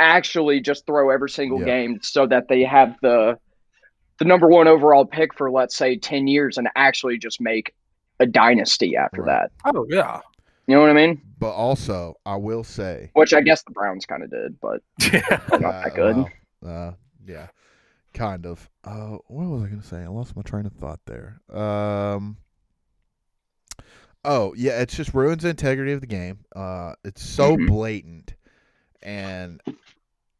actually 0.00 0.60
just 0.60 0.84
throw 0.86 1.10
every 1.10 1.30
single 1.30 1.60
Yeah. 1.60 1.66
game 1.66 2.00
so 2.02 2.26
that 2.26 2.48
they 2.48 2.62
have 2.64 2.96
the 3.02 3.38
the 4.18 4.24
number 4.24 4.48
one 4.48 4.66
overall 4.66 5.04
pick 5.04 5.34
for 5.34 5.50
let's 5.50 5.76
say 5.76 5.96
ten 5.96 6.26
years 6.26 6.56
and 6.58 6.68
actually 6.74 7.18
just 7.18 7.40
make 7.40 7.72
a 8.18 8.26
dynasty 8.26 8.96
after 8.96 9.22
Right. 9.22 9.48
that? 9.64 9.74
Oh 9.74 9.86
yeah. 9.88 10.20
You 10.66 10.74
know 10.74 10.80
what 10.80 10.90
I 10.90 10.94
mean? 10.94 11.20
But 11.38 11.50
also, 11.52 12.14
I 12.26 12.36
will 12.36 12.64
say, 12.64 13.10
Which 13.12 13.32
I 13.34 13.40
guess 13.42 13.62
the 13.62 13.70
Browns 13.70 14.06
kind 14.06 14.22
of 14.24 14.30
did, 14.30 14.58
but 14.60 14.80
Yeah. 15.12 15.40
they're 15.50 15.60
not 15.60 15.84
that 15.84 15.94
good. 15.94 16.16
well, 16.16 16.30
uh, 16.88 16.92
yeah, 17.24 17.48
kind 18.14 18.46
of. 18.46 18.68
Uh, 18.82 19.18
what 19.28 19.46
was 19.48 19.62
I 19.62 19.66
going 19.66 19.80
to 19.82 19.86
say? 19.86 19.98
I 20.02 20.08
lost 20.08 20.34
my 20.34 20.42
train 20.42 20.66
of 20.66 20.72
thought 20.72 21.00
there. 21.06 21.40
Um. 21.50 22.38
Oh 24.26 24.52
yeah, 24.56 24.80
it's 24.80 24.96
just 24.96 25.14
ruins 25.14 25.44
the 25.44 25.50
integrity 25.50 25.92
of 25.92 26.00
the 26.00 26.06
game. 26.06 26.40
Uh, 26.54 26.94
it's 27.04 27.22
so 27.22 27.56
Mhm. 27.56 27.68
blatant. 27.68 28.34
And 29.02 29.60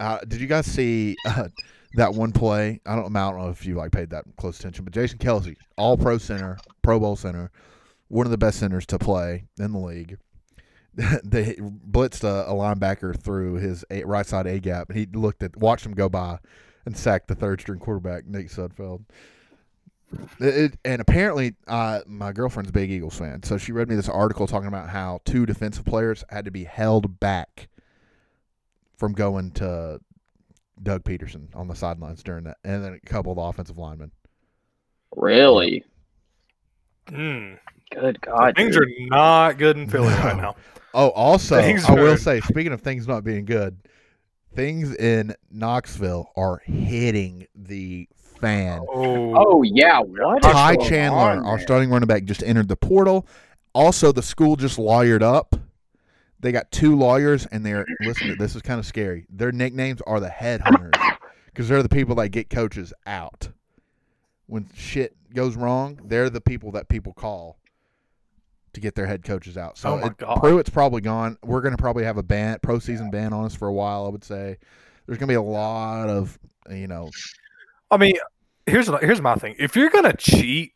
uh, 0.00 0.19
did 0.26 0.40
you 0.40 0.49
guys 0.49 0.66
see 0.66 1.16
uh, 1.26 1.49
that 1.95 2.12
one 2.14 2.33
play? 2.33 2.81
I 2.85 2.97
don't, 2.97 3.16
I 3.16 3.31
don't 3.31 3.38
know 3.38 3.49
if 3.49 3.64
you 3.64 3.76
like 3.76 3.93
paid 3.93 4.11
that 4.11 4.25
close 4.37 4.59
attention, 4.59 4.85
but 4.85 4.93
Jason 4.93 5.19
Kelce, 5.19 5.57
All 5.78 5.97
Pro 5.97 6.19
center, 6.19 6.59
Pro 6.83 6.99
Bowl 6.99 7.14
center, 7.16 7.50
one 8.09 8.26
of 8.26 8.31
the 8.33 8.38
best 8.38 8.59
centers 8.59 8.87
to 8.87 8.99
play 8.99 9.45
in 9.59 9.73
the 9.73 9.78
league. 9.78 10.19
they 11.25 11.55
blitzed 11.55 12.25
a, 12.25 12.50
a 12.50 12.55
linebacker 12.55 13.16
through 13.19 13.55
his 13.55 13.85
a, 13.90 14.02
right 14.05 14.26
side 14.26 14.47
A 14.47 14.59
gap, 14.59 14.88
and 14.88 14.99
he 14.99 15.07
looked 15.07 15.43
at, 15.43 15.57
watched 15.57 15.87
him 15.87 15.93
go 15.93 16.09
by, 16.09 16.38
and 16.87 16.97
sacked 16.97 17.28
the 17.28 17.35
third 17.35 17.61
string 17.61 17.78
quarterback 17.78 18.26
Nate 18.26 18.49
Sudfeld. 18.49 19.05
It, 20.41 20.55
it- 20.57 20.79
and 20.85 21.01
apparently, 21.01 21.55
uh, 21.67 22.01
my 22.07 22.33
girlfriend's 22.33 22.71
a 22.71 22.73
big 22.73 22.91
Eagles 22.91 23.19
fan, 23.19 23.43
so 23.43 23.59
she 23.59 23.73
read 23.73 23.89
me 23.89 23.97
this 23.97 24.09
article 24.09 24.47
talking 24.47 24.69
about 24.69 24.89
how 24.89 25.21
two 25.25 25.47
defensive 25.47 25.85
players 25.85 26.25
had 26.29 26.45
to 26.45 26.51
be 26.51 26.65
held 26.65 27.19
back 27.21 27.69
from 28.97 29.13
going 29.13 29.51
to 29.53 30.01
Doug 30.83 31.05
Pederson 31.05 31.49
on 31.55 31.69
the 31.69 31.75
sidelines 31.75 32.23
during 32.23 32.45
that, 32.45 32.59
and 32.65 32.85
then 32.85 32.93
a 32.95 33.01
couple 33.07 33.33
of 33.33 33.37
the 33.37 33.43
offensive 33.43 33.79
linemen. 33.79 34.11
Really? 35.16 35.85
Mm. 37.09 37.59
Good 37.92 38.21
God. 38.21 38.55
Things 38.57 38.75
dude. 38.77 38.85
are 38.85 38.90
not 39.07 39.59
good 39.59 39.77
in 39.77 39.88
Philly 39.90 40.09
right 40.09 40.37
now. 40.37 40.57
Oh, 40.95 41.11
also, 41.11 41.61
Things 41.61 41.85
I 41.85 41.95
will 41.95 42.12
are- 42.12 42.16
say, 42.16 42.40
speaking 42.40 42.73
of 42.73 42.81
things 42.81 43.07
not 43.07 43.23
being 43.25 43.45
good, 43.45 43.77
things 44.55 44.95
in 44.95 45.35
Knoxville 45.51 46.31
are 46.37 46.59
hitting 46.64 47.47
the 47.55 48.09
fan. 48.40 48.81
Oh. 48.92 49.35
Oh 49.37 49.62
yeah, 49.62 50.01
what? 50.01 50.44
is 50.44 50.53
Ty 50.53 50.77
going 50.77 50.88
Chandler, 50.88 51.18
on 51.18 51.46
our 51.46 51.59
starting 51.61 51.90
running 51.90 52.07
back, 52.07 52.25
just 52.25 52.42
entered 52.42 52.68
the 52.68 52.77
portal. 52.77 53.27
Also, 53.75 54.12
the 54.12 54.22
school 54.22 54.57
just 54.57 54.79
lawyered 54.79 55.22
up. 55.22 55.55
They 56.40 56.53
got 56.53 56.70
two 56.70 56.96
lawyers, 56.96 57.46
and 57.46 57.64
they're 57.64 57.87
listen. 58.01 58.37
This 58.38 58.55
is 58.57 58.62
kind 58.62 58.79
of 58.79 58.87
scary. 58.87 59.27
Their 59.31 59.53
nicknames 59.53 60.01
are 60.07 60.20
the 60.20 60.29
headhunters 60.29 60.92
because 61.46 61.68
they're 61.68 61.83
the 61.83 61.88
people 61.88 62.14
that 62.16 62.29
get 62.29 62.51
coaches 62.51 62.92
out 63.07 63.49
when 64.46 64.68
shit 64.75 65.16
goes 65.35 65.57
wrong. 65.57 65.99
They're 66.05 66.31
the 66.31 66.40
people 66.40 66.72
that 66.72 66.88
people 66.88 67.12
call 67.14 67.59
to 68.75 68.81
get 68.81 68.94
their 68.94 69.07
head 69.07 69.25
coaches 69.25 69.57
out. 69.57 69.79
So 69.79 69.99
Oh 70.03 70.07
it- 70.07 70.40
Pruitt's 70.40 70.70
probably 70.70 71.01
gone. 71.01 71.38
We're 71.42 71.62
going 71.62 71.75
to 71.75 71.81
probably 71.81 72.05
have 72.05 72.18
a 72.18 72.22
ban, 72.22 72.59
pro 72.62 72.79
season 72.79 73.11
ban 73.11 73.33
on 73.33 73.46
us 73.46 73.55
for 73.55 73.68
a 73.68 73.72
while. 73.72 74.05
I 74.05 74.11
would 74.11 74.22
say 74.22 74.59
there's 75.07 75.18
going 75.18 75.29
to 75.29 75.33
be 75.33 75.35
a 75.35 75.42
lot 75.42 76.09
of 76.11 76.38
you 76.70 76.87
know 76.87 77.11
I 77.90 77.96
mean, 77.96 78.14
here's 78.66 78.88
here's 79.01 79.20
my 79.20 79.35
thing. 79.37 79.55
If 79.59 79.77
you're 79.77 79.90
gonna 79.90 80.16
cheat, 80.16 80.72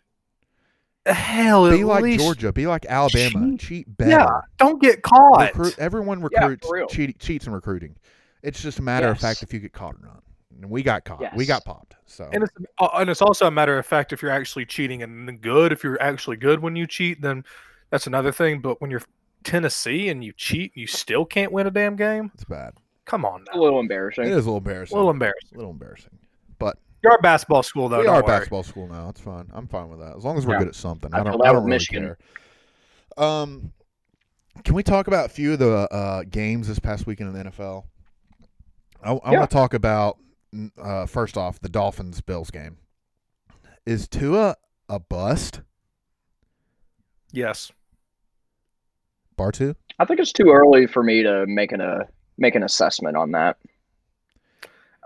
hell, 1.07 1.71
be 1.71 1.81
at 1.81 1.87
like 1.87 2.03
least 2.03 2.25
Georgia, 2.25 2.53
be 2.53 2.67
like 2.67 2.87
Alabama, 2.87 3.51
cheat. 3.51 3.61
cheat 3.61 3.97
better. 3.97 4.11
Yeah, 4.11 4.41
don't 4.59 4.81
get 4.81 5.03
caught. 5.03 5.55
Recruit, 5.55 5.77
everyone 5.79 6.23
recruits 6.23 6.67
for 6.67 6.77
real. 6.77 6.87
cheat, 6.87 7.19
cheats 7.19 7.47
in 7.47 7.53
recruiting. 7.53 7.97
It's 8.43 8.63
just 8.63 8.79
a 8.79 8.83
matter 8.83 9.09
of 9.09 9.19
fact 9.19 9.43
if 9.43 9.53
you 9.53 9.61
get 9.61 9.73
caught 9.73 9.95
or 9.95 10.07
not. 10.07 10.23
And 10.61 10.71
we 10.71 10.83
got 10.83 11.05
caught. 11.05 11.35
We 11.35 11.47
got 11.47 11.65
popped. 11.65 11.97
So 12.07 12.29
And 12.33 12.43
it's 12.43 12.53
uh, 12.79 12.89
and 12.95 13.09
it's 13.09 13.23
also 13.23 13.47
a 13.47 13.51
matter 13.51 13.79
of 13.79 13.87
fact 13.87 14.13
if 14.13 14.23
you're 14.23 14.31
actually 14.31 14.67
cheating 14.67 15.03
and 15.03 15.41
good. 15.41 15.73
If 15.73 15.85
you're 15.85 16.01
actually 16.03 16.37
good 16.37 16.61
when 16.61 16.77
you 16.77 16.87
cheat, 16.87 17.21
then 17.23 17.45
that's 17.91 18.07
another 18.07 18.33
thing. 18.33 18.61
But 18.61 18.81
when 18.81 18.91
you're 18.91 19.03
Tennessee 19.45 20.09
and 20.09 20.23
you 20.23 20.33
cheat, 20.33 20.73
you 20.75 20.87
still 20.87 21.25
can't 21.25 21.53
win 21.53 21.67
a 21.67 21.71
damn 21.71 21.97
game. 21.97 22.31
it's 22.35 22.45
bad. 22.45 22.75
Come 23.07 23.25
on, 23.25 23.45
a 23.53 23.59
little 23.59 23.81
embarrassing. 23.81 24.25
It 24.25 24.31
is 24.31 24.47
a 24.47 24.51
little 24.51 24.59
embarrassing. 24.59 24.97
a 24.97 25.09
embarrassing. 25.09 25.09
little 25.09 25.11
embarrassing. 25.11 25.51
a 25.55 25.59
little 25.59 25.73
embarrassing. 25.73 26.19
But 26.59 26.79
You're 27.03 27.15
a 27.15 27.23
basketball 27.23 27.63
school 27.63 27.89
though. 27.89 27.99
we 27.99 28.05
don't 28.05 28.15
are 28.17 28.21
a 28.21 28.25
worry. 28.25 28.35
basketball 28.37 28.63
school 28.63 28.87
now. 28.87 29.09
It's 29.09 29.21
fine. 29.21 29.49
I'm 29.55 29.67
fine 29.67 29.89
with 29.89 30.01
that. 30.01 30.17
As 30.17 30.25
long 30.25 30.37
as 30.37 30.47
we're 30.47 30.55
Yeah. 30.55 30.59
good 30.61 30.69
at 30.69 30.75
something. 30.75 31.13
I 31.15 31.21
I 31.21 31.23
don't, 31.25 31.33
feel 31.33 31.39
that 31.39 31.47
I 31.49 31.51
with 31.53 31.57
don't 31.57 31.65
really 31.65 31.75
Michigan. 31.77 32.17
care. 33.17 33.25
Um 33.25 33.73
can 34.65 34.75
we 34.75 34.83
talk 34.83 35.07
about 35.07 35.27
a 35.27 35.29
few 35.29 35.53
of 35.55 35.59
the 35.61 35.71
uh, 35.93 36.25
games 36.29 36.69
this 36.69 36.79
past 36.79 37.07
weekend 37.07 37.35
in 37.35 37.45
the 37.45 37.51
NFL? 37.51 37.85
I, 39.03 39.13
I 39.13 39.33
Yeah. 39.33 39.39
want 39.39 39.51
to 39.51 39.55
talk 39.57 39.73
about 39.75 40.19
uh, 40.77 41.07
first 41.07 41.37
off 41.39 41.61
the 41.61 41.69
Dolphins 41.69 42.21
Bills 42.21 42.51
game. 42.51 42.77
Is 43.87 44.07
Tua 44.09 44.57
a 44.89 44.99
bust? 44.99 45.63
Yes. 47.33 47.71
Bar 49.37 49.53
two? 49.53 49.77
I 49.99 50.05
think 50.05 50.21
it's 50.21 50.33
too 50.33 50.51
early 50.51 50.87
for 50.87 51.03
me 51.03 51.23
to 51.23 51.47
make 51.47 51.73
an 51.73 51.81
a 51.81 52.01
make 52.37 52.55
an 52.55 52.63
assessment 52.65 53.17
on 53.17 53.31
that. 53.33 53.57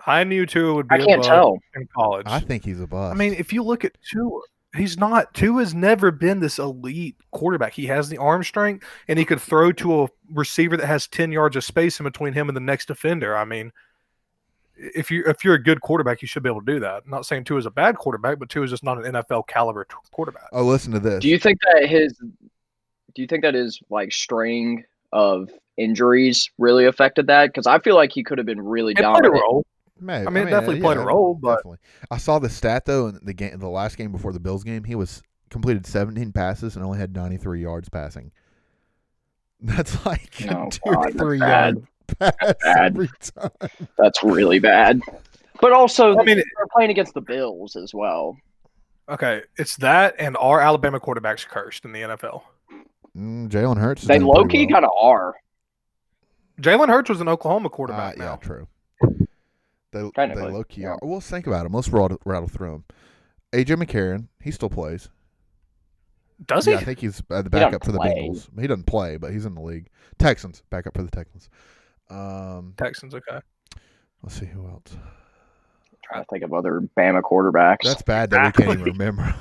I 0.07 0.25
knew 0.25 0.47
Tua 0.47 0.75
would 0.75 0.89
be 0.89 0.95
I 0.97 0.99
can't 0.99 1.25
above 1.25 1.27
tell. 1.27 1.59
in 1.75 1.89
college. 1.95 2.27
I 2.29 2.41
think 2.41 2.65
he's 2.65 2.81
a 2.81 2.87
bust. 2.87 3.15
I 3.15 3.19
mean, 3.19 3.35
if 3.35 3.53
you 3.53 3.63
look 3.63 3.85
at 3.85 3.93
Tua, 4.11 4.41
he's 4.77 4.99
not. 4.99 5.33
Tua's 5.35 5.75
never 5.75 6.11
been 6.11 6.41
this 6.41 6.59
elite 6.59 7.17
quarterback. 7.31 7.73
He 7.73 7.87
has 7.87 8.09
the 8.09 8.19
arm 8.19 8.45
strength, 8.45 8.85
and 9.09 9.19
he 9.19 9.25
could 9.25 9.41
throw 9.41 9.73
to 9.73 10.05
a 10.05 10.09
receiver 10.31 10.77
that 10.77 10.87
has 10.87 11.07
ten 11.07 11.33
yards 11.33 11.57
of 11.57 11.65
space 11.65 11.99
in 11.99 12.05
between 12.05 12.33
him 12.33 12.49
and 12.49 12.57
the 12.57 12.61
next 12.61 12.87
defender. 12.87 13.37
I 13.37 13.45
mean, 13.45 13.73
if 14.77 15.11
you 15.11 15.25
if 15.27 15.45
you're 15.45 15.55
a 15.55 15.63
good 15.63 15.81
quarterback, 15.81 16.23
you 16.23 16.29
should 16.29 16.43
be 16.43 16.51
able 16.51 16.61
to 16.61 16.73
do 16.73 16.81
that. 16.81 17.03
I'm 17.05 17.11
not 17.11 17.27
saying 17.27 17.45
Tua 17.45 17.59
is 17.59 17.67
a 17.67 17.71
bad 17.71 17.97
quarterback, 17.97 18.39
but 18.39 18.49
Tua 18.49 18.65
is 18.65 18.71
just 18.71 18.85
not 18.85 19.05
an 19.05 19.15
NFL 19.15 19.47
caliber 19.47 19.85
t- 19.85 19.95
quarterback. 20.13 20.49
oh, 20.53 20.65
listen 20.65 20.93
to 20.93 21.01
this. 21.01 21.21
Do 21.21 21.29
you 21.29 21.39
think 21.39 21.59
that 21.73 21.89
his 21.89 22.13
do 23.15 23.23
you 23.23 23.27
think 23.27 23.43
that 23.43 23.55
his 23.55 23.81
like 23.91 24.13
string 24.13 24.85
of 25.13 25.49
injuries 25.77 26.51
really 26.59 26.85
affected 26.87 27.29
that? 27.29 27.47
Because 27.47 27.67
I 27.67 27.79
feel 27.79 27.95
like 27.95 28.13
he 28.13 28.25
could 28.25 28.39
have 28.39 28.47
been 28.47 28.61
really 28.61 28.93
It 28.93 28.97
played 28.97 29.07
a 29.07 29.13
dominant. 29.13 29.67
Role. 30.01 30.07
Maybe. 30.07 30.27
I 30.27 30.31
mean, 30.31 30.49
it 30.49 30.51
definitely 30.51 30.81
played 30.81 30.97
a 30.99 31.01
role, 31.01 31.35
but- 31.35 31.57
definitely. 31.57 31.79
I 32.11 32.17
saw 32.19 32.39
the 32.39 32.49
stat 32.49 32.85
though 32.87 33.09
in 33.09 33.21
the 33.23 33.35
game, 33.35 33.59
the 33.59 33.69
last 33.69 33.97
game 33.97 34.13
before 34.13 34.33
the 34.33 34.41
Bills 34.41 34.65
game, 34.65 34.85
he 34.85 34.95
was 34.95 35.23
completed 35.51 35.87
17 35.87 36.33
passes 36.33 36.77
and 36.77 36.85
only 36.85 36.99
had 36.99 37.15
93 37.15 37.63
yards 37.63 37.89
passing. 37.89 38.33
That's 39.61 40.05
like 40.05 40.41
a 40.43 40.59
Oh, 40.59 40.69
two 40.71 40.81
or 40.85 40.95
God, 40.95 41.05
that's 41.05 41.17
three 41.17 41.39
bad. 41.39 41.75
yard 41.77 41.87
pass 42.19 42.55
bad. 42.63 42.87
every 42.93 43.09
time. 43.21 43.51
That's 43.97 44.23
really 44.23 44.59
bad. 44.59 45.01
But 45.61 45.73
also, 45.73 46.19
I 46.19 46.25
mean, 46.25 46.37
they're 46.37 46.67
playing 46.75 46.91
against 46.91 47.15
the 47.15 47.21
Bills 47.23 47.77
as 47.77 47.95
well. 47.95 48.37
Okay, 49.09 49.43
it's 49.57 49.77
that, 49.77 50.15
and 50.19 50.37
our 50.39 50.61
Alabama 50.61 50.99
quarterbacks 51.01 51.47
cursed 51.47 51.85
in 51.85 51.93
the 51.93 52.01
NFL. 52.01 52.43
Mm, 53.17 53.49
Jalen 53.49 53.79
Hurts. 53.79 54.03
They 54.03 54.19
low 54.19 54.45
key 54.45 54.67
well. 54.67 54.75
kind 54.75 54.85
of 54.85 54.91
are. 55.01 55.35
Jalen 56.61 56.89
Hurts 56.89 57.09
was 57.09 57.21
an 57.21 57.29
Oklahoma 57.29 57.67
Uh, 57.67 57.71
quarterback. 57.71 58.17
yeah, 58.19 58.25
now. 58.25 58.37
true. 58.37 58.67
They, 59.95 60.11
they 60.27 60.35
low 60.35 60.65
key 60.65 60.83
yeah. 60.83 60.89
are. 60.89 60.99
Well, 61.03 61.15
let's 61.15 61.31
think 61.31 61.47
about 61.47 61.67
him. 61.67 61.73
Let's 61.73 61.89
rattle, 61.89 62.19
rattle 62.25 62.49
through 62.49 62.73
them. 62.73 62.85
AJ 63.53 63.81
McCarron, 63.81 64.27
he 64.43 64.51
still 64.51 64.69
plays. 64.69 65.09
Does 66.47 66.65
he? 66.65 66.73
Yeah, 66.73 66.79
I 66.79 66.85
think 66.85 66.99
he's 66.99 67.23
uh, 67.31 67.43
the 67.43 67.49
doesn't 67.49 67.69
backup 67.69 67.85
for 67.85 67.93
the 67.93 67.99
play. 67.99 68.29
Bengals. 68.29 68.61
He 68.61 68.67
doesn't 68.67 68.87
play, 68.87 69.17
but 69.17 69.33
he's 69.33 69.47
in 69.47 69.55
the 69.55 69.61
league. 69.61 69.89
Texans, 70.19 70.65
backup 70.69 70.97
for 70.97 71.05
the 71.05 71.11
Texans. 71.11 71.49
Um, 72.11 72.75
Texans. 72.77 73.15
Okay. 73.15 73.39
let's 74.23 74.39
see 74.39 74.47
who 74.47 74.67
else. 74.67 74.97
I'm 74.97 75.99
trying 76.03 76.23
to 76.25 76.27
think 76.29 76.43
of 76.43 76.53
other 76.53 76.81
Bama 76.99 77.23
quarterbacks. 77.23 77.85
That's 77.85 78.03
bad 78.03 78.31
that 78.31 78.57
we 78.59 78.65
can't 78.65 78.81
even 78.81 78.93
remember. 78.93 79.35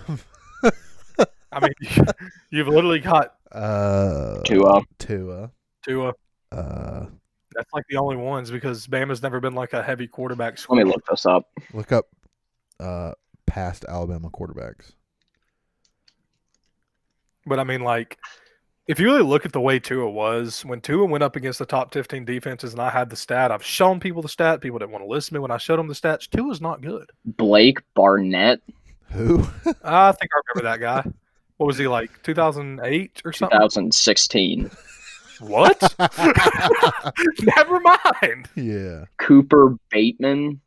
I 1.52 1.60
mean, 1.60 1.74
you've 2.52 2.68
literally 2.68 3.00
got 3.00 3.36
uh, 3.52 4.42
Tua. 4.46 4.84
Tua. 5.00 5.52
Tua. 5.84 6.14
Uh, 6.52 7.06
That's 7.56 7.74
like 7.74 7.86
the 7.90 7.98
only 7.98 8.16
ones 8.18 8.52
because 8.52 8.88
Bama's 8.88 9.22
never 9.22 9.40
been 9.40 9.54
like 9.56 9.74
a 9.74 9.82
heavy 9.84 10.08
quarterback 10.08 10.54
Let 10.54 10.60
school. 10.60 10.76
me 10.78 10.84
look 10.84 11.06
this 11.06 11.26
up. 11.26 11.50
look 11.74 11.92
up 11.92 12.06
uh, 12.80 13.14
past 13.46 13.86
Alabama 13.88 14.30
quarterbacks. 14.30 14.92
But 17.46 17.60
I 17.60 17.64
mean, 17.64 17.82
like, 17.82 18.18
if 18.88 19.00
you 19.00 19.06
really 19.08 19.24
look 19.24 19.46
at 19.46 19.52
the 19.52 19.60
way 19.62 19.80
Tua 19.80 20.10
was, 20.10 20.64
when 20.66 20.82
Tua 20.82 21.06
went 21.06 21.24
up 21.24 21.36
against 21.36 21.60
the 21.60 21.66
top 21.66 21.94
15 21.94 22.26
defenses 22.26 22.72
and 22.74 22.82
I 22.82 22.90
had 22.90 23.10
the 23.10 23.16
stat, 23.16 23.52
I've 23.52 23.64
shown 23.64 24.00
people 24.00 24.22
the 24.22 24.30
stat. 24.30 24.62
People 24.62 24.80
didn't 24.80 24.92
want 24.92 25.04
to 25.04 25.10
listen 25.10 25.30
to 25.30 25.34
me 25.36 25.42
when 25.42 25.52
I 25.52 25.58
showed 25.58 25.78
them 25.80 25.88
the 25.88 25.94
stats. 25.94 26.30
Tua's 26.30 26.62
not 26.62 26.82
good. 26.82 27.10
Blake 27.26 27.80
Barnett, 27.96 28.62
Who? 29.12 29.40
I 29.84 30.12
think 30.14 30.32
I 30.34 30.42
remember 30.56 30.64
that 30.64 30.80
guy. 30.80 31.04
What 31.58 31.68
was 31.68 31.78
he 31.78 31.88
like, 31.88 32.24
2008 32.24 33.22
or 33.26 33.32
something? 33.34 33.58
2016. 33.58 34.72
What? 35.48 35.96
Never 37.58 37.80
mind. 37.80 38.50
yeah, 38.56 39.06
Cooper 39.18 39.76
Bateman. 39.90 40.62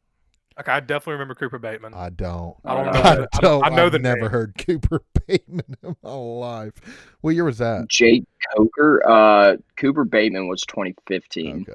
Okay, 0.59 0.73
I 0.73 0.81
definitely 0.81 1.15
remember 1.15 1.35
Cooper 1.35 1.59
Bateman. 1.59 1.93
I 1.95 2.09
don't. 2.11 2.57
I 2.65 2.75
don't 2.75 2.87
know. 2.87 3.01
I 3.01 3.15
the- 3.17 3.29
I 3.35 3.41
don't. 3.41 3.65
I 3.65 3.69
know 3.69 3.87
I've 3.87 3.93
the 3.93 3.99
never 3.99 4.21
name. 4.23 4.31
heard 4.31 4.55
Cooper 4.59 5.03
Bateman 5.27 5.77
in 5.83 5.97
my 6.03 6.13
life. 6.15 6.73
What 7.21 7.35
year 7.35 7.45
was 7.45 7.59
that? 7.59 7.89
Jake 7.89 8.25
Coker. 8.57 9.03
Uh, 9.07 9.57
Cooper 9.77 10.05
Bateman 10.05 10.49
was 10.49 10.63
2015. 10.63 11.67
Okay. 11.69 11.73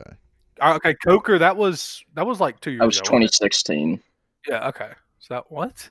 Uh, 0.60 0.76
Okay, 0.76 0.94
Coker, 1.04 1.38
that 1.40 1.58
was 1.58 2.04
that 2.14 2.26
was 2.26 2.40
like 2.40 2.60
two 2.60 2.72
years 2.72 2.80
That 2.80 2.86
was 2.88 2.98
ago. 2.98 3.04
wasn't 3.14 3.32
2016. 3.34 4.02
Yeah. 4.48 4.68
Okay. 4.70 4.92
So 5.20 5.34
that 5.36 5.52
what? 5.52 5.90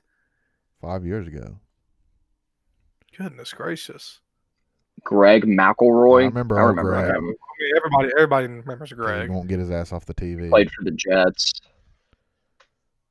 Five 0.81 1.05
years 1.05 1.27
ago. 1.27 1.57
Goodness 3.17 3.53
gracious. 3.53 4.19
Greg 5.03 5.43
McElroy. 5.45 6.23
I 6.23 6.25
remember 6.25 6.59
I 6.59 6.63
remember 6.63 6.91
Greg. 6.91 7.11
I 7.11 7.17
him. 7.17 7.25
mean, 7.25 7.35
everybody 7.77 8.09
everybody 8.17 8.47
remembers 8.47 8.89
He 8.89 8.95
Greg. 8.95 9.29
won't 9.29 9.47
get 9.47 9.59
his 9.59 9.71
ass 9.71 9.91
off 9.91 10.05
the 10.05 10.13
TV. 10.13 10.49
Played 10.49 10.69
for 10.71 10.83
the 10.83 10.91
Jets. 10.91 11.53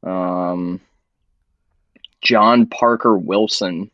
Um, 0.02 0.80
John 2.22 2.66
Parker 2.66 3.16
Wilson. 3.16 3.90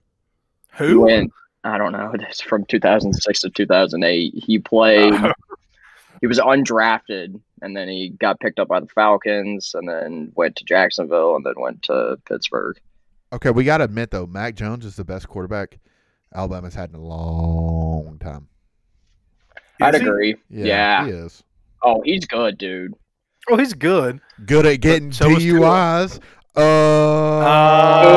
He 0.78 0.84
Who? 0.84 1.00
went. 1.02 1.32
I 1.64 1.78
don't 1.78 1.92
know. 1.92 2.12
It's 2.20 2.40
from 2.40 2.64
2006 2.66 3.40
to 3.42 3.50
2008. 3.50 4.34
He 4.34 4.58
played. 4.58 5.14
He 6.22 6.26
was 6.26 6.38
undrafted, 6.38 7.38
and 7.60 7.76
then 7.76 7.88
he 7.88 8.08
got 8.08 8.40
picked 8.40 8.58
up 8.58 8.68
by 8.68 8.80
the 8.80 8.86
Falcons, 8.86 9.72
and 9.74 9.86
then 9.86 10.32
went 10.34 10.56
to 10.56 10.64
Jacksonville, 10.64 11.36
and 11.36 11.44
then 11.44 11.52
went 11.58 11.82
to 11.82 12.16
Pittsburgh. 12.26 12.78
Okay, 13.34 13.50
we 13.50 13.64
got 13.64 13.78
to 13.78 13.84
admit 13.84 14.12
though, 14.12 14.24
Mac 14.26 14.54
Jones 14.54 14.86
is 14.86 14.96
the 14.96 15.04
best 15.04 15.28
quarterback 15.28 15.78
Alabama's 16.36 16.74
had 16.74 16.90
in 16.90 16.96
a 16.96 17.00
long 17.00 18.18
time. 18.20 18.46
I'd 19.80 19.94
he? 19.94 20.00
agree. 20.02 20.36
Yeah. 20.50 21.04
he 21.06 21.10
is 21.12 21.42
Oh, 21.82 22.02
he's 22.04 22.26
good, 22.26 22.58
dude. 22.58 22.92
Oh, 23.48 23.56
he's 23.56 23.72
good. 23.74 24.20
good 24.44 24.66
at 24.66 24.80
getting 24.80 25.12
so. 25.12 25.28
DUIs. 25.28 26.18
Uh, 26.56 26.60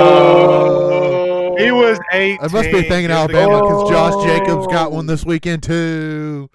Oh. 0.01 1.55
He 1.57 1.71
was 1.71 1.99
eight. 2.13 2.39
I 2.41 2.47
must 2.47 2.71
be 2.71 2.81
thinking 2.83 3.11
Alabama 3.11 3.61
because 3.61 3.89
Josh 3.89 4.23
Jacobs 4.25 4.67
got 4.67 4.91
one 4.91 5.05
this 5.07 5.25
weekend 5.25 5.63
too. 5.63 6.49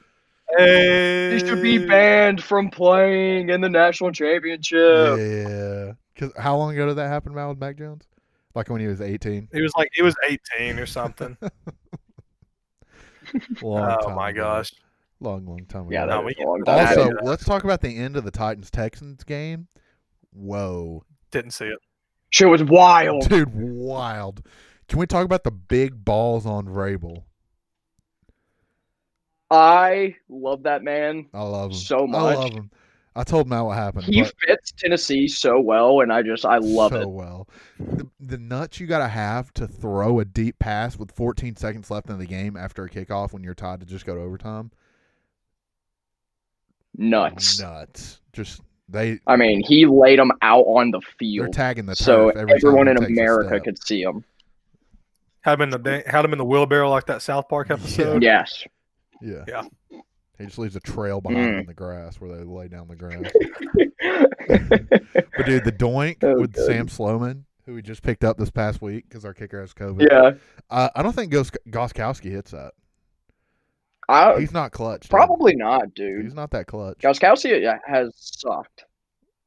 He 0.59 1.39
should 1.41 1.63
be 1.63 1.79
banned 1.85 2.43
from 2.43 2.71
playing 2.71 3.51
in 3.51 3.61
the 3.61 3.69
national 3.69 4.13
championship. 4.13 5.19
Yeah, 5.19 5.93
because 6.15 6.33
how 6.39 6.57
long 6.57 6.73
ago 6.73 6.87
did 6.87 6.95
that 6.97 7.09
happen, 7.09 7.35
Mal, 7.35 7.51
with 7.51 7.59
Mac 7.59 7.77
Jones? 7.77 8.03
Like 8.55 8.69
when 8.71 8.81
he 8.81 8.87
was 8.87 9.01
eighteen. 9.01 9.49
He 9.53 9.61
was 9.63 9.73
like 9.77 9.89
he 9.95 10.03
was 10.03 10.15
18 10.29 10.79
or 10.79 10.87
something. 10.87 11.37
Long 13.63 13.97
oh 14.01 14.07
time 14.07 14.17
my 14.17 14.31
ago. 14.31 14.43
gosh. 14.43 14.73
long, 15.21 15.45
long 15.47 15.65
time 15.67 15.83
ago. 15.83 15.91
Yeah, 15.91 16.07
that 16.07 16.21
we 16.21 16.35
was 16.39 16.47
long 16.47 16.63
time 16.65 16.87
also, 16.89 17.09
ago. 17.11 17.19
let's 17.23 17.45
talk 17.45 17.65
about 17.65 17.81
the 17.81 17.97
end 17.97 18.17
of 18.17 18.25
the 18.25 18.31
Titans 18.31 18.71
Texans 18.71 19.25
game. 19.25 19.67
Whoa, 20.33 21.05
Didn't 21.31 21.53
see 21.53 21.65
it. 21.67 21.79
Shit 22.31 22.49
was 22.49 22.63
wild. 22.63 23.29
dude, 23.29 23.53
wild. 23.55 24.47
Can 24.89 24.99
we 24.99 25.07
talk 25.07 25.25
about 25.25 25.43
the 25.45 25.51
big 25.51 26.05
balls 26.05 26.47
on 26.47 26.67
Vrabel? 26.67 27.25
I 29.51 30.17
love 30.29 30.65
that 30.65 30.83
man. 30.83 31.27
I 31.33 31.43
love 31.43 31.71
him 31.73 31.77
So 31.77 32.07
much. 32.07 32.21
I 32.21 32.35
love 32.41 32.53
him. 32.53 32.71
I 33.17 33.23
told 33.23 33.49
Matt 33.49 33.65
what 33.65 33.77
happened. 33.77 34.05
He 34.05 34.25
fits 34.25 34.73
Tennessee 34.73 35.29
so 35.29 35.61
well, 35.61 36.01
and 36.01 36.13
I 36.13 36.23
just 36.23 36.45
I 36.45 36.59
love 36.59 36.93
so 36.93 37.01
it. 37.01 37.09
well. 37.09 37.49
The, 37.79 38.09
the 38.19 38.39
nuts 38.39 38.81
you 38.81 38.89
got 38.89 38.99
to 38.99 39.09
have 39.09 39.53
to 39.55 39.69
throw 39.69 40.19
a 40.19 40.25
deep 40.25 40.59
pass 40.59 40.99
with 40.99 41.13
14 41.13 41.55
seconds 41.55 41.91
left 41.91 42.11
in 42.11 42.19
the 42.19 42.27
game 42.27 42.57
after 42.57 42.85
a 42.85 42.91
kickoff 42.91 43.33
when 43.33 43.45
you're 43.45 43.55
tied 43.55 43.81
to 43.81 43.87
just 43.87 44.05
go 44.05 44.15
to 44.15 44.21
overtime. 44.21 44.73
Nuts. 46.97 47.61
Nuts. 47.61 48.21
Just 48.33 48.63
they 48.89 49.21
I 49.27 49.37
mean, 49.37 49.63
he 49.65 49.87
laid 49.87 50.19
them 50.19 50.33
out 50.43 50.63
on 50.63 50.91
the 50.91 51.01
field. 51.19 51.41
they're 51.41 51.47
field, 51.47 51.55
tagging 51.55 51.87
the 51.87 51.97
so 51.97 52.31
every 52.31 52.55
everyone 52.55 52.89
in 52.89 53.03
America 53.03 53.61
could 53.61 53.83
see 53.83 54.03
him. 54.03 54.25
Had 55.43 55.61
him 55.61 55.73
in 55.73 55.83
the 55.83 56.03
had 56.07 56.25
him 56.25 56.33
in 56.33 56.39
the 56.39 56.45
wheelbarrow 56.45 56.91
like 56.91 57.07
that 57.07 57.23
South 57.23 57.49
Park 57.49 57.71
episode. 57.71 58.23
Yes. 58.23 58.65
Yeah. 59.23 59.45
Yeah. 59.47 59.63
He 60.39 60.47
just 60.47 60.59
leaves 60.59 60.75
a 60.77 60.81
trail 60.81 61.21
behind 61.21 61.47
Mm. 61.47 61.61
in 61.61 61.67
the 61.67 61.75
grass 61.75 62.21
where 62.21 62.37
they 62.37 62.43
lay 62.45 62.69
down 62.69 62.89
the 62.89 62.97
grass. 62.97 63.31
But 65.37 65.47
dude, 65.47 65.65
the 65.65 65.73
doink 65.73 66.23
Oh, 66.23 66.41
with. 66.41 66.57
Sam 66.57 66.89
Sloman, 66.89 67.45
who 67.67 67.75
we 67.75 67.83
just 67.83 68.03
picked 68.03 68.25
up 68.25 68.37
this 68.37 68.51
past 68.51 68.81
week 68.83 69.09
because 69.09 69.25
our 69.25 69.35
kicker 69.35 69.61
has 69.61 69.73
COVID. 69.75 70.07
yeah. 70.11 70.33
Uh, 70.71 70.89
I 70.95 71.03
don't 71.03 71.13
think 71.15 71.33
Gos- 71.33 71.51
Gostkowski 71.69 72.31
hits 72.31 72.51
that. 72.53 72.73
I, 74.09 74.39
He's 74.39 74.53
not 74.53 74.71
clutch. 74.73 75.03
dude. 75.03 75.11
probably 75.11 75.57
not, 75.57 75.95
dude. 75.95 76.25
He's 76.25 76.35
not 76.35 76.51
that 76.51 76.67
clutch. 76.67 76.99
Gostkowski 76.99 77.79
has 77.87 78.13
sucked. 78.17 78.85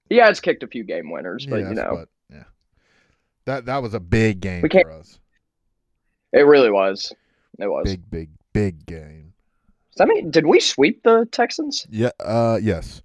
He 0.10 0.18
has 0.18 0.40
kicked 0.40 0.64
a 0.64 0.68
few 0.68 0.84
game 0.84 1.12
winners, 1.12 1.46
but 1.46 1.58
Yes, 1.62 1.70
you 1.70 1.76
know, 1.76 1.92
but, 1.96 2.10
yeah. 2.36 2.44
That 3.46 3.66
that 3.68 3.82
was 3.84 3.94
a 3.94 4.00
big 4.00 4.40
game 4.42 4.68
for 4.68 4.92
us. 4.92 5.20
it 6.34 6.42
really 6.46 6.72
was. 6.72 7.14
It 7.60 7.68
was. 7.68 7.84
Big, 7.86 8.10
big, 8.10 8.30
big 8.54 8.86
game. 8.86 9.27
That 9.98 10.08
mean 10.08 10.32
did 10.32 10.46
we 10.48 10.60
sweep 10.60 11.04
the 11.04 11.28
Texans? 11.32 11.86
Yeah. 11.90 12.10
Uh. 12.20 12.60
Yes. 12.62 13.02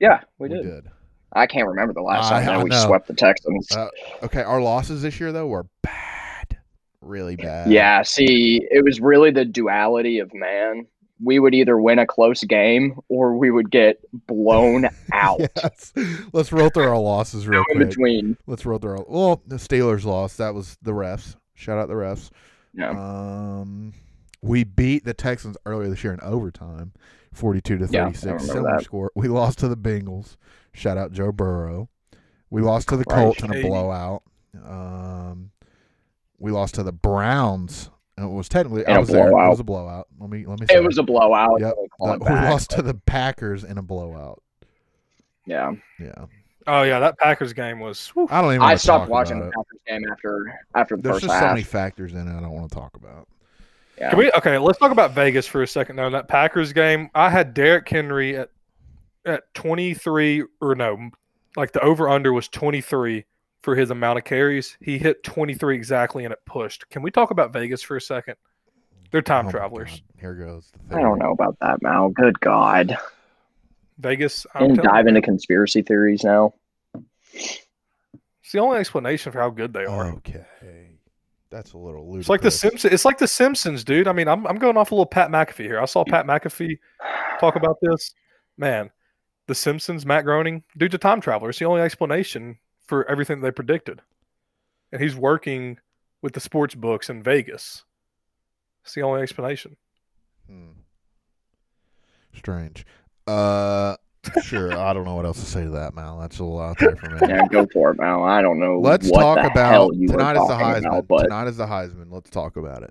Yeah, 0.00 0.20
we, 0.38 0.48
We 0.48 0.54
did. 0.56 0.62
did. 0.64 0.84
I 1.32 1.46
can't 1.46 1.68
remember 1.68 1.92
the 1.94 2.02
last 2.02 2.30
I- 2.32 2.44
time 2.44 2.60
I 2.60 2.62
we 2.64 2.70
know. 2.70 2.86
swept 2.86 3.06
the 3.06 3.14
Texans. 3.14 3.70
Uh, 3.72 3.88
Okay. 4.22 4.42
Our 4.42 4.60
losses 4.60 5.02
this 5.02 5.18
year 5.20 5.32
though 5.32 5.46
were 5.46 5.66
bad. 5.82 6.58
Really 7.00 7.36
bad. 7.36 7.70
yeah, 7.70 8.02
see, 8.02 8.60
it 8.70 8.84
was 8.84 9.00
really 9.00 9.30
the 9.32 9.44
duality 9.44 10.18
of 10.20 10.32
man. 10.34 10.86
We 11.24 11.38
would 11.38 11.54
either 11.54 11.78
win 11.78 11.98
a 12.00 12.06
close 12.06 12.42
game 12.44 12.98
or 13.08 13.36
we 13.36 13.50
would 13.52 13.70
get 13.70 13.98
blown 14.26 14.88
out. 15.12 15.40
yes. 15.40 15.92
Let's 16.32 16.50
roll 16.52 16.68
through 16.68 16.88
our 16.88 16.98
losses 16.98 17.46
real 17.46 17.64
in 17.70 17.76
quick. 17.76 17.88
between. 17.90 18.36
Let's 18.46 18.66
roll 18.66 18.78
through. 18.78 18.98
Our, 18.98 19.04
well, 19.08 19.40
the 19.46 19.56
Steelers 19.56 20.04
lost. 20.04 20.38
That 20.38 20.52
was 20.54 20.76
the 20.82 20.90
refs. 20.92 21.36
Shout 21.54 21.78
out 21.78 21.86
the 21.88 21.94
refs. 21.94 22.30
Yeah. 22.74 22.90
Um, 22.90 23.92
we 24.42 24.64
beat 24.64 25.04
the 25.04 25.14
Texans 25.14 25.56
earlier 25.64 25.88
this 25.88 26.02
year 26.04 26.12
in 26.12 26.20
overtime, 26.20 26.92
forty-two 27.32 27.78
to 27.78 27.86
thirty-six. 27.86 28.24
remember 28.24 28.44
Similar 28.44 28.76
that. 28.78 28.84
score. 28.84 29.10
We 29.14 29.28
lost 29.28 29.58
to 29.60 29.68
the 29.68 29.76
Bengals. 29.76 30.36
Shout 30.74 30.98
out 30.98 31.12
Joe 31.12 31.32
Burrow. 31.32 31.88
We 32.50 32.60
lost 32.62 32.88
to 32.88 32.96
the 32.96 33.04
Christ. 33.04 33.22
Colts 33.22 33.42
in 33.42 33.50
a 33.50 33.54
Katie. 33.54 33.68
blowout. 33.68 34.22
Um, 34.64 35.50
we 36.38 36.50
lost 36.50 36.74
to 36.74 36.82
the 36.82 36.92
Browns. 36.92 37.88
And 38.18 38.26
it 38.30 38.32
was 38.34 38.48
technically 38.48 38.82
In 38.82 38.90
I 38.90 38.96
a 38.96 39.00
was 39.00 39.08
there. 39.08 39.28
It 39.28 39.32
was 39.32 39.60
a 39.60 39.64
blowout. 39.64 40.06
Let 40.18 40.28
me 40.28 40.44
let 40.44 40.60
me. 40.60 40.66
Say 40.66 40.76
It 40.76 40.84
was 40.84 40.98
a 40.98 41.02
blowout. 41.02 41.60
Yep. 41.60 41.74
Uh, 42.00 42.12
it 42.12 42.20
we 42.20 42.26
back, 42.26 42.50
lost 42.50 42.70
to 42.72 42.82
the 42.82 42.92
Packers 42.94 43.64
in 43.64 43.78
a 43.78 43.82
blowout. 43.82 44.42
Yeah. 45.46 45.72
Yeah, 45.98 46.26
Oh 46.66 46.82
yeah, 46.82 46.98
that 47.00 47.18
Packers 47.18 47.52
game 47.52 47.80
was. 47.80 48.08
whew. 48.08 48.28
I 48.30 48.42
don't 48.42 48.50
even. 48.52 48.62
I 48.62 48.76
stopped 48.76 49.04
talk 49.04 49.10
watching 49.10 49.38
about 49.38 49.44
the 49.44 49.48
it. 49.48 49.54
Packers 49.56 49.80
game 49.88 50.12
after 50.12 50.60
after 50.74 50.96
the 50.96 51.02
There's 51.02 51.14
first 51.16 51.24
just 51.24 51.32
half. 51.34 51.42
so 51.42 51.48
many 51.48 51.62
factors 51.62 52.12
in 52.12 52.28
it 52.28 52.36
I 52.36 52.40
don't 52.40 52.50
want 52.52 52.70
to 52.70 52.74
talk 52.76 52.94
about. 52.96 53.26
Yeah. 53.98 54.10
Can 54.10 54.18
we, 54.18 54.32
okay, 54.32 54.58
let's 54.58 54.78
talk 54.78 54.90
about 54.90 55.12
Vegas 55.12 55.46
for 55.46 55.62
a 55.62 55.66
second. 55.66 55.96
Though 55.96 56.10
that 56.10 56.28
Packers 56.28 56.72
game, 56.72 57.10
I 57.14 57.30
had 57.30 57.54
Derrick 57.54 57.88
Henry 57.88 58.36
at 58.36 58.50
at 59.24 59.42
23 59.54 60.44
or 60.60 60.74
no, 60.74 61.10
like 61.56 61.72
the 61.72 61.80
over 61.80 62.08
under 62.08 62.32
was 62.32 62.48
23 62.48 63.24
for 63.60 63.76
his 63.76 63.90
amount 63.90 64.18
of 64.18 64.24
carries. 64.24 64.76
He 64.80 64.98
hit 64.98 65.22
23 65.22 65.74
exactly 65.74 66.24
and 66.24 66.32
it 66.32 66.40
pushed. 66.46 66.88
Can 66.90 67.02
we 67.02 67.10
talk 67.10 67.30
about 67.30 67.52
Vegas 67.52 67.82
for 67.82 67.96
a 67.96 68.00
second? 68.00 68.34
They're 69.10 69.22
time 69.22 69.46
Oh 69.46 69.50
travelers. 69.50 70.02
Here 70.18 70.34
goes. 70.34 70.72
The 70.88 70.96
I 70.96 71.02
don't 71.02 71.18
know 71.18 71.32
about 71.32 71.58
that, 71.60 71.82
Mal. 71.82 72.08
Good 72.08 72.40
God. 72.40 72.96
Vegas. 73.98 74.46
I'm 74.54 74.70
And 74.70 74.78
dive 74.78 75.04
you, 75.04 75.10
into 75.10 75.20
conspiracy 75.20 75.82
theories 75.82 76.24
now. 76.24 76.54
It's 77.34 77.60
the 78.52 78.58
only 78.58 78.78
explanation 78.78 79.32
for 79.32 79.40
how 79.40 79.50
good 79.50 79.72
they 79.72 79.84
are. 79.84 80.12
Okay, 80.14 80.44
that's 81.52 81.74
a 81.74 81.78
little 81.78 82.10
ludicrous. 82.10 82.24
It's 82.24 82.28
like 82.30 82.40
the 82.40 82.50
Simpsons. 82.50 82.92
It's 82.92 83.04
like 83.04 83.18
the 83.18 83.28
Simpsons, 83.28 83.84
dude. 83.84 84.08
I 84.08 84.12
mean, 84.12 84.26
I'm 84.26 84.46
I'm 84.46 84.56
going 84.56 84.76
off 84.76 84.90
a 84.90 84.94
little 84.94 85.06
Pat 85.06 85.30
McAfee 85.30 85.66
here. 85.66 85.80
I 85.80 85.84
saw 85.84 86.02
Pat 86.02 86.26
McAfee 86.26 86.78
talk 87.38 87.56
about 87.56 87.76
this. 87.82 88.14
Man, 88.56 88.90
the 89.46 89.54
Simpsons, 89.54 90.06
Matt 90.06 90.24
Groening, 90.24 90.64
dude's 90.76 90.94
a 90.94 90.98
time 90.98 91.20
traveler. 91.20 91.50
It's 91.50 91.58
the 91.58 91.66
only 91.66 91.82
explanation 91.82 92.58
for 92.86 93.08
everything 93.08 93.40
they 93.40 93.50
predicted, 93.50 94.00
and 94.90 95.00
he's 95.00 95.14
working 95.14 95.78
with 96.22 96.32
the 96.32 96.40
sports 96.40 96.74
books 96.74 97.10
in 97.10 97.22
Vegas. 97.22 97.84
It's 98.82 98.94
the 98.94 99.02
only 99.02 99.20
explanation. 99.20 99.76
Hmm. 100.48 100.70
Strange. 102.34 102.86
Uh, 103.26 103.96
sure. 104.44 104.72
I 104.76 104.92
don't 104.92 105.04
know 105.04 105.14
what 105.16 105.24
else 105.24 105.40
to 105.40 105.46
say 105.46 105.64
to 105.64 105.70
that, 105.70 105.94
Mal. 105.94 106.18
That's 106.20 106.38
a 106.38 106.44
little 106.44 106.60
out 106.60 106.78
there 106.78 106.96
for 106.96 107.10
me. 107.10 107.18
Yeah, 107.28 107.46
go 107.50 107.66
for 107.72 107.90
it, 107.92 107.98
Mal. 108.00 108.22
I 108.24 108.40
don't 108.42 108.58
know. 108.60 108.78
Let's 108.80 109.08
what 109.08 109.20
talk 109.20 109.36
the 109.42 109.50
about 109.50 109.72
hell 109.72 109.90
you 109.94 110.08
tonight 110.08 110.36
is 110.36 110.46
the 110.46 110.54
Heisman. 110.54 110.86
about, 110.86 111.08
but 111.08 111.22
Tonight 111.24 111.48
is 111.48 111.56
the 111.56 111.66
Heisman. 111.66 112.06
Let's 112.10 112.30
talk 112.30 112.56
about 112.56 112.82
it. 112.82 112.90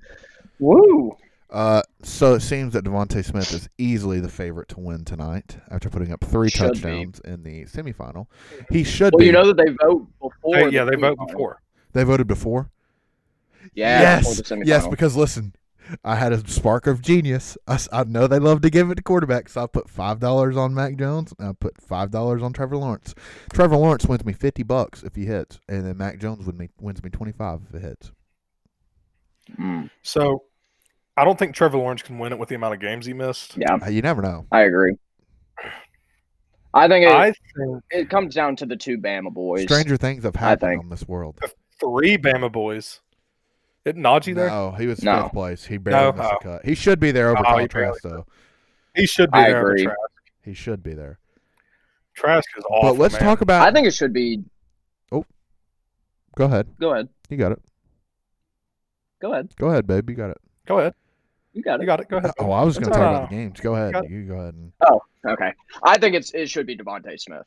woo. 0.59 1.15
Uh, 1.49 1.81
so 2.01 2.33
it 2.35 2.39
seems 2.39 2.71
that 2.73 2.85
DeVonta 2.85 3.25
Smith 3.25 3.53
is 3.53 3.67
easily 3.77 4.21
the 4.21 4.29
favorite 4.29 4.69
to 4.69 4.79
win 4.79 5.03
tonight 5.03 5.57
after 5.69 5.89
putting 5.89 6.09
up 6.13 6.23
three 6.23 6.49
Should 6.49 6.71
be. 6.73 6.79
touchdowns 6.79 7.19
in 7.25 7.43
the 7.43 7.65
semifinal. 7.65 8.27
He 8.71 8.85
should 8.85 9.13
Well, 9.13 9.19
be. 9.19 9.25
you 9.25 9.31
know 9.33 9.45
that 9.51 9.57
they 9.57 9.69
vote 9.85 10.07
before. 10.21 10.55
Hey, 10.55 10.65
the 10.67 10.71
yeah, 10.71 10.83
they 10.85 10.95
vote 10.95 11.17
before. 11.27 11.61
they 11.91 12.03
voted 12.05 12.27
before. 12.27 12.69
Yeah, 13.73 14.19
before 14.19 14.33
yes, 14.33 14.49
the 14.49 14.63
yes. 14.65 14.87
Because 14.87 15.17
listen, 15.17 15.53
I 16.04 16.15
had 16.15 16.32
a 16.34 16.47
spark 16.47 16.88
of 16.88 17.01
genius. 17.01 17.58
I 17.67 18.04
know 18.06 18.27
they 18.27 18.39
love 18.39 18.62
to 18.62 18.69
give 18.69 18.89
it 18.91 18.95
to 18.95 19.04
quarterbacks. 19.04 19.49
So 19.49 19.63
I 19.63 19.67
put 19.67 19.89
five 19.89 20.19
dollars 20.19 20.58
on 20.58 20.73
Mac 20.73 20.95
Jones. 20.97 21.34
And 21.39 21.49
I 21.49 21.54
put 21.54 21.82
five 21.82 22.12
dollars 22.12 22.41
on 22.41 22.54
Trevor 22.54 22.77
Lawrence. 22.77 23.13
Trevor 23.54 23.75
Lawrence 23.77 24.06
wins 24.06 24.25
me 24.25 24.34
fifty 24.34 24.63
bucks 24.63 25.04
if 25.04 25.15
he 25.15 25.25
hits, 25.25 25.60
and 25.67 25.86
then 25.86 25.97
Mac 25.97 26.19
Jones 26.19 26.45
wins 26.45 26.60
me 26.60 26.69
wins 26.80 27.04
me 27.04 27.10
twenty 27.10 27.32
five 27.32 27.62
if 27.69 27.75
it 27.75 27.82
hits. 27.82 28.12
Mm, 29.60 29.89
So, 30.04 30.43
I 31.17 31.25
don't 31.25 31.38
think 31.38 31.56
Trevor 31.56 31.77
Lawrence 31.77 32.04
can 32.04 32.19
win 32.19 32.32
it 32.32 32.39
with 32.39 32.47
the 32.49 32.56
amount 32.56 32.73
of 32.75 32.80
games 32.80 33.06
he 33.06 33.13
missed. 33.13 33.58
yeah, 33.58 33.73
Uh, 33.86 33.89
You 33.89 34.01
never 34.01 34.21
know. 34.21 34.45
I 34.51 34.62
agree. 34.62 34.95
I 36.73 36.88
think 36.88 37.06
it, 37.06 37.12
I 37.12 37.32
think 37.34 37.84
it 37.91 38.10
comes 38.10 38.34
down 38.34 38.56
to 38.58 38.65
the 38.65 38.77
two 38.77 38.97
Bama 38.97 39.34
boys. 39.34 39.63
Stranger 39.63 39.97
things 39.97 40.23
have 40.23 40.36
happened 40.38 40.69
think. 40.71 40.84
on 40.84 40.89
this 40.89 41.06
world. 41.06 41.38
three 41.82 42.17
Bama 42.17 42.49
boys. 42.51 43.01
Isn't 43.85 44.01
Najee 44.01 44.35
there? 44.35 44.47
No, 44.47 44.71
he 44.71 44.85
was 44.87 45.01
No. 45.03 45.23
fifth 45.23 45.31
place. 45.33 45.65
He 45.65 45.77
barely 45.77 46.11
No? 46.11 46.17
missed 46.17 46.29
Oh. 46.33 46.37
a 46.37 46.43
cut. 46.43 46.65
He 46.65 46.75
should 46.75 46.99
be 46.99 47.11
there 47.11 47.29
over 47.29 47.39
Oh, 47.39 47.43
Kyle 47.43 47.57
he 47.59 47.67
barely 47.67 47.87
Trask, 47.99 48.03
though. 48.03 48.25
He 48.95 49.05
should 49.07 49.31
be 49.31 49.39
I 49.39 49.49
there. 49.49 49.59
over 49.59 49.71
agree. 49.71 49.83
Trask. 49.85 49.97
He 50.43 50.53
should 50.53 50.83
be 50.83 50.93
there. 50.93 51.17
Trask 52.15 52.47
is 52.57 52.63
awful. 52.69 52.91
but 52.93 52.99
let's 52.99 53.13
man. 53.15 53.23
talk 53.23 53.41
about. 53.41 53.67
I 53.67 53.71
think 53.71 53.87
it 53.87 53.93
should 53.93 54.13
be. 54.13 54.43
Oh, 55.11 55.25
go 56.35 56.45
ahead. 56.45 56.67
Go 56.79 56.93
ahead. 56.93 57.09
You 57.29 57.37
got 57.37 57.53
it. 57.53 57.61
Go 59.21 59.33
ahead. 59.33 59.55
Go 59.55 59.69
ahead, 59.69 59.87
babe. 59.87 60.09
You 60.09 60.15
got 60.15 60.31
it. 60.31 60.37
Go 60.67 60.79
ahead. 60.79 60.93
You 61.53 61.61
got 61.63 61.75
it. 61.75 61.81
You 61.81 61.85
got 61.87 61.99
it. 62.01 62.07
Go 62.09 62.17
ahead. 62.17 62.31
Oh, 62.39 62.51
I 62.51 62.63
was 62.63 62.77
going 62.77 62.91
to 62.91 62.97
talk 62.97 62.99
about 62.99 63.29
the 63.29 63.35
games. 63.35 63.59
Go 63.59 63.75
ahead. 63.75 63.93
got 63.93 64.09
You 64.09 64.23
go 64.25 64.35
ahead. 64.35 64.53
And, 64.55 64.71
Oh, 64.87 65.01
okay. 65.27 65.53
I 65.83 65.97
think 65.97 66.15
it's 66.15 66.33
it 66.33 66.49
should 66.49 66.65
be 66.65 66.75
DeVonta 66.77 67.19
Smith. 67.19 67.43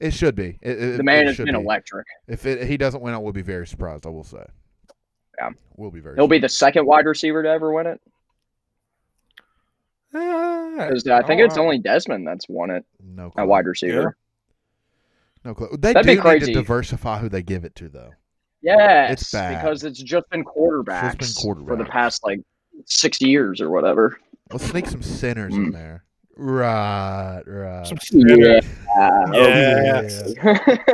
it 0.00 0.12
should 0.12 0.34
be. 0.34 0.58
It, 0.60 0.82
it- 0.82 0.96
The 0.98 1.02
man 1.02 1.24
it 1.24 1.26
has 1.28 1.36
been 1.38 1.46
be. 1.46 1.52
electric. 1.60 2.06
If 2.26 2.46
it, 2.46 2.66
he 2.68 2.76
doesn't 2.76 3.00
win, 3.02 3.14
I 3.14 3.18
will 3.18 3.32
be 3.32 3.42
very 3.42 3.66
surprised. 3.66 4.06
I 4.06 4.10
will 4.10 4.24
say. 4.24 4.44
Yeah. 5.38 5.50
We'll 5.76 5.90
be 5.90 6.00
very. 6.00 6.14
He'll 6.16 6.28
be 6.28 6.38
the 6.38 6.48
second 6.48 6.86
wide 6.86 7.06
receiver 7.06 7.42
to 7.42 7.48
ever 7.48 7.72
win 7.72 7.86
it. 7.86 8.00
'Cause 10.12 11.06
I 11.08 11.22
think 11.22 11.40
oh, 11.40 11.44
it's 11.44 11.56
uh, 11.56 11.60
only 11.62 11.78
Desmond 11.78 12.26
that's 12.26 12.48
won 12.48 12.70
it 12.70 12.84
no 13.02 13.30
clue. 13.30 13.42
at 13.42 13.48
wide 13.48 13.66
receiver. 13.66 14.16
No 15.44 15.54
clue. 15.54 15.68
They 15.72 15.92
That'd 15.92 16.02
do 16.04 16.08
be 16.12 16.14
need 16.14 16.20
crazy. 16.22 16.46
to 16.52 16.60
diversify 16.60 17.18
who 17.18 17.28
they 17.28 17.42
give 17.42 17.64
it 17.64 17.74
to, 17.76 17.88
though. 17.88 18.10
Yes, 18.62 19.10
It's 19.22 19.30
bad. 19.32 19.60
because 19.60 19.84
it's 19.84 20.00
just 20.00 20.28
been 20.30 20.44
quarterbacks, 20.44 21.14
It's 21.20 21.44
been 21.44 21.66
for 21.66 21.76
the 21.76 21.84
past 21.84 22.24
like 22.24 22.40
sixty 22.86 23.28
years 23.28 23.60
or 23.60 23.70
whatever. 23.70 24.16
Let's 24.52 24.64
sneak 24.66 24.86
some 24.86 25.02
sinners 25.02 25.52
in 25.54 25.66
Mm. 25.70 25.72
there. 25.72 26.04
Right, 26.36 27.42
right. 27.46 27.86
Some 27.86 27.98
Yeah. 28.12 28.60
Yes. 29.32 30.32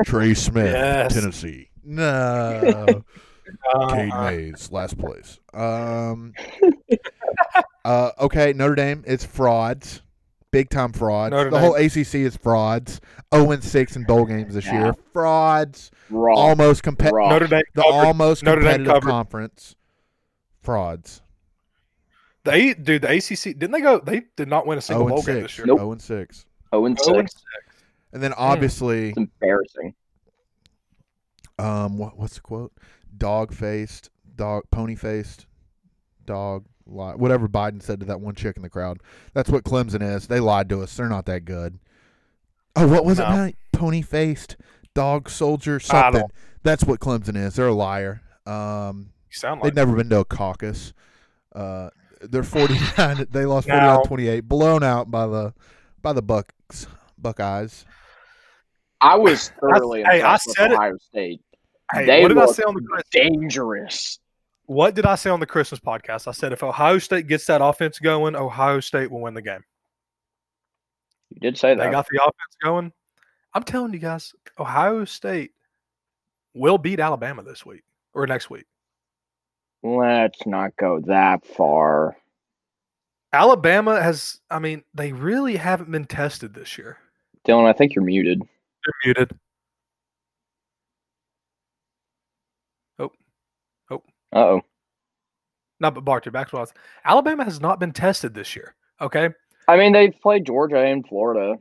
Trey 0.04 0.34
Smith, 0.34 0.72
Yes. 0.72 1.14
Tennessee. 1.14 1.70
No. 1.84 3.04
Uh, 3.74 3.94
Cade 3.94 4.12
uh, 4.12 4.22
Mays, 4.30 4.70
last 4.72 4.98
place. 4.98 5.38
Um. 5.54 6.32
uh. 7.84 8.10
Okay, 8.20 8.52
Notre 8.52 8.74
Dame. 8.74 9.04
It's 9.06 9.24
frauds. 9.24 10.02
Big 10.52 10.68
time 10.68 10.92
frauds. 10.92 11.30
Notre 11.32 11.50
the 11.50 11.58
whole 11.60 11.74
ACC 11.76 12.14
is 12.16 12.36
frauds. 12.36 13.00
0 13.32 13.52
and 13.52 13.62
6 13.62 13.94
in 13.96 14.02
bowl 14.04 14.24
games 14.24 14.54
this 14.54 14.66
Yeah. 14.66 14.84
year. 14.86 14.94
Frauds. 15.12 15.92
Wrong. 16.10 16.36
Almost 16.36 16.82
competitive. 16.82 17.14
Notre 17.30 17.46
Dame 17.46 17.62
The 17.74 17.82
covered. 17.82 17.94
almost 18.06 18.42
Notre 18.42 18.60
Dame 18.62 18.70
competitive 18.72 18.92
covered. 18.94 19.10
conference. 19.10 19.76
Frauds. 20.60 21.22
They 22.42 22.70
A- 22.70 22.74
dude, 22.74 23.02
the 23.02 23.10
ACC 23.16 23.52
didn't 23.56 23.70
they 23.70 23.80
go? 23.80 24.00
They 24.00 24.22
did 24.36 24.48
not 24.48 24.66
win 24.66 24.78
a 24.78 24.80
0 24.80 24.98
single 24.98 25.08
bowl 25.08 25.18
and 25.18 25.26
game 25.26 25.36
6. 25.42 25.42
this 25.52 25.58
year. 25.58 25.66
Nope. 25.68 25.78
0 25.78 25.92
and 25.92 26.02
6. 26.02 26.46
Oh 26.72 26.84
and 26.86 26.98
Oh, 27.06 27.18
and 27.18 27.30
six. 27.30 27.42
And 28.12 28.20
then 28.22 28.32
obviously, 28.32 29.10
It's 29.10 29.18
embarrassing. 29.18 29.94
um, 31.58 31.98
what, 31.98 32.18
what's 32.18 32.34
the 32.34 32.40
quote? 32.40 32.72
Dog 33.16 33.52
faced, 33.52 34.10
dog, 34.36 34.64
pony 34.70 34.94
faced, 34.94 35.46
dog, 36.24 36.64
li- 36.86 37.14
whatever 37.16 37.48
Biden 37.48 37.82
said 37.82 38.00
to 38.00 38.06
that 38.06 38.20
one 38.20 38.34
chick 38.34 38.56
in 38.56 38.62
the 38.62 38.70
crowd. 38.70 38.98
That's 39.34 39.50
what 39.50 39.64
Clemson 39.64 40.02
is. 40.02 40.26
They 40.26 40.40
lied 40.40 40.68
to 40.70 40.82
us. 40.82 40.96
They're 40.96 41.08
not 41.08 41.26
that 41.26 41.44
good. 41.44 41.78
Oh, 42.76 42.86
what 42.86 43.04
was 43.04 43.18
it? 43.18 43.22
No. 43.22 43.30
man? 43.30 43.54
Pony 43.72 44.02
faced, 44.02 44.56
dog 44.94 45.28
soldier, 45.28 45.80
something. 45.80 46.22
That's 46.62 46.84
what 46.84 47.00
Clemson 47.00 47.36
is. 47.36 47.56
They're 47.56 47.68
a 47.68 47.74
liar. 47.74 48.22
Um, 48.46 49.12
You 49.28 49.34
sound 49.38 49.60
they've 49.60 49.64
like 49.66 49.74
never 49.74 49.96
been 49.96 50.08
to 50.10 50.20
a 50.20 50.24
caucus. 50.24 50.92
Uh, 51.54 51.90
they're 52.20 52.42
49. 52.42 53.26
they 53.30 53.44
lost 53.46 53.66
49-28 53.68 54.44
blown 54.44 54.82
out 54.82 55.10
by 55.10 55.26
the 55.26 55.54
by 56.02 56.12
the 56.12 56.22
Bucks, 56.22 56.86
Buckeyes. 57.18 57.84
I 59.00 59.16
was 59.16 59.50
thoroughly 59.60 60.02
hey, 60.02 60.20
I 60.22 60.34
impressed 60.34 60.46
with 60.46 60.56
said 60.56 60.70
it. 60.72 60.74
Ohio 60.74 60.96
State. 60.98 61.40
Hey, 61.92 62.06
they 62.06 62.22
what 62.22 62.28
did 62.28 62.38
I 62.38 62.46
say 62.46 62.62
on 62.62 62.74
the 62.74 62.82
Chris- 62.82 63.04
dangerous. 63.10 64.18
what 64.66 64.94
did 64.94 65.06
I 65.06 65.14
say 65.16 65.30
on 65.30 65.40
the 65.40 65.46
Christmas 65.46 65.80
podcast? 65.80 66.28
I 66.28 66.32
said 66.32 66.52
if 66.52 66.62
Ohio 66.62 66.98
State 66.98 67.26
gets 67.26 67.46
that 67.46 67.60
offense 67.62 67.98
going, 67.98 68.36
Ohio 68.36 68.80
State 68.80 69.10
will 69.10 69.20
win 69.20 69.34
the 69.34 69.42
game. 69.42 69.64
You 71.30 71.40
did 71.40 71.58
say 71.58 71.74
that. 71.74 71.84
They 71.84 71.90
got 71.90 72.06
the 72.10 72.18
offense 72.20 72.56
going. 72.62 72.92
I'm 73.54 73.62
telling 73.64 73.92
you 73.92 73.98
guys, 73.98 74.32
Ohio 74.58 75.04
State 75.04 75.52
will 76.54 76.78
beat 76.78 77.00
Alabama 77.00 77.42
this 77.42 77.66
week 77.66 77.82
or 78.14 78.26
next 78.26 78.50
week. 78.50 78.66
Let's 79.82 80.44
not 80.46 80.76
go 80.76 81.00
that 81.06 81.44
far. 81.46 82.16
Alabama 83.32 84.00
has, 84.02 84.40
I 84.50 84.58
mean, 84.58 84.82
they 84.92 85.12
really 85.12 85.56
haven't 85.56 85.90
been 85.90 86.04
tested 86.04 86.52
this 86.54 86.76
year. 86.76 86.98
Dylan, 87.46 87.66
I 87.66 87.72
think 87.72 87.94
you're 87.94 88.04
muted. 88.04 88.40
They're 88.42 88.94
muted. 89.04 89.32
Uh 92.98 93.96
oh. 94.32 94.60
Not 95.80 95.94
but 95.94 96.04
Bart, 96.04 96.30
back 96.32 96.50
to 96.50 96.56
what 96.56 96.72
Alabama 97.04 97.44
has 97.44 97.60
not 97.60 97.80
been 97.80 97.92
tested 97.92 98.34
this 98.34 98.54
year. 98.54 98.74
Okay. 99.00 99.30
I 99.66 99.76
mean, 99.76 99.92
they 99.92 100.10
played 100.10 100.44
Georgia 100.44 100.84
and 100.84 101.06
Florida. 101.06 101.52
Okay. 101.52 101.60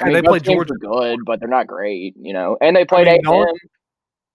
I 0.00 0.04
mean, 0.04 0.14
they 0.14 0.22
played 0.22 0.44
Georgia. 0.44 0.74
good, 0.74 1.20
but 1.24 1.40
they're 1.40 1.48
not 1.48 1.66
great, 1.66 2.14
you 2.16 2.32
know. 2.32 2.58
And 2.60 2.76
they 2.76 2.84
played 2.84 3.06
mean, 3.06 3.26
A&M. 3.26 3.54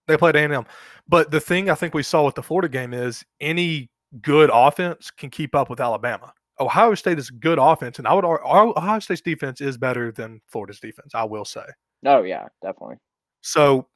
They 0.07 0.17
played 0.17 0.35
A&M. 0.35 0.65
But 1.07 1.31
the 1.31 1.39
thing 1.39 1.69
I 1.69 1.75
think 1.75 1.93
we 1.93 2.03
saw 2.03 2.25
with 2.25 2.35
the 2.35 2.43
Florida 2.43 2.69
game 2.69 2.93
is 2.93 3.23
any 3.39 3.89
good 4.21 4.49
offense 4.51 5.11
can 5.11 5.29
keep 5.29 5.53
up 5.53 5.69
with 5.69 5.79
Alabama. 5.79 6.33
Ohio 6.59 6.93
State 6.95 7.17
is 7.17 7.29
a 7.29 7.33
good 7.33 7.57
offense, 7.57 7.99
and 7.99 8.07
I 8.07 8.13
would 8.13 8.25
our 8.25 8.43
Ohio 8.45 8.99
State's 8.99 9.21
defense 9.21 9.61
is 9.61 9.77
better 9.77 10.11
than 10.11 10.41
Florida's 10.47 10.79
defense. 10.79 11.15
I 11.15 11.23
will 11.23 11.45
say. 11.45 11.63
Oh 12.05 12.23
yeah, 12.23 12.47
definitely. 12.61 12.97
So, 13.41 13.87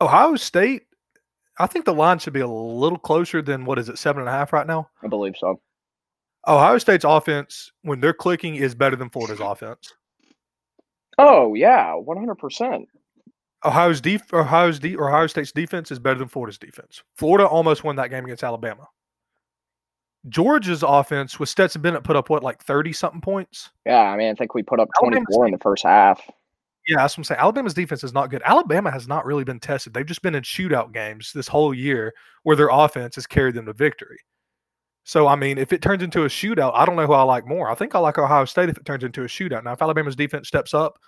Ohio 0.00 0.34
State, 0.36 0.85
I 1.58 1.66
think 1.66 1.84
the 1.84 1.94
line 1.94 2.18
should 2.18 2.32
be 2.32 2.40
a 2.40 2.46
little 2.46 2.98
closer 2.98 3.40
than 3.40 3.64
what 3.64 3.78
is 3.78 3.88
it, 3.88 3.98
seven 3.98 4.20
and 4.20 4.28
a 4.28 4.32
half 4.32 4.52
right 4.52 4.66
now. 4.66 4.90
I 5.02 5.08
believe 5.08 5.34
so. 5.38 5.60
Oh, 6.46 6.56
Ohio 6.56 6.78
State's 6.78 7.04
offense, 7.04 7.72
when 7.82 8.00
they're 8.00 8.12
clicking, 8.12 8.56
is 8.56 8.74
better 8.74 8.96
than 8.96 9.10
Florida's 9.10 9.40
offense. 9.42 9.94
Oh 11.18 11.54
yeah, 11.54 11.94
one 11.94 12.18
hundred 12.18 12.36
percent. 12.36 12.88
Ohio's 13.64 14.00
def- 14.00 14.32
Ohio's 14.32 14.78
de- 14.78 14.98
Ohio 14.98 15.26
State's 15.26 15.50
defense 15.50 15.90
is 15.90 15.98
better 15.98 16.18
than 16.18 16.28
Florida's 16.28 16.58
defense. 16.58 17.02
Florida 17.16 17.46
almost 17.46 17.84
won 17.84 17.96
that 17.96 18.10
game 18.10 18.24
against 18.24 18.44
Alabama. 18.44 18.86
Georgia's 20.28 20.82
offense 20.82 21.38
with 21.40 21.48
Stetson 21.48 21.80
Bennett 21.82 22.04
put 22.04 22.16
up 22.16 22.28
what 22.28 22.42
like 22.42 22.62
thirty 22.62 22.92
something 22.92 23.20
points. 23.20 23.70
Yeah, 23.86 24.00
I 24.00 24.16
mean, 24.16 24.30
I 24.30 24.34
think 24.34 24.54
we 24.54 24.62
put 24.62 24.78
up 24.78 24.88
twenty 25.00 25.20
four 25.30 25.46
in 25.46 25.52
the 25.52 25.58
first 25.58 25.84
half. 25.84 26.20
Yeah, 26.86 26.98
that's 26.98 27.14
what 27.14 27.22
I'm 27.22 27.24
saying. 27.24 27.40
Alabama's 27.40 27.74
defense 27.74 28.04
is 28.04 28.12
not 28.12 28.30
good. 28.30 28.42
Alabama 28.44 28.90
has 28.90 29.08
not 29.08 29.26
really 29.26 29.42
been 29.42 29.58
tested. 29.58 29.92
They've 29.92 30.06
just 30.06 30.22
been 30.22 30.36
in 30.36 30.42
shootout 30.42 30.92
games 30.92 31.32
this 31.32 31.48
whole 31.48 31.74
year 31.74 32.14
where 32.44 32.54
their 32.54 32.68
offense 32.70 33.16
has 33.16 33.26
carried 33.26 33.54
them 33.54 33.66
to 33.66 33.72
victory. 33.72 34.18
So 35.04 35.26
I 35.26 35.36
mean, 35.36 35.58
if 35.58 35.72
it 35.72 35.82
turns 35.82 36.02
into 36.02 36.24
a 36.24 36.28
shootout, 36.28 36.72
I 36.74 36.84
don't 36.84 36.96
know 36.96 37.06
who 37.06 37.12
I 37.12 37.22
like 37.22 37.46
more. 37.46 37.70
I 37.70 37.74
think 37.74 37.94
I 37.94 37.98
like 37.98 38.18
Ohio 38.18 38.44
State 38.44 38.68
if 38.68 38.76
it 38.76 38.84
turns 38.84 39.04
into 39.04 39.22
a 39.22 39.26
shootout. 39.26 39.64
Now, 39.64 39.72
if 39.72 39.82
Alabama's 39.82 40.16
defense 40.16 40.48
steps 40.48 40.74
up 40.74 40.98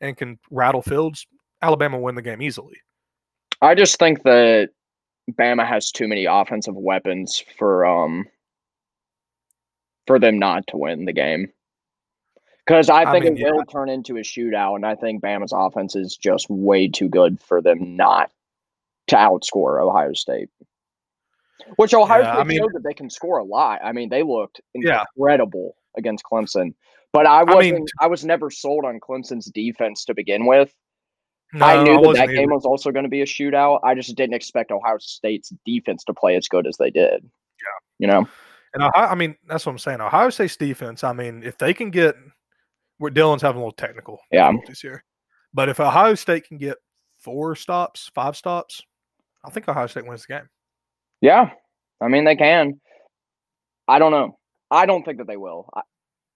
and 0.00 0.16
can 0.16 0.38
rattle 0.50 0.82
fields, 0.82 1.26
Alabama 1.60 1.98
win 1.98 2.14
the 2.14 2.22
game 2.22 2.42
easily. 2.42 2.76
I 3.60 3.74
just 3.74 3.98
think 3.98 4.22
that 4.24 4.70
Bama 5.32 5.66
has 5.66 5.90
too 5.92 6.08
many 6.08 6.24
offensive 6.24 6.74
weapons 6.74 7.42
for 7.56 7.86
um 7.86 8.26
for 10.06 10.18
them 10.18 10.38
not 10.38 10.66
to 10.68 10.76
win 10.76 11.04
the 11.04 11.12
game. 11.12 11.52
Because 12.66 12.88
I 12.88 13.02
I 13.02 13.12
think 13.12 13.24
mean, 13.24 13.36
it 13.36 13.40
yeah. 13.40 13.50
will 13.52 13.64
turn 13.64 13.88
into 13.88 14.16
a 14.16 14.20
shootout, 14.20 14.76
and 14.76 14.86
I 14.86 14.94
think 14.94 15.22
Bama's 15.22 15.52
offense 15.54 15.96
is 15.96 16.16
just 16.16 16.48
way 16.48 16.88
too 16.88 17.08
good 17.08 17.40
for 17.40 17.60
them 17.60 17.96
not 17.96 18.30
to 19.08 19.16
outscore 19.16 19.82
Ohio 19.82 20.12
State. 20.12 20.48
Which 21.76 21.92
Ohio 21.94 22.22
Yeah, 22.22 22.32
I 22.32 22.34
State 22.36 22.46
mean- 22.46 22.58
showed 22.58 22.72
that 22.74 22.84
they 22.84 22.94
can 22.94 23.10
score 23.10 23.38
a 23.38 23.44
lot. 23.44 23.80
I 23.82 23.92
mean, 23.92 24.08
they 24.10 24.22
looked 24.22 24.60
Yeah. 24.74 25.04
incredible 25.16 25.76
against 25.96 26.24
Clemson. 26.24 26.74
But 27.12 27.26
I 27.26 27.42
wasn't. 27.44 27.90
I, 28.00 28.06
was 28.06 28.24
never 28.24 28.50
sold 28.50 28.86
on 28.86 28.98
Clemson's 28.98 29.46
defense 29.46 30.06
to 30.06 30.14
begin 30.14 30.46
with. 30.46 30.72
No, 31.52 31.66
I 31.66 31.84
knew 31.84 32.00
that 32.00 32.14
that 32.14 32.28
game 32.30 32.48
was 32.48 32.64
also 32.64 32.90
going 32.90 33.02
to 33.02 33.10
be 33.10 33.20
a 33.20 33.26
shootout. 33.26 33.80
I 33.84 33.94
just 33.94 34.16
didn't 34.16 34.32
expect 34.34 34.70
Ohio 34.72 34.96
State's 34.98 35.52
defense 35.66 36.04
to 36.04 36.14
play 36.14 36.36
as 36.36 36.48
good 36.48 36.66
as 36.66 36.78
they 36.78 36.90
did. 36.90 37.22
Yeah, 37.22 37.78
you 37.98 38.06
know. 38.06 38.26
And 38.72 38.82
Ohio, 38.82 39.08
I 39.08 39.14
mean, 39.14 39.36
that's 39.46 39.66
what 39.66 39.72
I'm 39.72 39.78
saying. 39.78 40.00
Ohio 40.00 40.30
State's 40.30 40.56
defense. 40.56 41.04
I 41.04 41.12
mean, 41.12 41.42
if 41.42 41.58
they 41.58 41.74
can 41.74 41.90
get, 41.90 42.16
where 43.02 43.10
Dylan's 43.10 43.42
having 43.42 43.56
a 43.60 43.64
little 43.64 43.72
technical 43.72 44.20
Yeah. 44.30 44.46
difficulties 44.52 44.80
here, 44.80 45.04
but 45.52 45.68
if 45.68 45.80
Ohio 45.80 46.14
State 46.14 46.46
can 46.46 46.56
get 46.56 46.76
four 47.18 47.56
stops, 47.56 48.10
five 48.14 48.36
stops, 48.36 48.80
I 49.44 49.50
think 49.50 49.68
Ohio 49.68 49.88
State 49.88 50.06
wins 50.06 50.24
the 50.26 50.34
game. 50.34 50.48
Yeah, 51.20 51.50
I 52.00 52.08
mean 52.08 52.24
they 52.24 52.36
can. 52.36 52.80
I 53.88 53.98
don't 53.98 54.12
know. 54.12 54.38
I 54.70 54.86
don't 54.86 55.02
think 55.04 55.18
that 55.18 55.26
they 55.26 55.36
will. 55.36 55.68
I, 55.74 55.82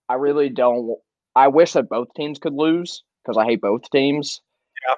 I 0.08 0.14
really 0.14 0.48
don't. 0.48 0.98
I 1.36 1.48
wish 1.48 1.72
that 1.74 1.88
both 1.88 2.08
teams 2.14 2.38
could 2.38 2.52
lose 2.54 3.04
because 3.24 3.36
I 3.38 3.44
hate 3.44 3.60
both 3.60 3.88
teams. 3.90 4.40
Yeah. 4.88 4.94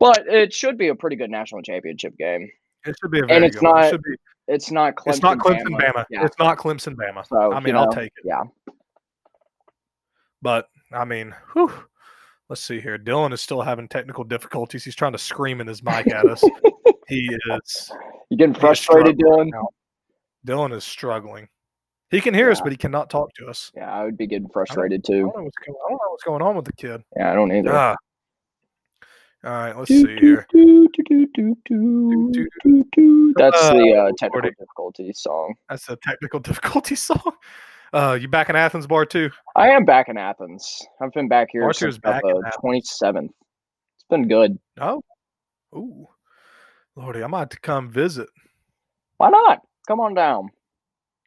But 0.00 0.26
it 0.26 0.52
should 0.52 0.76
be 0.76 0.88
a 0.88 0.94
pretty 0.94 1.16
good 1.16 1.30
national 1.30 1.62
championship 1.62 2.16
game. 2.18 2.50
It 2.84 2.96
should 3.00 3.10
be 3.12 3.20
a 3.20 3.26
very 3.26 3.46
it's. 3.46 3.56
It 3.56 3.62
not 3.62 3.90
should 3.90 4.02
be- 4.02 4.16
It's 4.48 4.70
not 4.70 4.94
Clemson. 4.96 5.08
it's 5.12 5.22
not 5.22 5.38
Clemson, 5.38 5.78
Bama. 5.80 6.04
Yeah. 6.10 6.24
It's 6.24 6.38
not 6.38 6.58
Clemson, 6.58 6.94
Bama. 6.96 7.24
So, 7.26 7.52
I 7.52 7.58
you 7.58 7.64
mean, 7.64 7.76
I'll 7.76 7.90
take 7.92 8.12
it. 8.16 8.24
Yeah. 8.24 8.42
But 10.42 10.68
I 10.94 11.04
mean, 11.04 11.34
whew, 11.52 11.72
let's 12.48 12.62
see 12.62 12.80
here. 12.80 12.98
Dylan 12.98 13.32
is 13.32 13.40
still 13.40 13.62
having 13.62 13.88
technical 13.88 14.24
difficulties. 14.24 14.84
He's 14.84 14.96
trying 14.96 15.12
to 15.12 15.18
scream 15.18 15.60
in 15.60 15.66
his 15.66 15.82
mic 15.82 16.06
at 16.12 16.26
us. 16.26 16.44
he 17.08 17.28
is. 17.50 17.90
You 18.30 18.36
getting 18.36 18.54
frustrated, 18.54 19.18
Dylan? 19.18 19.50
now. 19.50 19.68
Dylan 20.46 20.72
is 20.72 20.84
struggling. 20.84 21.48
He 22.10 22.20
can 22.20 22.34
hear 22.34 22.50
us, 22.50 22.60
but 22.60 22.70
he 22.70 22.76
cannot 22.76 23.10
talk 23.10 23.30
to 23.38 23.46
us. 23.46 23.72
Yeah, 23.74 23.90
I 23.92 24.04
would 24.04 24.16
be 24.16 24.26
getting 24.26 24.48
frustrated 24.50 25.04
I 25.06 25.12
too. 25.12 25.20
don't 25.22 25.32
going. 25.32 25.50
I 25.68 25.72
don't 25.88 25.92
know 25.92 25.98
what's 26.10 26.22
going 26.24 26.42
on 26.42 26.54
with 26.54 26.66
the 26.66 26.72
kid. 26.74 27.02
Yeah, 27.16 27.32
I 27.32 27.34
don't 27.34 27.50
either. 27.50 27.72
Ah. 27.72 27.96
All 29.44 29.50
right, 29.50 29.76
let's 29.76 29.88
see 29.88 30.16
here. 30.20 30.46
Do, 30.52 30.88
do. 30.94 33.34
That's 33.36 33.60
the 33.70 33.94
Uh, 33.94 34.12
technical 34.18 34.50
difficulty 34.50 35.12
song. 35.12 35.54
That's 35.68 35.86
the 35.86 35.96
technical 36.02 36.40
difficulty 36.40 36.94
song. 36.94 37.32
Uh, 37.94 38.18
you 38.20 38.26
back 38.28 38.50
in 38.50 38.56
Athens 38.56 38.86
bar 38.88 39.06
too? 39.06 39.30
I 39.54 39.68
am 39.70 39.84
back 39.84 40.08
in 40.08 40.18
Athens. 40.18 40.82
I've 41.00 41.12
been 41.12 41.28
back 41.28 41.48
here 41.52 41.72
since 41.72 41.96
back 41.98 42.22
the 42.22 42.52
twenty 42.60 42.80
seventh. 42.84 43.30
It's 43.94 44.04
been 44.10 44.26
good. 44.26 44.58
No. 44.76 45.02
Ooh, 45.76 46.08
Lordy, 46.96 47.22
I 47.22 47.26
might 47.28 47.38
have 47.40 47.48
to 47.50 47.60
come 47.60 47.90
visit. 47.90 48.28
Why 49.18 49.30
not? 49.30 49.60
Come 49.86 50.00
on 50.00 50.14
down. 50.14 50.48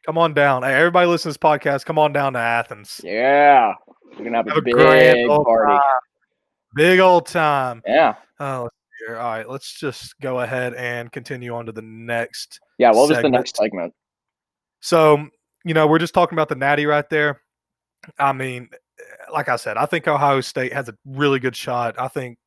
Come 0.04 0.18
on 0.18 0.34
down. 0.34 0.62
Hey, 0.62 0.74
everybody 0.74 1.06
listen 1.06 1.30
to 1.32 1.38
this 1.38 1.42
podcast. 1.42 1.86
Come 1.86 1.98
on 1.98 2.12
down 2.12 2.34
to 2.34 2.38
Athens. 2.38 3.00
Yeah, 3.02 3.72
we're 4.18 4.24
gonna 4.24 4.36
have 4.36 4.46
a, 4.46 4.50
Have 4.50 4.58
a 4.58 4.62
big 4.62 4.74
grand 4.74 5.26
party. 5.28 5.72
time. 5.72 5.80
Big 6.76 7.00
old 7.00 7.26
time. 7.26 7.82
Yeah, 7.86 8.14
Oh, 8.40 8.64
let's 8.64 8.74
see 8.74 9.06
here. 9.06 9.16
all 9.16 9.30
right. 9.30 9.48
Let's 9.48 9.72
just 9.80 10.14
go 10.20 10.40
ahead 10.40 10.74
and 10.74 11.10
continue 11.10 11.54
on 11.54 11.64
to 11.66 11.72
the 11.72 11.80
next. 11.82 12.60
yeah. 12.76 12.90
What 12.90 13.08
was 13.08 13.22
the 13.22 13.28
next 13.30 13.56
segment? 13.56 13.94
So, 14.80 15.26
you 15.68 15.74
know, 15.74 15.86
we're 15.86 15.98
just 15.98 16.14
talking 16.14 16.36
about 16.36 16.48
the 16.48 16.54
Natty 16.54 16.86
right 16.86 17.08
there. 17.10 17.42
I 18.18 18.32
mean, 18.32 18.70
like 19.32 19.48
I 19.48 19.56
said, 19.56 19.76
I 19.76 19.86
think 19.86 20.08
Ohio 20.08 20.40
State 20.40 20.72
has 20.72 20.88
a 20.88 20.96
really 21.04 21.38
good 21.38 21.54
shot. 21.54 21.96
I 21.98 22.08
think 22.08 22.38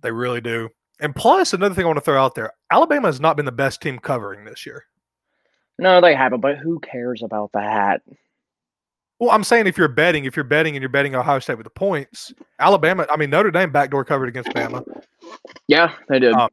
they 0.00 0.10
really 0.10 0.40
do. 0.40 0.68
And 1.00 1.14
plus, 1.14 1.52
another 1.52 1.74
thing 1.74 1.84
I 1.84 1.88
want 1.88 1.98
to 1.98 2.04
throw 2.04 2.22
out 2.22 2.34
there 2.34 2.52
Alabama 2.70 3.08
has 3.08 3.20
not 3.20 3.36
been 3.36 3.44
the 3.44 3.52
best 3.52 3.82
team 3.82 3.98
covering 3.98 4.44
this 4.44 4.64
year. 4.64 4.84
No, 5.78 6.00
they 6.00 6.14
haven't. 6.14 6.40
But 6.40 6.56
who 6.58 6.80
cares 6.80 7.22
about 7.22 7.50
that? 7.52 8.00
Well, 9.18 9.30
I'm 9.30 9.44
saying 9.44 9.66
if 9.66 9.76
you're 9.78 9.88
betting, 9.88 10.24
if 10.24 10.36
you're 10.36 10.44
betting 10.44 10.74
and 10.74 10.82
you're 10.82 10.90
betting 10.90 11.14
Ohio 11.14 11.38
State 11.38 11.56
with 11.58 11.64
the 11.64 11.70
points, 11.70 12.32
Alabama, 12.58 13.06
I 13.10 13.16
mean, 13.16 13.30
Notre 13.30 13.50
Dame 13.50 13.70
backdoor 13.70 14.04
covered 14.04 14.28
against 14.28 14.50
Bama. 14.50 14.84
Yeah, 15.68 15.92
they 16.08 16.18
did. 16.18 16.34
Um, 16.34 16.48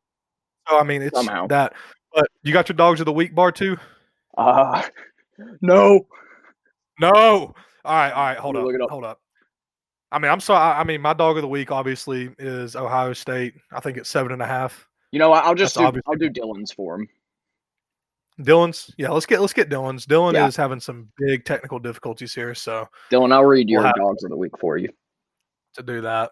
So, 0.69 0.79
I 0.79 0.83
mean, 0.83 1.01
it's 1.01 1.17
Somehow. 1.17 1.47
that. 1.47 1.73
But 2.13 2.27
you 2.43 2.53
got 2.53 2.69
your 2.69 2.75
dogs 2.75 2.99
of 2.99 3.05
the 3.05 3.13
week 3.13 3.35
bar 3.35 3.51
too? 3.51 3.77
Uh, 4.37 4.81
no. 5.61 6.07
No. 6.99 7.11
All 7.11 7.53
right, 7.85 8.11
all 8.11 8.23
right. 8.25 8.37
Hold 8.37 8.55
up. 8.57 8.65
up. 8.65 8.89
Hold 8.89 9.03
up. 9.05 9.19
I 10.11 10.19
mean, 10.19 10.31
I'm 10.31 10.39
sorry. 10.39 10.59
I 10.59 10.81
I 10.81 10.83
mean, 10.83 11.01
my 11.01 11.13
dog 11.13 11.37
of 11.37 11.41
the 11.41 11.47
week 11.47 11.71
obviously 11.71 12.33
is 12.39 12.75
Ohio 12.75 13.13
State. 13.13 13.55
I 13.71 13.79
think 13.79 13.97
it's 13.97 14.09
seven 14.09 14.31
and 14.31 14.41
a 14.41 14.45
half. 14.45 14.87
You 15.11 15.19
know? 15.19 15.31
I'll 15.33 15.55
just 15.55 15.75
That's 15.75 15.91
do. 15.93 16.01
I'll 16.07 16.15
do 16.15 16.29
Dylan's 16.29 16.71
for 16.71 16.95
him. 16.95 17.07
Dylan's. 18.41 18.93
Yeah, 18.97 19.09
let's 19.09 19.25
get 19.25 19.41
let's 19.41 19.53
get 19.53 19.69
Dylan's. 19.69 20.05
Dylan 20.05 20.33
Yeah. 20.33 20.47
is 20.47 20.55
having 20.55 20.79
some 20.79 21.09
big 21.17 21.45
technical 21.45 21.79
difficulties 21.79 22.33
here, 22.33 22.55
so 22.55 22.87
Dylan, 23.11 23.31
I'll 23.33 23.43
read 23.45 23.69
your 23.69 23.83
We'll 23.83 23.93
dogs 23.95 24.23
of 24.23 24.29
the 24.29 24.37
week 24.37 24.57
for 24.59 24.77
you. 24.77 24.89
to 25.75 25.83
do 25.83 26.01
that. 26.01 26.31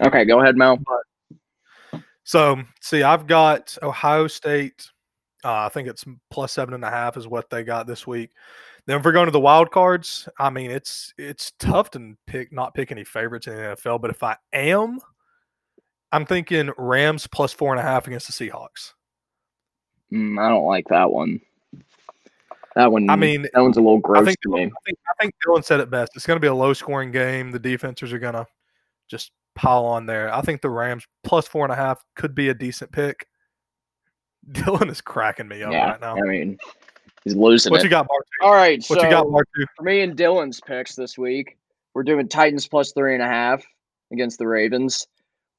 Okay, 0.00 0.24
go 0.24 0.40
ahead, 0.40 0.56
Mel. 0.56 0.78
So 2.24 2.60
see, 2.80 3.02
I've 3.02 3.26
got 3.26 3.76
Ohio 3.82 4.26
State. 4.26 4.88
Uh, 5.44 5.66
I 5.66 5.68
think 5.68 5.88
it's 5.88 6.04
plus 6.30 6.52
seven 6.52 6.74
and 6.74 6.84
a 6.84 6.90
half 6.90 7.16
is 7.16 7.28
what 7.28 7.50
they 7.50 7.62
got 7.62 7.86
this 7.86 8.06
week. 8.06 8.30
Then 8.86 8.98
if 8.98 9.04
we're 9.04 9.12
going 9.12 9.26
to 9.26 9.32
the 9.32 9.40
wild 9.40 9.70
cards, 9.70 10.28
I 10.38 10.50
mean 10.50 10.70
it's 10.70 11.12
it's 11.18 11.52
tough 11.58 11.90
to 11.92 12.14
pick 12.26 12.52
not 12.52 12.74
pick 12.74 12.90
any 12.90 13.04
favorites 13.04 13.46
in 13.46 13.56
the 13.56 13.62
NFL, 13.62 14.00
but 14.00 14.10
if 14.10 14.22
I 14.22 14.36
am, 14.52 15.00
I'm 16.12 16.26
thinking 16.26 16.70
Rams 16.78 17.26
plus 17.26 17.52
four 17.52 17.72
and 17.72 17.80
a 17.80 17.82
half 17.82 18.06
against 18.06 18.26
the 18.26 18.32
Seahawks. 18.32 18.92
Mm, 20.12 20.40
I 20.40 20.48
don't 20.48 20.66
like 20.66 20.88
that 20.88 21.10
one. 21.10 21.40
That 22.76 22.90
one. 22.90 23.08
I 23.08 23.16
mean, 23.16 23.46
that 23.52 23.60
one's 23.60 23.76
a 23.76 23.80
little 23.80 23.98
I 23.98 24.00
gross 24.00 24.26
think, 24.26 24.40
to 24.42 24.48
me. 24.50 24.64
I 24.64 24.80
think 24.86 24.98
I 25.08 25.22
think 25.22 25.34
Dylan 25.46 25.64
said 25.64 25.80
it 25.80 25.90
best. 25.90 26.12
It's 26.14 26.26
going 26.26 26.36
to 26.36 26.40
be 26.40 26.48
a 26.48 26.54
low 26.54 26.72
scoring 26.72 27.10
game. 27.10 27.50
The 27.50 27.58
defenses 27.58 28.12
are 28.12 28.18
going 28.18 28.34
to 28.34 28.46
just 29.08 29.32
pile 29.54 29.84
on 29.84 30.06
there. 30.06 30.32
I 30.32 30.40
think 30.40 30.60
the 30.60 30.70
Rams 30.70 31.04
plus 31.22 31.46
four 31.46 31.64
and 31.64 31.72
a 31.72 31.76
half 31.76 32.04
could 32.16 32.34
be 32.34 32.48
a 32.48 32.54
decent 32.54 32.90
pick. 32.92 33.26
Dylan 34.52 34.90
is 34.90 35.00
cracking 35.00 35.48
me 35.48 35.62
up 35.62 35.72
Yeah, 35.72 35.90
right 35.92 36.00
now. 36.00 36.16
I 36.16 36.20
mean, 36.22 36.58
he's 37.24 37.34
losing 37.34 37.70
What 37.70 37.80
it. 37.80 37.84
you 37.84 37.90
got, 37.90 38.06
Mark? 38.10 38.26
All 38.42 38.52
right, 38.52 38.78
What 38.88 39.00
so 39.00 39.04
you 39.04 39.10
got, 39.10 39.28
Mark? 39.30 39.46
For 39.76 39.82
me 39.82 40.00
and 40.02 40.16
Dylan's 40.16 40.60
picks 40.60 40.94
this 40.94 41.16
week, 41.18 41.56
we're 41.94 42.02
doing 42.02 42.28
Titans 42.28 42.66
plus 42.68 42.92
three 42.92 43.14
and 43.14 43.22
a 43.22 43.26
half 43.26 43.64
against 44.12 44.38
the 44.38 44.46
Ravens. 44.46 45.06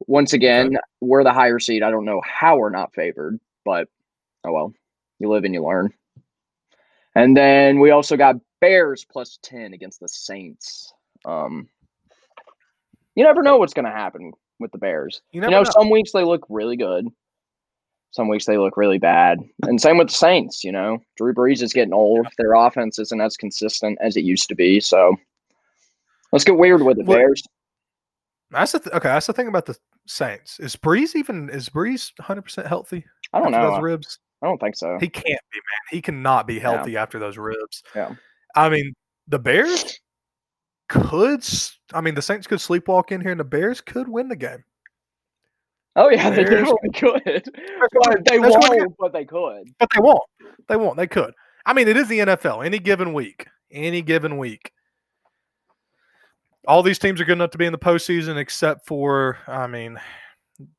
Once 0.08 0.34
again, 0.34 0.78
we're 1.02 1.24
the 1.24 1.32
higher 1.34 1.58
seed. 1.60 1.82
I 1.82 1.90
don't 1.90 2.06
know 2.06 2.22
how 2.26 2.58
we're 2.58 2.70
not 2.70 2.94
favored, 2.94 3.40
but 3.64 3.88
oh 4.44 4.52
well. 4.52 4.74
You 5.20 5.30
live 5.30 5.46
and 5.46 5.54
you 5.54 5.64
learn. 5.64 5.94
And 7.16 7.36
then 7.38 7.80
we 7.80 7.92
also 7.92 8.18
got 8.18 8.36
Bears 8.60 9.06
plus 9.10 9.40
10 9.42 9.74
against 9.74 10.02
the 10.02 10.10
Saints. 10.10 10.92
Um, 11.24 11.70
you 13.16 13.24
never 13.24 13.42
know 13.42 13.56
what's 13.58 13.74
going 13.74 13.86
to 13.86 13.92
happen 13.92 14.34
with 14.60 14.74
the 14.74 14.78
Bears. 14.78 15.22
You 15.32 15.42
You 15.42 15.50
know, 15.50 15.64
know. 15.64 15.70
some 15.72 15.90
weeks 15.90 16.12
they 16.12 16.26
look 16.26 16.46
really 16.50 16.76
good. 16.76 17.08
Some 18.16 18.30
weeks 18.30 18.46
they 18.46 18.58
look 18.58 18.78
really 18.78 18.98
bad. 18.98 19.40
And 19.64 19.80
same 19.82 19.98
with 19.98 20.08
the 20.08 20.14
Saints, 20.14 20.64
you 20.64 20.72
know. 20.72 21.00
Drew 21.18 21.34
Brees 21.34 21.62
is 21.62 21.74
getting 21.74 21.94
old. 21.94 22.26
Their 22.38 22.54
offense 22.54 22.98
isn't 22.98 23.20
as 23.20 23.36
consistent 23.36 23.98
as 24.02 24.16
it 24.16 24.24
used 24.24 24.48
to 24.48 24.56
be. 24.56 24.80
So 24.80 25.18
let's 26.32 26.46
get 26.46 26.58
weird 26.58 26.82
with 26.82 26.98
it, 26.98 27.06
Well, 27.06 27.18
Bears. 27.18 27.44
That's 28.52 28.72
the 28.72 28.80
th- 28.80 28.96
okay. 28.96 29.10
That's 29.10 29.28
the 29.28 29.34
thing 29.34 29.50
about 29.50 29.66
the 29.66 29.76
Saints. 30.08 30.62
Is 30.62 30.78
Brees 30.78 31.14
even 31.14 31.50
is 31.50 31.68
Brees 31.68 32.12
100 32.18 32.42
percent 32.44 32.68
healthy? 32.68 33.04
I 33.34 33.40
don't 33.40 33.54
after 33.54 33.68
know. 33.68 33.74
those 33.74 33.82
ribs. 33.84 34.20
I 34.42 34.46
don't 34.48 34.60
think 34.62 34.78
so. 34.78 34.98
He 35.02 35.10
can't 35.10 35.26
be, 35.26 35.58
man. 35.58 35.92
He 35.92 36.02
cannot 36.02 36.48
be 36.48 36.54
Yeah. 36.54 36.60
healthy 36.62 36.96
after 36.96 37.20
those 37.20 37.38
ribs. 37.38 37.84
Yeah. 37.94 38.16
I 38.56 38.70
mean, 38.70 38.94
the 39.28 39.40
Bears 39.40 40.00
could. 40.88 41.44
I 41.94 42.00
mean, 42.00 42.16
the 42.16 42.22
Saints 42.22 42.48
could 42.48 42.60
sleepwalk 42.60 43.12
in 43.12 43.20
here, 43.20 43.32
and 43.32 43.40
the 43.42 43.44
Bears 43.44 43.82
could 43.82 44.08
win 44.08 44.30
the 44.30 44.38
game. 44.38 44.64
Oh 45.96 46.10
yeah, 46.10 46.30
they 46.30 46.44
definitely 46.44 46.90
could. 46.94 47.50
They 48.26 48.40
what 48.40 48.70
won't, 48.70 48.96
but 49.00 49.14
they 49.14 49.26
could. 49.26 49.74
But 49.80 49.90
they 49.94 50.02
won't. 50.02 50.24
They 50.68 50.76
won't. 50.76 50.98
They 50.98 51.08
could. 51.08 51.34
I 51.66 51.74
mean, 51.74 51.88
it 51.88 51.98
is 51.98 52.08
the 52.08 52.20
NFL. 52.20 52.66
Any 52.66 52.80
given 52.80 53.14
week, 53.14 53.48
any 53.72 54.02
given 54.02 54.38
week, 54.38 54.72
all 56.68 56.84
these 56.84 57.00
teams 57.00 57.22
are 57.22 57.26
good 57.26 57.34
enough 57.34 57.52
to 57.52 57.58
be 57.58 57.66
in 57.66 57.72
the 57.72 57.78
postseason, 57.78 58.38
except 58.38 58.86
for, 58.86 59.38
I 59.48 59.68
mean, 59.68 60.00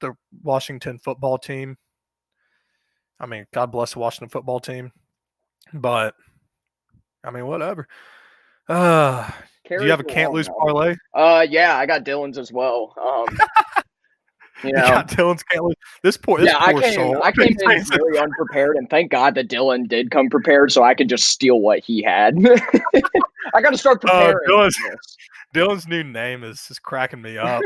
the 0.00 0.14
Washington 0.42 0.98
football 0.98 1.38
team. 1.38 1.76
I 3.18 3.26
mean, 3.26 3.46
God 3.52 3.72
bless 3.72 3.94
the 3.94 4.00
Washington 4.00 4.28
football 4.28 4.60
team, 4.60 4.92
but 5.72 6.14
I 7.24 7.30
mean, 7.30 7.46
whatever. 7.46 7.88
Uh, 8.68 9.30
do 9.68 9.82
you 9.82 9.90
have 9.90 10.00
a 10.00 10.04
can't 10.04 10.32
lose 10.32 10.48
parlay? 10.48 10.94
Uh, 11.14 11.46
yeah, 11.48 11.76
I 11.76 11.86
got 11.86 12.04
Dylan's 12.04 12.38
as 12.38 12.52
well. 12.52 12.94
Um, 13.00 13.38
you 14.64 14.72
know, 14.72 14.80
got 14.82 15.09
Dylan's 15.09 15.42
can't. 15.42 15.64
This 16.02 16.16
poor, 16.16 16.38
this 16.40 16.48
yeah, 16.50 16.70
poor 16.70 16.78
I 16.78 16.82
came, 16.82 16.94
soul. 16.94 17.22
I 17.22 17.32
came 17.32 17.48
in 17.61 17.84
really 17.98 18.18
unprepared, 18.22 18.76
and 18.76 18.88
thank 18.90 19.11
God 19.11 19.34
that 19.34 19.48
Dylan 19.48 19.88
did 19.88 20.11
come 20.11 20.28
prepared, 20.28 20.72
so 20.72 20.82
I 20.82 20.94
could 20.94 21.09
just 21.09 21.26
steal 21.26 21.61
what 21.61 21.80
he 21.80 22.02
had. 22.02 22.34
I 23.54 23.61
got 23.61 23.70
to 23.70 23.78
start 23.78 23.98
Uh, 24.04 24.09
preparing. 24.32 24.48
Dylan's- 24.48 24.78
Dylan's 25.54 25.86
new 25.88 26.02
name 26.04 26.42
is 26.44 26.66
is 26.70 26.78
cracking 26.78 27.22
me 27.22 27.38
up. 27.38 27.62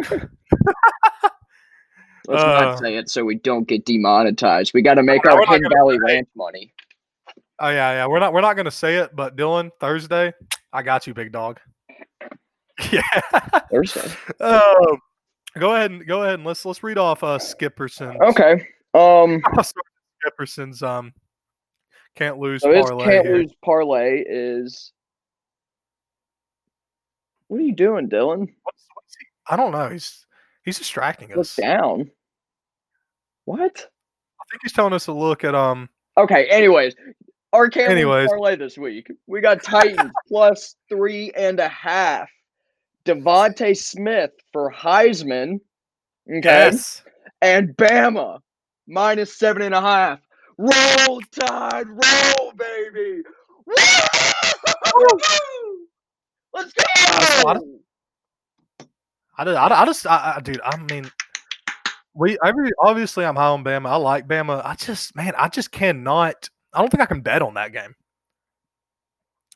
Let's 2.29 2.43
Uh, 2.43 2.61
not 2.61 2.79
say 2.79 2.97
it 2.97 3.09
so 3.09 3.25
we 3.25 3.37
don't 3.37 3.67
get 3.67 3.85
demonetized. 3.87 4.73
We 4.75 4.83
got 4.83 4.95
to 4.95 5.03
make 5.03 5.27
our 5.27 5.45
Hidden 5.47 5.71
Valley. 5.73 5.99
Ranch 5.99 6.29
money. 6.37 6.73
oh 7.59 7.69
yeah, 7.71 7.93
yeah. 7.93 8.07
We're 8.07 8.21
not 8.21 8.33
we're 8.33 8.43
not 8.43 8.57
gonna 8.57 8.71
say 8.71 8.97
it, 8.97 9.17
but 9.17 9.37
Dylan 9.37 9.71
Thursday, 9.81 10.33
I 10.73 10.83
got 10.83 11.07
you, 11.07 11.15
big 11.15 11.33
dog. 11.33 11.59
Yeah. 12.93 13.03
Thursday. 13.71 14.09
Um, 14.41 14.99
go 15.59 15.75
ahead 15.75 15.91
and 15.91 16.07
go 16.07 16.23
ahead 16.23 16.35
and 16.35 16.45
let's 16.45 16.65
let's 16.65 16.83
read 16.83 16.99
off 16.99 17.23
uh 17.25 17.39
Skipperson's 17.39 18.21
Okay. 18.23 18.67
Um. 18.95 19.41
Skipperson's 20.23 20.83
um 20.83 21.13
can't 22.17 22.39
lose 22.39 22.63
So 22.63 22.73
parlay. 22.73 23.05
can't 23.05 23.27
here. 23.27 23.37
lose 23.39 23.53
parlay 23.65 24.25
is. 24.27 24.93
What 27.49 27.61
are 27.61 27.65
you 27.65 27.75
doing, 27.75 28.09
Dylan? 28.09 28.39
What's, 28.63 28.87
what's 28.95 29.17
he, 29.19 29.27
I 29.49 29.57
don't 29.57 29.73
know. 29.73 29.89
He's 29.89 30.27
he's 30.65 30.79
distracting 30.79 31.31
Look 31.31 31.39
us. 31.39 31.57
down. 31.57 32.11
What? 33.45 33.63
I 34.41 34.45
think 34.51 34.61
he's 34.63 34.73
telling 34.73 34.93
us 34.93 35.05
to 35.07 35.13
look 35.13 35.45
at 35.45 35.55
um. 35.55 35.89
Okay. 36.17 36.47
Anyways, 36.49 36.95
our 37.53 37.69
can't 37.69 37.89
lose 37.91 37.97
Anyways. 37.99 38.29
parlay 38.29 38.57
this 38.57 38.77
week. 38.79 39.11
We 39.27 39.41
got 39.41 39.63
Titans 39.63 40.11
plus 40.29 40.77
three 40.89 41.33
and 41.37 41.59
a 41.61 41.69
half. 41.69 42.29
DeVonta 43.05 43.77
Smith 43.77 44.33
for 44.53 44.73
Heisman. 44.73 45.61
Okay. 46.29 46.41
Yes. 46.45 47.03
and 47.43 47.77
Bama 47.77 48.41
minus 48.87 49.37
seven 49.39 49.63
and 49.63 49.75
a 49.75 49.81
half. 49.81 50.21
Roll 50.59 51.21
Tide, 51.33 51.89
roll, 51.89 52.53
baby! 52.53 53.23
Woo! 53.67 53.75
Let's 56.53 56.73
That's 56.75 57.43
a 57.43 57.47
lot 57.47 57.57
go! 57.57 57.81
I 59.39 59.45
just, 59.45 59.57
I, 59.57 59.69
I 59.69 59.87
just, 59.87 60.07
I, 60.07 60.35
I, 60.37 60.41
dude. 60.41 60.61
I 60.63 60.77
mean, 60.77 61.11
we. 62.13 62.37
I 62.43 62.51
really, 62.51 62.73
obviously, 62.79 63.25
I'm 63.25 63.37
high 63.37 63.47
on 63.47 63.65
Bama. 63.65 63.87
I 63.87 63.97
like 63.97 64.29
Bama. 64.29 64.61
I 64.63 64.75
just, 64.75 65.17
man, 65.17 65.33
I 65.39 65.49
just 65.49 65.73
cannot. 65.73 66.51
I 66.75 66.81
don't 66.81 66.91
think 66.91 67.01
I 67.01 67.07
can 67.07 67.23
bet 67.23 67.41
on 67.41 67.55
that 67.55 67.73
game. 67.73 67.95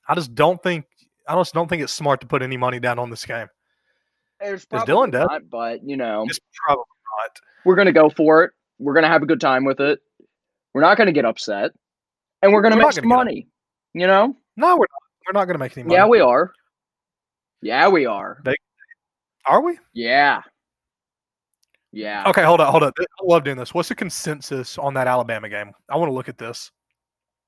I 0.08 0.14
just 0.14 0.34
don't 0.34 0.62
think. 0.62 0.86
I 1.28 1.34
just 1.34 1.54
don't 1.54 1.68
think 1.68 1.82
it's 1.82 1.92
smart 1.92 2.20
to 2.20 2.26
put 2.26 2.42
any 2.42 2.56
money 2.56 2.80
down 2.80 2.98
on 2.98 3.10
this 3.10 3.24
game. 3.24 3.48
It's 4.40 4.66
Dylan 4.66 5.12
not, 5.12 5.48
but 5.48 5.82
you 5.82 5.96
know, 5.96 6.24
It's 6.28 6.40
probably 6.66 6.84
not. 7.22 7.40
we're 7.64 7.76
gonna 7.76 7.92
go 7.92 8.10
for 8.10 8.44
it. 8.44 8.52
We're 8.78 8.94
gonna 8.94 9.08
have 9.08 9.22
a 9.22 9.26
good 9.26 9.40
time 9.40 9.64
with 9.64 9.80
it. 9.80 10.00
We're 10.74 10.82
not 10.82 10.98
gonna 10.98 11.12
get 11.12 11.24
upset, 11.24 11.70
and 12.42 12.52
we're 12.52 12.62
gonna 12.62 12.76
We're 12.76 12.82
make 12.82 12.92
some 12.92 13.04
gonna 13.04 13.14
money. 13.16 13.48
You 13.94 14.08
know? 14.08 14.36
No, 14.56 14.76
we're 14.76 14.80
not. 14.80 15.04
We're 15.26 15.38
not 15.40 15.44
going 15.46 15.54
to 15.54 15.58
make 15.58 15.76
any 15.76 15.84
money. 15.84 15.94
Yeah, 15.94 16.06
we 16.06 16.20
are. 16.20 16.52
Yeah, 17.62 17.88
we 17.88 18.04
are. 18.04 18.42
are 19.46 19.60
we? 19.62 19.78
Yeah. 19.94 20.42
Yeah. 21.92 22.28
Okay, 22.28 22.42
hold 22.42 22.60
on, 22.60 22.70
hold 22.70 22.82
on. 22.82 22.92
I 22.98 23.04
love 23.22 23.44
doing 23.44 23.56
this. 23.56 23.72
What's 23.72 23.88
the 23.88 23.94
consensus 23.94 24.76
on 24.76 24.92
that 24.94 25.06
Alabama 25.06 25.48
game? 25.48 25.72
I 25.88 25.96
want 25.96 26.10
to 26.10 26.14
look 26.14 26.28
at 26.28 26.36
this. 26.36 26.70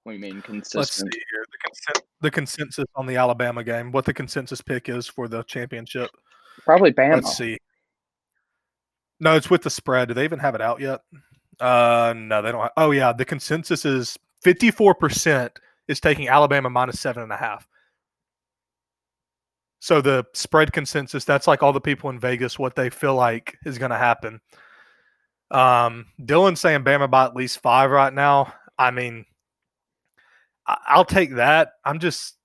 You 0.07 0.19
mean 0.19 0.43
Let's 0.49 0.71
see 0.71 1.03
here. 1.03 1.45
The, 1.51 1.59
consent, 1.65 2.07
the 2.21 2.31
consensus 2.31 2.85
on 2.95 3.07
the 3.07 3.17
Alabama 3.17 3.65
game. 3.65 3.91
What 3.91 4.05
the 4.05 4.15
consensus 4.15 4.61
pick 4.61 4.89
is 4.89 5.07
for 5.07 5.27
the 5.27 5.43
championship. 5.45 6.11
Probably 6.65 6.93
Bama. 6.93 7.17
Let's 7.17 7.37
see. 7.37 7.59
No, 9.19 9.35
it's 9.35 9.51
with 9.51 9.63
the 9.63 9.71
spread. 9.71 10.09
Do 10.09 10.15
they 10.15 10.25
even 10.25 10.39
have 10.39 10.55
it 10.55 10.61
out 10.61 10.81
yet? 10.81 11.01
Uh, 11.59 12.15
no, 12.17 12.43
they 12.43 12.53
don't. 12.53 12.63
Have, 12.63 12.73
oh 12.77 12.91
yeah, 12.93 13.13
the 13.13 13.25
consensus 13.25 13.85
is 13.85 14.19
fifty-four 14.43 14.95
percent 14.95 15.53
is 15.89 16.01
taking 16.01 16.29
Alabama 16.29 16.71
minus 16.71 17.01
seven 17.01 17.23
and 17.23 17.33
a 17.33 17.37
half. 17.37 17.67
So 19.81 20.01
the 20.01 20.25
spread 20.35 20.73
consensus, 20.73 21.25
that's 21.25 21.47
like 21.47 21.63
all 21.63 21.73
the 21.73 21.81
people 21.81 22.11
in 22.11 22.19
Vegas, 22.21 22.59
what 22.59 22.77
they 22.77 22.91
feel 22.91 23.15
like 23.15 23.57
is 23.65 23.79
going 23.79 23.91
to 23.91 23.97
happen. 23.99 24.41
Um, 25.51 26.07
Dylan 26.21 26.59
saying 26.59 26.85
Bama 26.85 27.11
by 27.11 27.25
at 27.25 27.37
least 27.37 27.61
five 27.61 27.91
right 27.91 28.13
now. 28.13 28.53
I 28.79 28.91
mean, 28.91 29.25
I'll 30.67 31.05
take 31.05 31.35
that. 31.37 31.73
I'm 31.85 31.99
just 31.99 32.37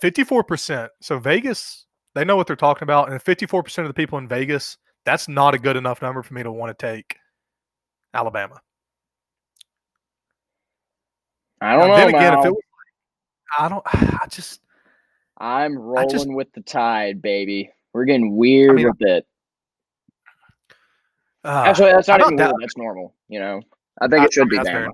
fifty-four 0.00 0.44
percent. 0.44 0.90
So 1.00 1.18
Vegas, 1.18 1.86
they 2.14 2.24
know 2.24 2.36
what 2.36 2.46
they're 2.46 2.56
talking 2.56 2.84
about, 2.84 3.10
and 3.10 3.20
fifty-four 3.22 3.62
percent 3.62 3.86
of 3.86 3.90
the 3.90 4.00
people 4.00 4.18
in 4.18 4.26
Vegas, 4.28 4.76
that's 5.04 5.28
not 5.28 5.54
a 5.54 5.58
good 5.58 5.76
enough 5.76 6.00
number 6.02 6.22
for 6.22 6.34
me 6.34 6.42
to 6.42 6.50
want 6.52 6.76
to 6.76 6.86
take 6.86 7.16
Alabama. 8.14 8.60
I 11.60 11.72
don't 11.76 11.80
Now, 11.80 11.86
know. 11.88 11.96
then 11.96 12.08
again, 12.08 12.38
if 12.38 12.44
it 12.46 12.50
was, 12.50 12.62
I 13.58 13.68
don't. 13.68 13.82
I 14.22 14.26
just 14.30 14.60
I'm 15.38 15.78
rolling 15.78 16.08
just- 16.10 16.28
with 16.28 16.52
the 16.52 16.62
tide, 16.62 17.20
baby. 17.22 17.70
We're 17.92 18.04
getting 18.04 18.36
weird 18.36 18.76
mean, 18.76 18.86
with 18.86 19.00
it. 19.00 19.26
uh, 21.44 21.64
Actually, 21.66 21.90
that's 21.90 22.06
not 22.06 22.20
even 22.20 22.36
weird. 22.36 22.52
That's 22.60 22.76
normal. 22.76 23.14
You 23.28 23.40
know, 23.40 23.60
I 24.00 24.06
think 24.06 24.22
I- 24.22 24.24
it 24.26 24.32
should 24.32 24.46
I 24.46 24.62
be 24.62 24.64
fair. 24.64 24.90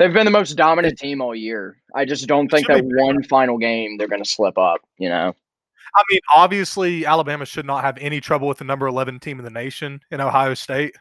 They've 0.00 0.10
been 0.10 0.24
the 0.24 0.30
most 0.30 0.54
dominant 0.54 0.98
team 0.98 1.20
all 1.20 1.34
year. 1.34 1.76
I 1.94 2.06
just 2.06 2.26
don't 2.26 2.48
think 2.50 2.66
that 2.68 2.82
one 2.82 3.22
final 3.24 3.58
game 3.58 3.98
they're 3.98 4.08
going 4.08 4.22
to 4.22 4.28
slip 4.28 4.56
up. 4.56 4.80
You 4.96 5.10
know, 5.10 5.34
I 5.94 6.02
mean, 6.10 6.20
obviously, 6.34 7.04
Alabama 7.04 7.44
should 7.44 7.66
not 7.66 7.84
have 7.84 7.98
any 7.98 8.18
trouble 8.18 8.48
with 8.48 8.56
the 8.56 8.64
number 8.64 8.86
eleven 8.86 9.20
team 9.20 9.38
in 9.38 9.44
the 9.44 9.50
nation 9.50 10.00
in 10.10 10.22
Ohio 10.22 10.54
State. 10.54 10.94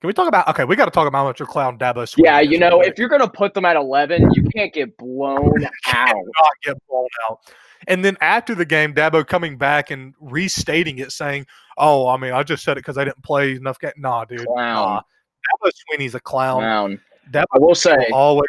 Can 0.00 0.06
we 0.06 0.12
talk 0.12 0.28
about? 0.28 0.46
Okay, 0.46 0.62
we 0.62 0.76
got 0.76 0.84
to 0.84 0.92
talk 0.92 1.08
about 1.08 1.18
how 1.18 1.24
much 1.24 1.40
your 1.40 1.48
clown 1.48 1.76
Dabo. 1.76 2.04
Swinney 2.04 2.24
yeah. 2.24 2.38
You 2.38 2.60
know, 2.60 2.82
if 2.82 3.00
you're 3.00 3.08
going 3.08 3.20
to 3.20 3.28
put 3.28 3.52
them 3.52 3.64
at 3.64 3.74
11, 3.74 4.30
you 4.34 4.44
can't 4.54 4.72
get 4.72 4.96
blown 4.96 5.64
out. 5.88 6.14
not 6.14 6.50
get 6.62 6.76
blown 6.88 7.08
out. 7.28 7.40
And 7.88 8.04
then 8.04 8.16
after 8.20 8.54
the 8.54 8.64
game, 8.64 8.94
Dabo 8.94 9.26
coming 9.26 9.58
back 9.58 9.90
and 9.90 10.14
restating 10.20 10.98
it, 10.98 11.10
saying, 11.10 11.46
"Oh, 11.78 12.06
I 12.06 12.16
mean, 12.16 12.30
I 12.30 12.44
just 12.44 12.62
said 12.62 12.76
it 12.76 12.82
because 12.82 12.96
I 12.96 13.02
didn't 13.02 13.24
play 13.24 13.56
enough 13.56 13.80
game." 13.80 13.90
Nah, 13.96 14.24
dude. 14.24 14.46
Clown. 14.46 14.74
Nah. 14.74 15.00
Dabo 15.00 15.72
Swinney's 15.72 16.14
a 16.14 16.20
clown. 16.20 16.60
Clown. 16.60 17.00
Dabo 17.30 17.44
I 17.54 17.58
will 17.58 17.74
say, 17.74 17.96
always. 18.12 18.48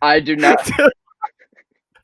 I 0.00 0.20
do 0.20 0.36
not. 0.36 0.68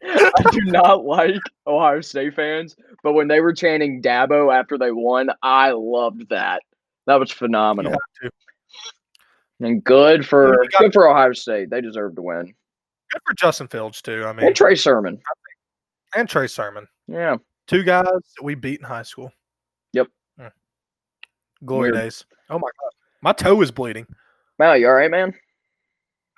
I 0.05 0.43
do 0.53 0.61
not 0.63 1.05
like 1.05 1.41
Ohio 1.67 2.01
State 2.01 2.35
fans, 2.35 2.77
but 3.03 3.13
when 3.15 3.27
they 3.29 3.41
were 3.41 3.53
chanting 3.53 4.01
Dabo 4.01 4.55
after 4.55 4.79
they 4.79 4.93
won, 4.93 5.29
I 5.43 5.73
loved 5.73 6.29
that. 6.31 6.63
That 7.07 7.19
was 7.19 7.33
phenomenal. 7.33 7.97
to. 8.23 8.31
And 9.61 9.83
good 9.83 10.25
for 10.27 10.65
got- 10.73 10.81
good 10.83 10.93
for 10.93 11.09
Ohio 11.09 11.33
State. 11.33 11.71
They 11.71 11.81
deserve 11.81 12.15
to 12.17 12.23
win. 12.23 12.55
Good 13.13 13.23
for 13.27 13.35
Justin 13.37 13.67
Fields 13.69 14.01
too. 14.01 14.25
I 14.25 14.33
mean, 14.33 14.47
And 14.47 14.55
Trey 14.55 14.77
Sermon. 14.77 15.19
and 16.15 16.29
Trey 16.29 16.47
Sermon, 16.47 16.87
Yeah. 17.09 17.37
two 17.67 17.83
guys 17.83 18.05
that 18.07 18.43
we 18.45 18.55
beat 18.55 18.79
in 18.81 18.87
high 18.87 19.03
school. 19.03 19.33
Yep. 19.95 20.07
Mm. 20.39 20.53
Glory 21.65 21.91
Weird. 21.91 22.05
days. 22.05 22.25
Oh 22.51 22.59
my 22.59 22.69
god, 22.69 22.93
my 23.23 23.33
toe 23.33 23.61
is 23.63 23.71
bleeding. 23.73 24.07
Mal, 24.59 24.77
you 24.77 24.89
all 24.89 24.95
right, 24.95 25.11
man? 25.11 25.33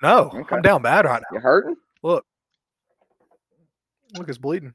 No, 0.03 0.31
Okay. 0.33 0.55
I'm 0.55 0.61
down 0.61 0.81
bad 0.81 1.05
right 1.05 1.21
now. 1.21 1.35
You 1.35 1.39
hurting? 1.39 1.75
Look, 2.03 2.25
look, 4.15 4.29
it's 4.29 4.37
bleeding. 4.37 4.73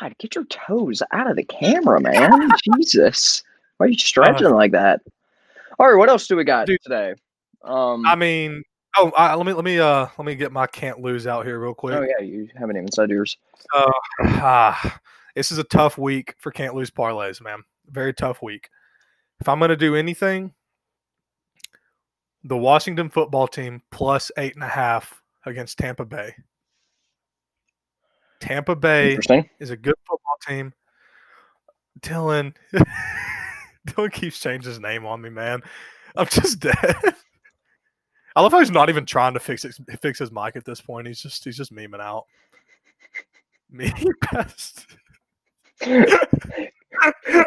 God, 0.00 0.14
get 0.18 0.34
your 0.34 0.44
toes 0.44 1.02
out 1.12 1.30
of 1.30 1.36
the 1.36 1.44
camera, 1.44 2.00
man. 2.00 2.30
Jesus. 2.64 3.42
Why 3.76 3.86
are 3.86 3.88
you 3.90 3.98
stretching 3.98 4.50
like 4.50 4.72
that? 4.72 5.00
All 5.78 5.88
right, 5.88 5.98
what 5.98 6.08
else 6.08 6.26
do 6.26 6.36
we 6.36 6.44
got 6.44 6.62
Uh, 6.62 6.66
Dude. 6.66 6.82
today? 6.82 7.14
Um 7.62 8.04
I 8.06 8.14
mean, 8.14 8.62
oh, 8.96 9.10
I, 9.16 9.34
let 9.34 9.46
me 9.46 9.52
let 9.52 9.64
me 9.64 9.78
uh 9.78 10.06
let 10.18 10.24
me 10.24 10.34
get 10.34 10.52
my 10.52 10.66
can't 10.66 11.00
lose 11.00 11.26
out 11.26 11.44
here 11.44 11.58
real 11.58 11.74
quick. 11.74 11.94
Oh 11.94 12.02
yeah, 12.02 12.24
you 12.24 12.48
haven't 12.56 12.76
even 12.76 12.92
said 12.92 13.10
yours. 13.10 13.36
So, 13.72 13.90
ah, 14.22 15.00
this 15.34 15.50
is 15.52 15.58
a 15.58 15.64
tough 15.64 15.98
week 15.98 16.34
for 16.38 16.50
can't 16.50 16.74
lose 16.74 16.90
parlays, 16.90 17.42
man. 17.42 17.62
Very 17.90 18.14
tough 18.14 18.42
week. 18.42 18.68
If 19.40 19.48
I'm 19.48 19.58
going 19.58 19.70
to 19.70 19.76
do 19.76 19.96
anything, 19.96 20.52
the 22.44 22.56
Washington 22.56 23.08
football 23.08 23.48
team 23.48 23.82
plus 23.90 24.30
eight 24.36 24.54
and 24.54 24.62
a 24.62 24.68
half 24.68 25.22
against 25.46 25.78
Tampa 25.78 26.04
Bay. 26.04 26.34
Tampa 28.40 28.76
Bay 28.76 29.18
is 29.58 29.70
a 29.70 29.76
good 29.76 29.94
football 30.06 30.36
team. 30.46 30.72
Dylan, 32.00 32.54
Dylan 33.88 34.12
keeps 34.12 34.38
changing 34.38 34.68
his 34.68 34.80
name 34.80 35.06
on 35.06 35.22
me, 35.22 35.30
man. 35.30 35.62
I'm 36.16 36.26
just 36.26 36.60
dead. 36.60 36.96
I 38.36 38.42
love 38.42 38.52
how 38.52 38.58
he's 38.58 38.70
not 38.70 38.88
even 38.88 39.06
trying 39.06 39.34
to 39.34 39.40
fix 39.40 39.62
his, 39.62 39.80
fix 40.02 40.18
his 40.18 40.30
mic 40.32 40.56
at 40.56 40.64
this 40.64 40.80
point. 40.80 41.06
He's 41.06 41.22
just 41.22 41.44
he's 41.44 41.56
just 41.56 41.72
memeing 41.72 42.00
out. 42.00 42.24
Me 43.70 43.92
best. 44.32 44.86
Can 45.80 46.06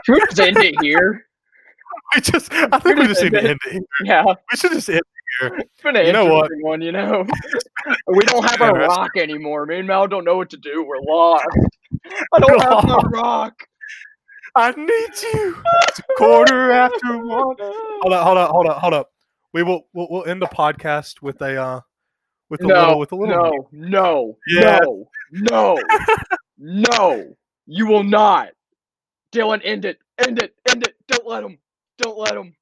we 0.09 0.19
just 0.25 0.39
end 0.39 0.57
it 0.57 0.75
here? 0.81 1.26
We 2.15 2.21
just 2.21 2.51
I 2.53 2.79
think 2.79 2.99
we 2.99 3.07
just 3.07 3.21
need 3.23 3.33
to 3.33 3.39
end 3.43 3.59
it. 3.65 3.71
here. 3.71 3.81
Yeah. 4.05 4.23
We 4.25 4.57
should 4.57 4.71
just 4.71 4.89
end 4.89 4.99
it 4.99 5.03
here. 5.41 5.57
It's 5.59 5.81
been 5.83 5.95
an 5.97 6.05
You 6.05 6.13
know 6.13 6.25
what? 6.25 6.45
interesting 6.45 6.63
one, 6.67 6.81
you 6.81 6.91
know. 6.93 7.25
we 8.07 8.19
don't 8.25 8.43
have 8.49 8.61
our 8.61 8.73
rock 8.73 9.11
anymore. 9.17 9.65
Me 9.65 9.79
and 9.79 9.87
Mal 9.87 10.07
don't 10.07 10.23
know 10.23 10.37
what 10.37 10.49
to 10.51 10.57
do. 10.57 10.83
We're 10.85 11.01
lost. 11.01 11.45
I 12.33 12.39
don't 12.39 12.61
have 12.61 12.83
my 12.85 13.01
rock. 13.11 13.53
I 14.55 14.71
need 14.71 14.87
you. 15.33 15.55
It's 15.89 15.99
a 15.99 16.03
quarter 16.17 16.71
after 16.71 17.17
one. 17.17 17.55
Hold 17.59 18.13
up, 18.13 18.23
hold 18.23 18.37
up, 18.37 18.49
hold 18.51 18.67
up, 18.67 18.77
hold 18.77 18.93
up. 18.93 19.09
We 19.53 19.63
will 19.63 19.87
we'll, 19.93 20.07
we'll 20.09 20.25
end 20.25 20.41
the 20.41 20.47
podcast 20.47 21.21
with 21.21 21.41
a 21.41 21.61
uh 21.61 21.81
with 22.49 22.61
a 22.63 22.67
No, 22.67 22.79
little 22.79 22.99
with 22.99 23.11
a 23.11 23.15
little 23.15 23.35
no, 23.35 23.67
no, 23.71 24.37
Yeah. 24.47 24.79
no, 24.81 25.09
no, 25.31 25.77
no. 26.57 27.35
You 27.65 27.85
will 27.87 28.03
not. 28.03 28.49
Dylan, 29.33 29.61
end 29.63 29.83
it. 29.85 29.99
End 30.17 30.41
it. 30.41 30.55
End 30.69 30.87
it. 30.87 30.95
Don't 31.07 31.27
let 31.27 31.43
him. 31.43 31.57
Don't 31.97 32.17
let 32.17 32.35
them. 32.35 32.53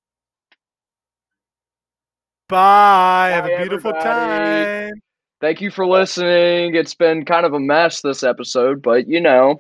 Bye. 2.48 3.32
Have 3.34 3.46
a 3.46 3.58
beautiful 3.58 3.94
everybody. 3.96 4.66
time. 4.66 5.02
Thank 5.42 5.62
you 5.62 5.72
for 5.72 5.86
listening. 5.86 6.76
It's 6.76 6.96
been 6.96 7.26
kind 7.26 7.46
of 7.46 7.54
a 7.54 7.60
mess 7.60 8.02
this 8.02 8.24
episode, 8.24 8.82
but 8.82 9.08
you 9.08 9.20
know, 9.20 9.60